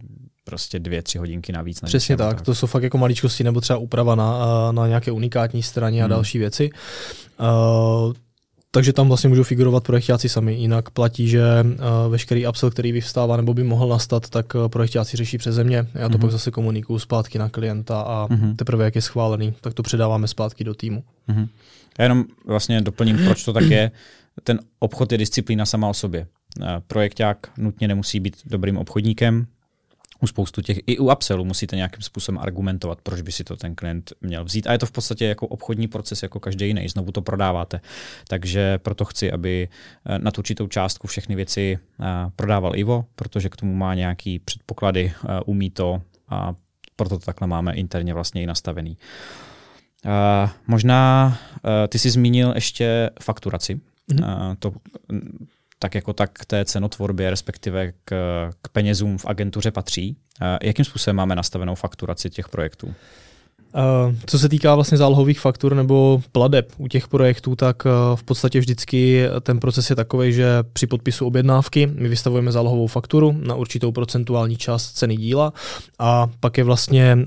prostě 0.47 0.79
dvě, 0.79 1.01
tři 1.01 1.17
hodinky 1.17 1.51
navíc. 1.51 1.81
Na 1.81 1.87
Přesně 1.87 2.17
tak, 2.17 2.35
tak, 2.35 2.45
to 2.45 2.55
jsou 2.55 2.67
fakt 2.67 2.83
jako 2.83 2.97
maličkosti 2.97 3.43
nebo 3.43 3.61
třeba 3.61 3.79
úprava 3.79 4.15
na, 4.15 4.71
na 4.71 4.87
nějaké 4.87 5.11
unikátní 5.11 5.63
straně 5.63 6.03
hmm. 6.03 6.05
a 6.05 6.15
další 6.15 6.37
věci. 6.37 6.69
Uh, 7.39 8.13
takže 8.71 8.93
tam 8.93 9.07
vlastně 9.07 9.29
můžou 9.29 9.43
figurovat 9.43 9.83
projektáci 9.83 10.29
sami. 10.29 10.53
Jinak 10.53 10.89
platí, 10.89 11.27
že 11.27 11.41
uh, 11.63 12.11
veškerý 12.11 12.47
upsell, 12.47 12.71
který 12.71 12.91
vyvstává 12.91 13.37
nebo 13.37 13.53
by 13.53 13.63
mohl 13.63 13.87
nastat, 13.87 14.29
tak 14.29 14.55
uh, 14.55 14.67
projektáci 14.67 15.17
řeší 15.17 15.37
přeze 15.37 15.63
mě. 15.63 15.87
Já 15.93 16.09
to 16.09 16.17
mm-hmm. 16.17 16.21
pak 16.21 16.31
zase 16.31 16.51
komunikuju 16.51 16.99
zpátky 16.99 17.39
na 17.39 17.49
klienta 17.49 18.01
a 18.01 18.27
mm-hmm. 18.27 18.55
teprve, 18.55 18.85
jak 18.85 18.95
je 18.95 19.01
schválený, 19.01 19.53
tak 19.61 19.73
to 19.73 19.83
předáváme 19.83 20.27
zpátky 20.27 20.63
do 20.63 20.73
týmu. 20.73 21.03
Mm-hmm. 21.29 21.47
Já 21.99 22.03
jenom 22.03 22.25
vlastně 22.45 22.81
doplním, 22.81 23.17
proč 23.25 23.43
to 23.43 23.53
tak 23.53 23.63
je. 23.63 23.91
Ten 24.43 24.59
obchod 24.79 25.11
je 25.11 25.17
disciplína 25.17 25.65
sama 25.65 25.89
o 25.89 25.93
sobě. 25.93 26.27
Projekták 26.87 27.51
nutně 27.57 27.87
nemusí 27.87 28.19
být 28.19 28.35
dobrým 28.45 28.77
obchodníkem, 28.77 29.47
u 30.21 30.27
spoustu 30.27 30.61
těch, 30.61 30.79
i 30.87 30.97
u 30.97 31.11
upsellu 31.11 31.45
musíte 31.45 31.75
nějakým 31.75 32.01
způsobem 32.01 32.39
argumentovat, 32.39 33.01
proč 33.03 33.21
by 33.21 33.31
si 33.31 33.43
to 33.43 33.55
ten 33.55 33.75
klient 33.75 34.13
měl 34.21 34.43
vzít. 34.43 34.67
A 34.67 34.71
je 34.71 34.77
to 34.77 34.85
v 34.85 34.91
podstatě 34.91 35.25
jako 35.25 35.47
obchodní 35.47 35.87
proces, 35.87 36.23
jako 36.23 36.39
každý 36.39 36.67
jiný, 36.67 36.89
znovu 36.89 37.11
to 37.11 37.21
prodáváte. 37.21 37.81
Takže 38.27 38.77
proto 38.77 39.05
chci, 39.05 39.31
aby 39.31 39.67
eh, 40.05 40.19
na 40.19 40.31
tu 40.31 40.41
určitou 40.41 40.67
částku 40.67 41.07
všechny 41.07 41.35
věci 41.35 41.79
eh, 41.79 42.05
prodával 42.35 42.75
Ivo, 42.75 43.05
protože 43.15 43.49
k 43.49 43.55
tomu 43.55 43.75
má 43.75 43.93
nějaký 43.93 44.39
předpoklady, 44.39 45.13
eh, 45.15 45.41
umí 45.45 45.69
to 45.69 46.01
a 46.29 46.55
proto 46.95 47.19
to 47.19 47.25
takhle 47.25 47.47
máme 47.47 47.73
interně 47.73 48.13
vlastně 48.13 48.41
i 48.41 48.45
nastavený. 48.45 48.97
možná 50.67 51.37
ty 51.89 51.99
jsi 51.99 52.09
zmínil 52.09 52.51
ještě 52.55 53.09
fakturaci. 53.21 53.79
Mm-hmm. 54.11 54.55
to 54.59 54.73
tak 55.79 55.95
jako 55.95 56.13
tak 56.13 56.31
k 56.33 56.45
té 56.45 56.65
cenotvorbě, 56.65 57.29
respektive 57.29 57.91
k, 57.91 58.11
k 58.61 58.67
penězům 58.69 59.17
v 59.17 59.25
agentuře 59.25 59.71
patří. 59.71 60.17
Jakým 60.63 60.85
způsobem 60.85 61.15
máme 61.15 61.35
nastavenou 61.35 61.75
fakturaci 61.75 62.29
těch 62.29 62.49
projektů? 62.49 62.95
Co 64.25 64.39
se 64.39 64.49
týká 64.49 64.75
vlastně 64.75 64.97
zálohových 64.97 65.39
faktur 65.39 65.75
nebo 65.75 66.21
pladeb 66.31 66.71
u 66.77 66.87
těch 66.87 67.07
projektů, 67.07 67.55
tak 67.55 67.83
eh, 67.85 67.89
v 68.15 68.23
podstatě 68.23 68.59
vždycky 68.59 69.25
ten 69.41 69.59
proces 69.59 69.89
je 69.89 69.95
takový, 69.95 70.33
že 70.33 70.63
při 70.73 70.87
podpisu 70.87 71.25
objednávky 71.25 71.87
my 71.95 72.09
vystavujeme 72.09 72.51
zálohovou 72.51 72.87
fakturu 72.87 73.35
na 73.47 73.55
určitou 73.55 73.91
procentuální 73.91 74.57
část 74.57 74.91
ceny 74.91 75.17
díla 75.17 75.53
a 75.99 76.27
pak 76.39 76.57
je 76.57 76.63
vlastně 76.63 77.15
uh, 77.15 77.25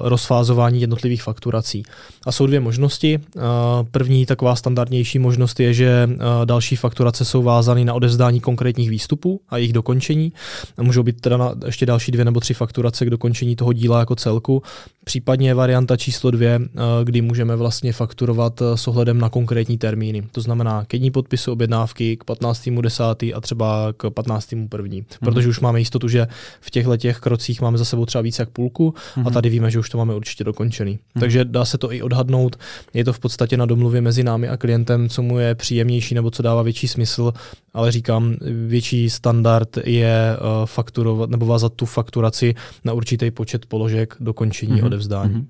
rozfázování 0.00 0.80
jednotlivých 0.80 1.22
fakturací. 1.22 1.82
A 2.26 2.32
jsou 2.32 2.46
dvě 2.46 2.60
možnosti. 2.60 3.18
Uh, 3.36 3.42
první 3.90 4.26
taková 4.26 4.56
standardnější 4.56 5.18
možnost 5.18 5.60
je, 5.60 5.74
že 5.74 6.10
další 6.44 6.76
fakturace 6.76 7.24
jsou 7.24 7.42
vázány 7.42 7.84
na 7.84 7.94
odevzdání 7.94 8.40
konkrétních 8.40 8.90
výstupů 8.90 9.40
a 9.48 9.56
jejich 9.56 9.72
dokončení. 9.72 10.32
Můžou 10.80 11.02
být 11.02 11.20
teda 11.20 11.54
ještě 11.66 11.86
další 11.86 12.12
dvě 12.12 12.24
nebo 12.24 12.40
tři 12.40 12.54
fakturace 12.54 13.04
k 13.04 13.10
dokončení 13.10 13.56
toho 13.56 13.72
díla 13.72 13.98
jako 13.98 14.16
celku. 14.16 14.62
Případně 15.04 15.54
varianta 15.60 15.96
číslo 15.96 16.30
dvě, 16.30 16.60
eh, 16.62 16.80
kdy 17.04 17.20
můžeme 17.20 17.56
vlastně 17.56 17.92
fakturovat 17.92 18.62
eh, 18.62 18.76
s 18.76 18.88
ohledem 18.88 19.18
na 19.18 19.28
konkrétní 19.28 19.78
termíny. 19.78 20.22
To 20.32 20.40
znamená 20.40 20.84
ke 20.84 20.98
dní 20.98 21.10
podpisu 21.10 21.52
objednávky 21.52 22.16
k 22.16 22.24
15.10. 22.24 23.36
a 23.36 23.40
třeba 23.40 23.92
k 23.96 24.04
15.1. 24.04 24.98
Mm. 24.98 25.04
Protože 25.20 25.48
už 25.48 25.60
máme 25.60 25.78
jistotu, 25.78 26.08
že 26.08 26.26
v 26.60 26.70
těchto 26.70 26.96
těch 26.96 27.18
krocích 27.18 27.60
máme 27.60 27.78
za 27.78 27.84
sebou 27.84 28.06
třeba 28.06 28.22
více 28.22 28.42
jak 28.42 28.50
půlku 28.50 28.94
mm. 29.16 29.22
a 29.22 29.28
mhm. 29.28 29.34
tady 29.34 29.48
víme, 29.48 29.70
že 29.70 29.78
už 29.78 29.90
to 29.90 29.98
máme 29.98 30.14
určitě 30.14 30.44
dokončený. 30.44 30.92
Mm. 30.92 31.20
Takže 31.20 31.44
dá 31.44 31.64
se 31.64 31.78
to 31.78 31.92
i 31.92 32.02
odhadnout. 32.02 32.56
Je 32.94 33.04
to 33.04 33.12
v 33.12 33.18
podstatě 33.18 33.56
na 33.56 33.66
domluvě 33.66 34.00
mezi 34.00 34.24
námi 34.24 34.48
a 34.48 34.56
klientem, 34.56 35.08
co 35.08 35.22
mu 35.22 35.38
je 35.38 35.54
příjemnější 35.54 36.14
nebo 36.14 36.30
co 36.30 36.42
dává 36.42 36.62
větší 36.62 36.88
smysl, 36.88 37.32
ale 37.74 37.92
říkám, 37.92 38.36
větší 38.66 39.10
standard 39.10 39.78
je 39.84 40.36
uh, 40.36 40.66
fakturovat 40.66 41.30
nebo 41.30 41.46
vázat 41.46 41.72
tu 41.72 41.86
fakturaci 41.86 42.54
na 42.84 42.92
určitý 42.92 43.30
počet 43.30 43.66
položek 43.66 44.16
dokončení 44.20 44.80
mm. 44.80 44.86
odevzdání. 44.86 45.34
Mm. 45.34 45.46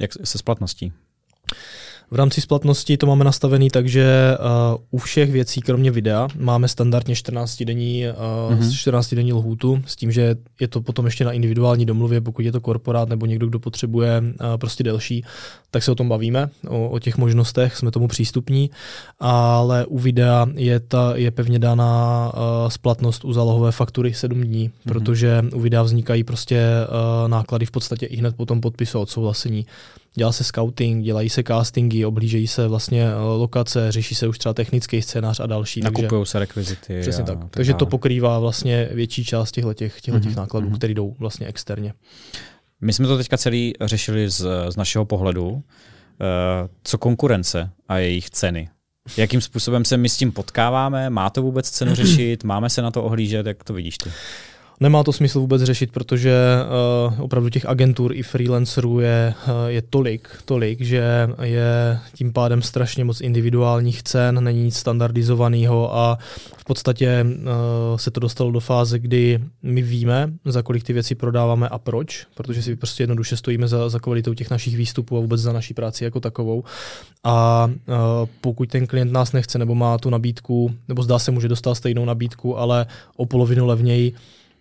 Jak 0.00 0.12
se 0.24 0.38
splatností? 0.38 0.92
V 2.10 2.16
rámci 2.16 2.40
splatnosti 2.40 2.96
to 2.96 3.06
máme 3.06 3.24
nastavený 3.24 3.70
tak, 3.70 3.88
že 3.88 4.36
uh, 4.38 4.80
u 4.90 4.98
všech 4.98 5.32
věcí, 5.32 5.60
kromě 5.60 5.90
videa, 5.90 6.28
máme 6.38 6.68
standardně 6.68 7.14
14 7.14 7.62
denní, 7.62 8.04
uh, 8.48 8.54
mm-hmm. 8.54 8.76
14 8.76 9.14
denní 9.14 9.32
lhůtu, 9.32 9.82
s 9.86 9.96
tím, 9.96 10.12
že 10.12 10.36
je 10.60 10.68
to 10.68 10.80
potom 10.80 11.04
ještě 11.04 11.24
na 11.24 11.32
individuální 11.32 11.86
domluvě, 11.86 12.20
pokud 12.20 12.44
je 12.44 12.52
to 12.52 12.60
korporát 12.60 13.08
nebo 13.08 13.26
někdo, 13.26 13.46
kdo 13.46 13.58
potřebuje 13.58 14.20
uh, 14.20 14.46
prostě 14.56 14.84
delší, 14.84 15.24
tak 15.70 15.82
se 15.82 15.92
o 15.92 15.94
tom 15.94 16.08
bavíme, 16.08 16.48
o, 16.68 16.88
o 16.88 16.98
těch 16.98 17.16
možnostech, 17.16 17.76
jsme 17.76 17.90
tomu 17.90 18.08
přístupní, 18.08 18.70
ale 19.20 19.86
u 19.86 19.98
videa 19.98 20.46
je, 20.54 20.80
ta, 20.80 21.12
je 21.16 21.30
pevně 21.30 21.58
daná 21.58 22.32
uh, 22.34 22.68
splatnost 22.68 23.24
u 23.24 23.32
zálohové 23.32 23.72
faktury 23.72 24.14
7 24.14 24.40
dní, 24.40 24.68
mm-hmm. 24.68 24.72
protože 24.84 25.44
u 25.54 25.60
videa 25.60 25.82
vznikají 25.82 26.24
prostě 26.24 26.66
uh, 26.88 27.28
náklady 27.28 27.66
v 27.66 27.70
podstatě 27.70 28.06
i 28.06 28.16
hned 28.16 28.36
po 28.36 28.46
tom 28.46 28.60
podpisu 28.60 29.00
odsouhlasení 29.00 29.66
dělá 30.14 30.32
se 30.32 30.44
scouting, 30.44 31.04
dělají 31.04 31.28
se 31.28 31.42
castingy, 31.42 32.04
oblížejí 32.04 32.46
se 32.46 32.68
vlastně 32.68 33.06
eh, 33.08 33.14
lokace, 33.16 33.92
řeší 33.92 34.14
se 34.14 34.28
už 34.28 34.38
třeba 34.38 34.54
technický 34.54 35.02
scénář 35.02 35.40
a 35.40 35.46
další. 35.46 35.80
Nakupují 35.80 36.26
se 36.26 36.38
rekvizity. 36.38 37.00
Přesně 37.00 37.24
tak. 37.24 37.38
tak. 37.38 37.50
Takže 37.50 37.74
to 37.74 37.86
pokrývá 37.86 38.38
vlastně 38.38 38.88
větší 38.92 39.24
část 39.24 39.52
těchto 39.52 39.74
těch, 39.74 40.00
mm-hmm. 40.00 40.36
nákladů, 40.36 40.68
mm-hmm. 40.68 40.76
které 40.76 40.94
jdou 40.94 41.14
vlastně 41.18 41.46
externě. 41.46 41.92
My 42.80 42.92
jsme 42.92 43.06
to 43.06 43.16
teďka 43.16 43.36
celý 43.36 43.72
řešili 43.80 44.30
z, 44.30 44.46
z 44.68 44.76
našeho 44.76 45.04
pohledu. 45.04 45.48
Uh, 45.50 45.62
co 46.82 46.98
konkurence 46.98 47.70
a 47.88 47.98
jejich 47.98 48.30
ceny? 48.30 48.68
Jakým 49.16 49.40
způsobem 49.40 49.84
se 49.84 49.96
my 49.96 50.08
s 50.08 50.16
tím 50.16 50.32
potkáváme? 50.32 51.10
Má 51.10 51.30
to 51.30 51.42
vůbec 51.42 51.70
cenu 51.70 51.94
řešit? 51.94 52.44
Máme 52.44 52.70
se 52.70 52.82
na 52.82 52.90
to 52.90 53.02
ohlížet? 53.02 53.46
Jak 53.46 53.64
to 53.64 53.74
vidíš 53.74 53.98
ty? 53.98 54.10
Nemá 54.80 55.04
to 55.04 55.12
smysl 55.12 55.40
vůbec 55.40 55.62
řešit, 55.62 55.92
protože 55.92 56.34
uh, 57.08 57.20
opravdu 57.20 57.48
těch 57.48 57.66
agentur 57.66 58.12
i 58.14 58.22
freelancerů 58.22 59.00
je, 59.00 59.34
uh, 59.48 59.52
je 59.66 59.82
tolik, 59.82 60.28
tolik, 60.44 60.80
že 60.80 61.28
je 61.42 61.98
tím 62.14 62.32
pádem 62.32 62.62
strašně 62.62 63.04
moc 63.04 63.20
individuálních 63.20 64.02
cen, 64.02 64.44
není 64.44 64.64
nic 64.64 64.76
standardizovaného 64.76 65.96
a 65.96 66.18
v 66.56 66.64
podstatě 66.64 67.26
uh, 67.26 67.46
se 67.96 68.10
to 68.10 68.20
dostalo 68.20 68.50
do 68.50 68.60
fáze, 68.60 68.98
kdy 68.98 69.40
my 69.62 69.82
víme, 69.82 70.32
za 70.44 70.62
kolik 70.62 70.84
ty 70.84 70.92
věci 70.92 71.14
prodáváme 71.14 71.68
a 71.68 71.78
proč, 71.78 72.26
protože 72.34 72.62
si 72.62 72.76
prostě 72.76 73.02
jednoduše 73.02 73.36
stojíme 73.36 73.68
za, 73.68 73.88
za 73.88 73.98
kvalitou 73.98 74.34
těch 74.34 74.50
našich 74.50 74.76
výstupů 74.76 75.16
a 75.16 75.20
vůbec 75.20 75.40
za 75.40 75.52
naší 75.52 75.74
práci 75.74 76.04
jako 76.04 76.20
takovou. 76.20 76.64
A 77.24 77.66
uh, 77.88 77.94
pokud 78.40 78.68
ten 78.68 78.86
klient 78.86 79.12
nás 79.12 79.32
nechce 79.32 79.58
nebo 79.58 79.74
má 79.74 79.98
tu 79.98 80.10
nabídku, 80.10 80.74
nebo 80.88 81.02
zdá 81.02 81.18
se 81.18 81.30
mu, 81.30 81.40
že 81.40 81.48
dostal 81.48 81.74
stejnou 81.74 82.04
nabídku, 82.04 82.58
ale 82.58 82.86
o 83.16 83.26
polovinu 83.26 83.66
levněji, 83.66 84.12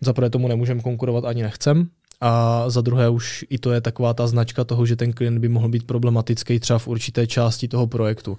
za 0.02 0.14
prvé 0.14 0.30
tomu 0.30 0.48
nemůžeme 0.48 0.82
konkurovat 0.82 1.26
ani 1.26 1.44
nechcem, 1.44 1.88
a 2.22 2.64
za 2.70 2.82
druhé 2.82 3.10
už 3.10 3.46
i 3.50 3.58
to 3.58 3.72
je 3.72 3.82
taková 3.82 4.14
ta 4.14 4.28
značka 4.28 4.64
toho, 4.64 4.86
že 4.86 4.96
ten 4.96 5.14
klient 5.14 5.40
by 5.40 5.50
mohl 5.50 5.70
být 5.70 5.88
problematický 5.88 6.60
třeba 6.60 6.80
v 6.80 6.88
určité 6.88 7.28
části 7.28 7.68
toho 7.68 7.88
projektu. 7.88 8.38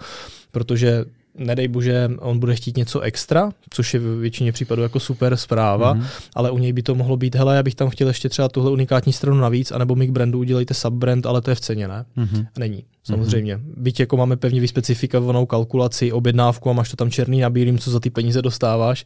Protože 0.51 1.05
nedej 1.35 1.69
bože, 1.69 2.11
on 2.19 2.39
bude 2.39 2.55
chtít 2.55 2.77
něco 2.77 3.01
extra, 3.01 3.51
což 3.71 3.95
je 3.95 4.01
v 4.01 4.19
většině 4.19 4.53
případů 4.53 4.83
jako 4.83 5.01
super 5.01 5.37
zpráva, 5.37 5.95
mm-hmm. 5.95 6.07
ale 6.35 6.51
u 6.51 6.59
něj 6.59 6.73
by 6.73 6.83
to 6.83 6.95
mohlo 6.95 7.17
být, 7.17 7.35
hele, 7.35 7.57
já 7.57 7.63
bych 7.63 7.75
tam 7.75 7.91
chtěl 7.91 8.09
ještě 8.09 8.29
třeba 8.29 8.49
tuhle 8.49 8.71
unikátní 8.71 9.13
stranu 9.13 9.41
navíc, 9.41 9.73
anebo 9.73 9.95
mi 9.95 10.07
k 10.07 10.11
brandu 10.11 10.39
udělejte 10.39 10.75
subbrand, 10.75 11.27
ale 11.27 11.41
to 11.41 11.51
je 11.51 11.55
v 11.55 11.61
ceně, 11.61 11.89
ne? 11.89 12.05
Mm-hmm. 12.17 12.47
Není, 12.59 12.85
samozřejmě. 13.09 13.57
Mm-hmm. 13.57 13.73
Byť 13.77 14.01
jako 14.01 14.17
máme 14.17 14.37
pevně 14.37 14.61
vyspecifikovanou 14.61 15.47
kalkulaci, 15.47 16.13
objednávku 16.13 16.71
a 16.71 16.73
máš 16.73 16.91
to 16.91 16.97
tam 16.97 17.11
černý 17.11 17.41
na 17.41 17.51
bílým, 17.51 17.79
co 17.79 17.91
za 17.91 18.01
ty 18.01 18.11
peníze 18.11 18.43
dostáváš, 18.43 19.05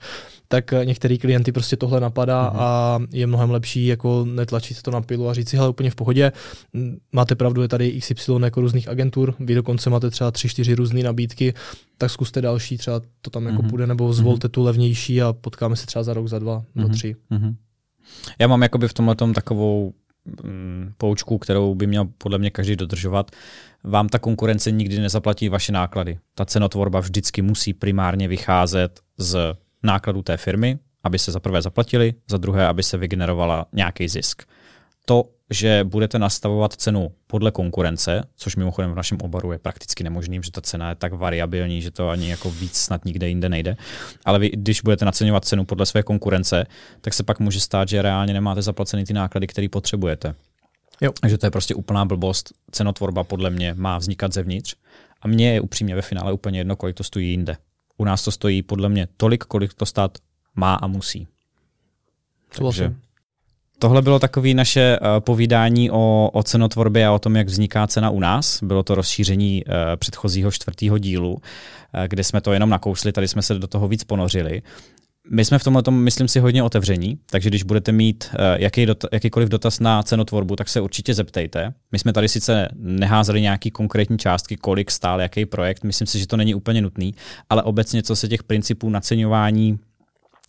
tak 0.49 0.75
některý 0.85 1.19
klienty 1.19 1.53
prostě 1.53 1.77
tohle 1.77 2.01
napadá 2.01 2.51
mm-hmm. 2.51 2.57
a 2.59 2.99
je 3.13 3.27
mnohem 3.27 3.51
lepší 3.51 3.87
jako 3.87 4.25
netlačit 4.25 4.83
to 4.83 4.91
na 4.91 5.01
pilu 5.01 5.29
a 5.29 5.35
říct 5.35 5.49
si, 5.49 5.57
hele, 5.57 5.69
úplně 5.69 5.91
v 5.91 5.95
pohodě, 5.95 6.33
máte 7.13 7.35
pravdu, 7.35 7.63
je 7.63 7.69
tady 7.69 8.01
XY 8.01 8.33
jako 8.43 8.61
různých 8.61 8.89
agentur, 8.89 9.35
vy 9.41 9.55
dokonce 9.55 9.91
máte 9.91 10.11
třeba 10.11 10.31
tři, 10.31 10.49
čtyři 10.49 10.75
různé 10.75 11.03
nabídky, 11.03 11.55
tak 11.99 12.11
zkuste 12.11 12.41
další, 12.41 12.79
třeba 12.79 13.01
to 13.21 13.31
tam 13.31 13.47
jako 13.47 13.63
mm-hmm. 13.63 13.71
půjde, 13.71 13.87
nebo 13.87 14.13
zvolte 14.13 14.49
mm-hmm. 14.49 14.51
tu 14.51 14.63
levnější 14.63 15.23
a 15.23 15.33
potkáme 15.33 15.77
se 15.77 15.87
třeba 15.87 16.03
za 16.03 16.15
rok, 16.15 16.29
za 16.29 16.39
dva, 16.39 16.65
mm-hmm. 16.77 16.83
za 16.83 16.89
tři. 16.89 17.17
Mm-hmm. 17.31 17.55
Já 18.39 18.47
mám 18.47 18.63
jakoby 18.63 18.89
v 18.89 18.95
tomhle 18.95 19.17
takovou 19.35 19.87
mm, 19.87 19.93
poučku, 20.97 21.39
kterou 21.39 21.75
by 21.75 21.87
měl 21.87 22.05
podle 22.19 22.39
mě 22.39 22.51
každý 22.51 22.77
dodržovat. 22.77 23.31
Vám 23.85 24.09
ta 24.09 24.19
konkurence 24.19 24.71
nikdy 24.71 24.99
nezaplatí 24.99 25.49
vaše 25.49 25.73
náklady. 25.73 26.19
Ta 26.35 26.45
cenotvorba 26.45 27.01
vždycky 27.01 27.43
musí 27.43 27.75
primárně 27.75 28.29
vycházet 28.29 29.01
z 29.19 29.55
nákladů 29.83 30.23
té 30.23 30.37
firmy, 30.37 30.79
aby 31.05 31.19
se 31.19 31.33
za 31.33 31.41
prvé 31.41 31.63
zaplatili, 31.63 32.15
za 32.31 32.37
druhé, 32.37 32.67
aby 32.67 32.83
se 32.83 32.97
vygenerovala 32.97 33.67
nějaký 33.73 34.09
zisk. 34.09 34.43
To, 35.05 35.25
že 35.53 35.85
budete 35.85 36.19
nastavovat 36.19 36.73
cenu 36.73 37.13
podle 37.27 37.51
konkurence, 37.51 38.23
což 38.37 38.57
mimochodem 38.57 38.93
v 38.93 38.95
našem 38.95 39.19
oboru 39.23 39.53
je 39.53 39.59
prakticky 39.59 40.05
nemožný, 40.05 40.41
že 40.43 40.51
ta 40.51 40.61
cena 40.61 40.89
je 40.89 40.95
tak 40.95 41.13
variabilní, 41.13 41.83
že 41.83 41.91
to 41.91 42.09
ani 42.09 42.31
jako 42.31 42.51
víc 42.51 42.77
snad 42.77 43.05
nikde 43.05 43.29
jinde 43.29 43.49
nejde. 43.49 43.77
Ale 44.25 44.39
vy, 44.39 44.51
když 44.51 44.81
budete 44.81 45.05
naceňovat 45.05 45.45
cenu 45.45 45.65
podle 45.65 45.87
své 45.87 46.03
konkurence, 46.03 46.67
tak 47.01 47.15
se 47.15 47.23
pak 47.23 47.41
může 47.41 47.61
stát, 47.61 47.89
že 47.89 48.03
reálně 48.03 48.33
nemáte 48.33 48.63
zaplacený 48.63 49.05
ty 49.05 49.13
náklady, 49.13 49.47
které 49.47 49.69
potřebujete. 49.69 50.35
Jo. 51.01 51.13
Takže 51.21 51.39
to 51.39 51.47
je 51.47 51.51
prostě 51.51 51.75
úplná 51.75 52.05
blbost. 52.05 52.53
Cenotvorba 52.71 53.25
podle 53.25 53.51
mě 53.51 53.75
má 53.75 53.99
vznikat 53.99 54.33
zevnitř. 54.33 54.75
A 55.23 55.29
mně 55.29 55.53
je 55.53 55.61
upřímně 55.61 55.95
ve 55.95 56.03
finále 56.03 56.33
úplně 56.33 56.61
jedno, 56.61 56.77
kolik 56.77 56.97
to 56.97 57.05
stojí 57.05 57.31
jinde. 57.31 57.57
U 57.99 58.05
nás 58.05 58.25
to 58.25 58.31
stojí 58.31 58.63
podle 58.63 58.89
mě 58.89 59.09
tolik, 59.17 59.45
kolik 59.45 59.75
to 59.75 59.87
stát 59.87 60.19
má 60.55 60.75
a 60.75 60.87
musí. 60.87 61.29
Takže 62.59 62.95
Tohle 63.83 64.03
bylo 64.03 64.19
takové 64.19 64.55
naše 64.55 64.99
uh, 65.01 65.07
povídání 65.21 65.91
o, 65.91 66.31
o 66.33 66.43
cenotvorbě 66.43 67.07
a 67.07 67.13
o 67.13 67.19
tom, 67.19 67.37
jak 67.37 67.47
vzniká 67.47 67.87
cena 67.87 68.11
u 68.11 68.21
nás. 68.21 68.63
Bylo 68.63 68.83
to 68.83 68.95
rozšíření 68.95 69.65
uh, 69.65 69.73
předchozího 69.97 70.51
čtvrtého 70.51 70.99
dílu, 70.99 71.33
uh, 71.33 71.41
kde 72.09 72.25
jsme 72.25 72.41
to 72.41 72.53
jenom 72.53 72.71
nakousli, 72.71 73.13
tady 73.13 73.29
jsme 73.29 73.43
se 73.43 73.55
do 73.55 73.67
toho 73.67 73.89
víc 73.89 74.05
ponořili. 74.05 74.63
My 75.31 75.45
jsme 75.45 75.59
v 75.59 75.65
tomhle 75.65 75.83
tom, 75.83 76.03
myslím 76.03 76.29
si, 76.29 76.41
hodně 76.41 76.63
otevření, 76.63 77.19
takže 77.31 77.49
když 77.49 77.63
budete 77.63 77.93
mít 77.93 78.31
jaký 78.57 78.87
dot, 78.87 79.05
jakýkoliv 79.13 79.49
dotaz 79.49 79.81
na 79.81 80.03
cenotvorbu, 80.03 80.57
tak 80.57 80.69
se 80.69 80.81
určitě 80.81 81.15
zeptejte. 81.15 81.75
My 81.93 81.99
jsme 81.99 82.13
tady 82.13 82.29
sice 82.29 82.69
neházeli 82.77 83.41
nějaký 83.41 83.71
konkrétní 83.71 84.19
částky, 84.19 84.57
kolik 84.57 84.91
stál 84.91 85.21
jaký 85.21 85.47
projekt, 85.47 85.85
myslím 85.85 86.07
si, 86.07 86.19
že 86.19 86.27
to 86.27 86.37
není 86.37 86.55
úplně 86.55 86.83
nutný, 86.83 87.15
ale 87.51 87.63
obecně, 87.63 88.03
co 88.03 88.17
se 88.17 88.29
těch 88.29 88.43
principů 88.43 88.91
naceňování 88.91 89.79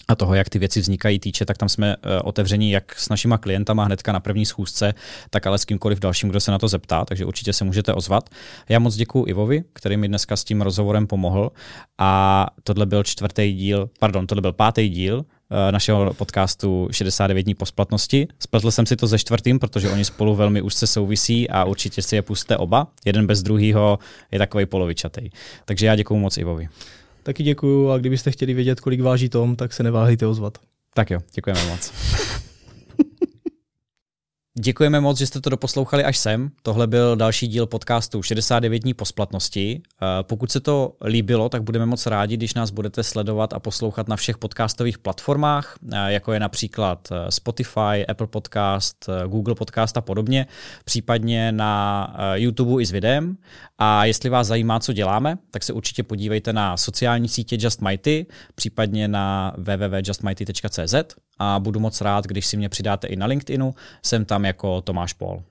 a 0.07 0.15
toho, 0.15 0.35
jak 0.35 0.49
ty 0.49 0.59
věci 0.59 0.79
vznikají 0.79 1.19
týče, 1.19 1.45
tak 1.45 1.57
tam 1.57 1.69
jsme 1.69 1.95
uh, 1.95 2.11
otevření 2.23 2.71
jak 2.71 2.99
s 2.99 3.09
našima 3.09 3.37
klientama 3.37 3.83
hnedka 3.83 4.11
na 4.11 4.19
první 4.19 4.45
schůzce, 4.45 4.93
tak 5.29 5.47
ale 5.47 5.57
s 5.57 5.65
kýmkoliv 5.65 5.99
dalším, 5.99 6.29
kdo 6.29 6.39
se 6.39 6.51
na 6.51 6.59
to 6.59 6.67
zeptá, 6.67 7.05
takže 7.05 7.25
určitě 7.25 7.53
se 7.53 7.63
můžete 7.63 7.93
ozvat. 7.93 8.29
Já 8.69 8.79
moc 8.79 8.95
děkuji 8.95 9.25
Ivovi, 9.27 9.63
který 9.73 9.97
mi 9.97 10.07
dneska 10.07 10.35
s 10.35 10.43
tím 10.43 10.61
rozhovorem 10.61 11.07
pomohl 11.07 11.51
a 11.97 12.47
tohle 12.63 12.85
byl 12.85 13.03
čtvrtý 13.03 13.53
díl, 13.53 13.89
pardon, 13.99 14.27
tohle 14.27 14.41
byl 14.41 14.53
pátý 14.53 14.89
díl 14.89 15.17
uh, 15.17 15.71
našeho 15.71 16.13
podcastu 16.13 16.87
69 16.91 17.43
dní 17.43 17.55
po 17.55 17.65
splatnosti. 17.65 18.27
Spletl 18.39 18.71
jsem 18.71 18.85
si 18.85 18.95
to 18.95 19.07
ze 19.07 19.19
čtvrtým, 19.19 19.59
protože 19.59 19.89
oni 19.89 20.05
spolu 20.05 20.35
velmi 20.35 20.61
úzce 20.61 20.87
souvisí 20.87 21.49
a 21.49 21.63
určitě 21.63 22.01
si 22.01 22.15
je 22.15 22.21
puste 22.21 22.57
oba. 22.57 22.87
Jeden 23.05 23.27
bez 23.27 23.43
druhého 23.43 23.99
je 24.31 24.39
takový 24.39 24.65
polovičatý. 24.65 25.29
Takže 25.65 25.85
já 25.85 25.95
děkuji 25.95 26.17
moc 26.17 26.37
Ivovi. 26.37 26.67
Taky 27.23 27.43
děkuju 27.43 27.89
a 27.89 27.97
kdybyste 27.97 28.31
chtěli 28.31 28.53
vědět, 28.53 28.79
kolik 28.79 29.01
váží 29.01 29.29
Tom, 29.29 29.55
tak 29.55 29.73
se 29.73 29.83
neváhejte 29.83 30.27
ozvat. 30.27 30.57
Tak 30.93 31.09
jo, 31.11 31.19
děkujeme 31.35 31.65
moc. 31.65 31.93
Děkujeme 34.59 35.01
moc, 35.01 35.17
že 35.17 35.27
jste 35.27 35.41
to 35.41 35.49
doposlouchali 35.49 36.03
až 36.03 36.17
sem. 36.17 36.51
Tohle 36.61 36.87
byl 36.87 37.15
další 37.15 37.47
díl 37.47 37.65
podcastu 37.65 38.23
69 38.23 38.79
dní 38.79 38.93
po 38.93 39.05
splatnosti. 39.05 39.81
Eh, 40.01 40.05
pokud 40.21 40.51
se 40.51 40.59
to 40.59 40.93
líbilo, 41.05 41.49
tak 41.49 41.63
budeme 41.63 41.85
moc 41.85 42.05
rádi, 42.05 42.37
když 42.37 42.53
nás 42.53 42.69
budete 42.69 43.03
sledovat 43.03 43.53
a 43.53 43.59
poslouchat 43.59 44.07
na 44.07 44.15
všech 44.15 44.37
podcastových 44.37 44.97
platformách, 44.97 45.75
eh, 45.91 46.11
jako 46.13 46.33
je 46.33 46.39
například 46.39 47.09
eh, 47.11 47.31
Spotify, 47.31 48.05
Apple 48.09 48.27
Podcast, 48.27 49.09
Google 49.27 49.55
Podcast 49.55 49.97
a 49.97 50.01
podobně, 50.01 50.47
případně 50.85 51.51
na 51.51 52.15
YouTube 52.33 52.83
i 52.83 52.85
s 52.85 52.91
videem. 52.91 53.37
A 53.77 54.05
jestli 54.05 54.29
vás 54.29 54.47
zajímá, 54.47 54.79
co 54.79 54.93
děláme, 54.93 55.37
tak 55.51 55.63
se 55.63 55.73
určitě 55.73 56.03
podívejte 56.03 56.53
na 56.53 56.77
sociální 56.77 57.29
sítě 57.29 57.57
Just 57.59 57.81
Mighty, 57.81 58.25
případně 58.55 59.07
na 59.07 59.53
www.justmighty.cz 59.57 60.95
a 61.39 61.59
budu 61.59 61.79
moc 61.79 62.01
rád, 62.01 62.25
když 62.25 62.45
si 62.45 62.57
mě 62.57 62.69
přidáte 62.69 63.07
i 63.07 63.15
na 63.15 63.25
LinkedInu, 63.25 63.75
jsem 64.03 64.25
tam 64.25 64.45
jako 64.45 64.81
Tomáš 64.81 65.13
Pol. 65.13 65.43